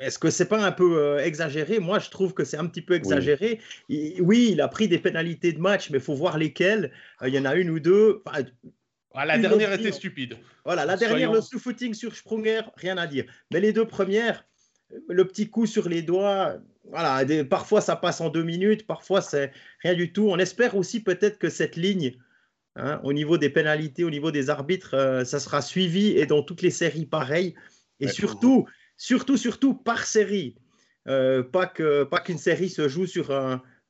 [0.00, 1.78] est-ce que c'est pas un peu euh, exagéré?
[1.78, 3.60] Moi, je trouve que c'est un petit peu exagéré.
[3.88, 4.50] Oui.
[4.52, 6.92] Il, a pris des pénalités de match, mais il faut voir lesquelles.
[7.22, 8.22] Euh, il y en a une ou deux.
[9.14, 10.36] Ah, la dernière était stupide.
[10.64, 13.24] Voilà, la dernière, le sous-footing sur Sprunger, rien à dire.
[13.52, 14.44] Mais les deux premières,
[15.08, 16.56] le petit coup sur les doigts,
[16.90, 19.52] voilà, parfois ça passe en deux minutes, parfois c'est
[19.82, 20.28] rien du tout.
[20.28, 22.16] On espère aussi peut-être que cette ligne,
[22.76, 26.42] hein, au niveau des pénalités, au niveau des arbitres, euh, ça sera suivi et dans
[26.42, 27.54] toutes les séries pareil.
[28.00, 28.66] Et surtout,
[28.96, 30.56] surtout, surtout par série.
[31.06, 33.30] Euh, pas qu'une série se joue sur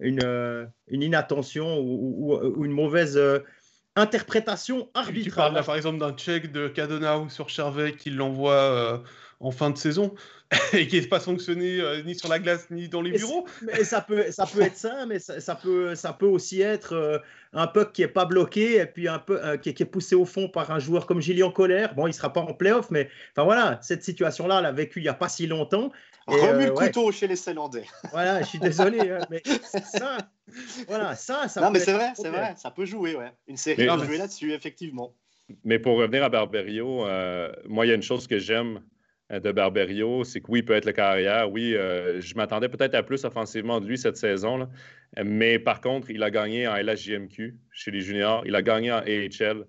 [0.01, 3.21] une, euh, une, inattention ou, une mauvaise
[3.97, 5.51] interprétation arbitrale.
[5.51, 9.03] Tu parles par exemple d'un check de Cadonau sur Chervet qui l'envoie
[9.41, 10.15] en fin de saison
[10.73, 13.47] et qui n'est pas sanctionné euh, ni sur la glace ni dans les bureaux.
[13.63, 17.19] Mais ça peut, ça peut être ça, mais ça, peut, ça peut aussi être euh,
[17.53, 20.25] un puck qui n'est pas bloqué et puis un peu euh, qui, est poussé au
[20.25, 21.95] fond par un joueur comme Gillian Colère.
[21.95, 25.01] Bon, il ne sera pas en playoff, mais enfin voilà, cette situation-là, elle a vécu
[25.01, 25.91] il n'y a pas si longtemps.
[26.27, 27.85] Remue le couteau chez les Célandais.
[28.11, 30.17] Voilà, je suis désolé, hein, mais ça,
[30.89, 31.61] voilà, ça, ça.
[31.61, 33.31] Non, mais c'est vrai, c'est vrai, ça peut jouer, ouais.
[33.47, 35.13] Une série peut jouer là-dessus, effectivement.
[35.65, 37.05] Mais pour revenir à Barberio,
[37.69, 38.81] moi, il y a une chose que j'aime euh,
[39.41, 41.51] de Barberio, c'est que oui, il peut être le carrière.
[41.51, 44.69] Oui, euh, je m'attendais peut-être à plus offensivement de lui cette saison.
[45.23, 48.43] Mais par contre, il a gagné en LHJMQ chez les juniors.
[48.47, 49.65] Il a gagné en AHL.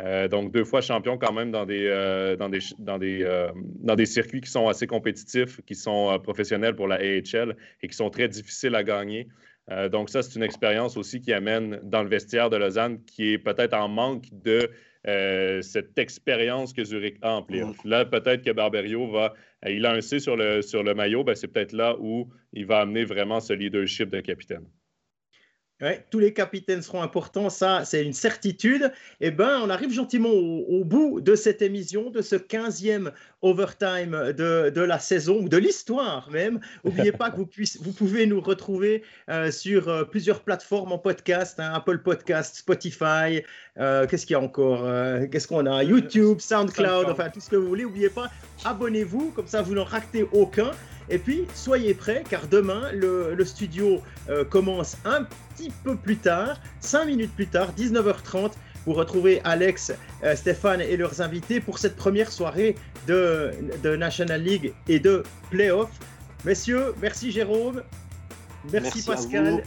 [0.00, 1.88] Euh, donc, deux fois champion quand même dans des,
[2.38, 3.48] dans, des, dans, des,
[3.80, 7.96] dans des circuits qui sont assez compétitifs, qui sont professionnels pour la AHL et qui
[7.96, 9.28] sont très difficiles à gagner.
[9.90, 13.38] donc, ça, c'est une expérience aussi qui amène dans le vestiaire de Lausanne, qui est
[13.38, 14.70] peut-être en manque de
[15.06, 17.76] euh, cette expérience que Zurich a en playoff.
[17.84, 19.34] Là, peut-être que Barberio va.
[19.64, 22.28] Euh, il a un C sur le, sur le maillot, ben, c'est peut-être là où
[22.52, 24.64] il va amener vraiment ce leadership de capitaine.
[25.80, 28.92] Ouais, tous les capitaines seront importants, ça c'est une certitude.
[29.20, 34.70] Eh ben, on arrive gentiment au, bout de cette émission, de ce 15e overtime de,
[34.70, 36.58] de la saison, ou de l'histoire même.
[36.82, 40.98] N'oubliez pas que vous, puissiez, vous pouvez nous retrouver euh, sur euh, plusieurs plateformes en
[40.98, 43.44] podcast, hein, Apple Podcast, Spotify,
[43.78, 44.84] euh, qu'est-ce qu'il y a encore
[45.30, 45.84] Qu'est-ce qu'on a?
[45.84, 47.84] YouTube, SoundCloud, enfin tout ce que vous voulez.
[47.84, 48.28] N'oubliez pas,
[48.64, 50.72] abonnez-vous, comme ça vous n'en ratez aucun.
[51.10, 55.24] Et puis, soyez prêts, car demain, le, studio euh, commence un
[55.54, 58.52] petit peu plus tard, 5 minutes plus tard, 19h30.
[58.86, 62.76] Vous retrouvez Alex, euh, Stéphane et leurs invités pour cette première soirée
[63.06, 63.52] de,
[63.82, 65.90] de National League et de Playoff.
[66.44, 67.82] Messieurs, merci Jérôme,
[68.70, 69.62] merci, Pascal.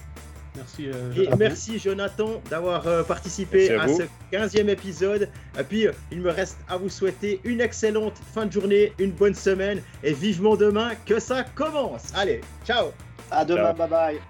[0.55, 4.03] Merci, euh, et merci Jonathan d'avoir euh, participé à, ce
[4.33, 5.29] 15e épisode.
[5.57, 9.11] Et puis, euh, il me reste à vous souhaiter une excellente fin de journée, une
[9.11, 12.11] bonne semaine et vivement demain que ça commence.
[12.15, 12.87] Allez, ciao.
[13.29, 14.21] À demain, bye bye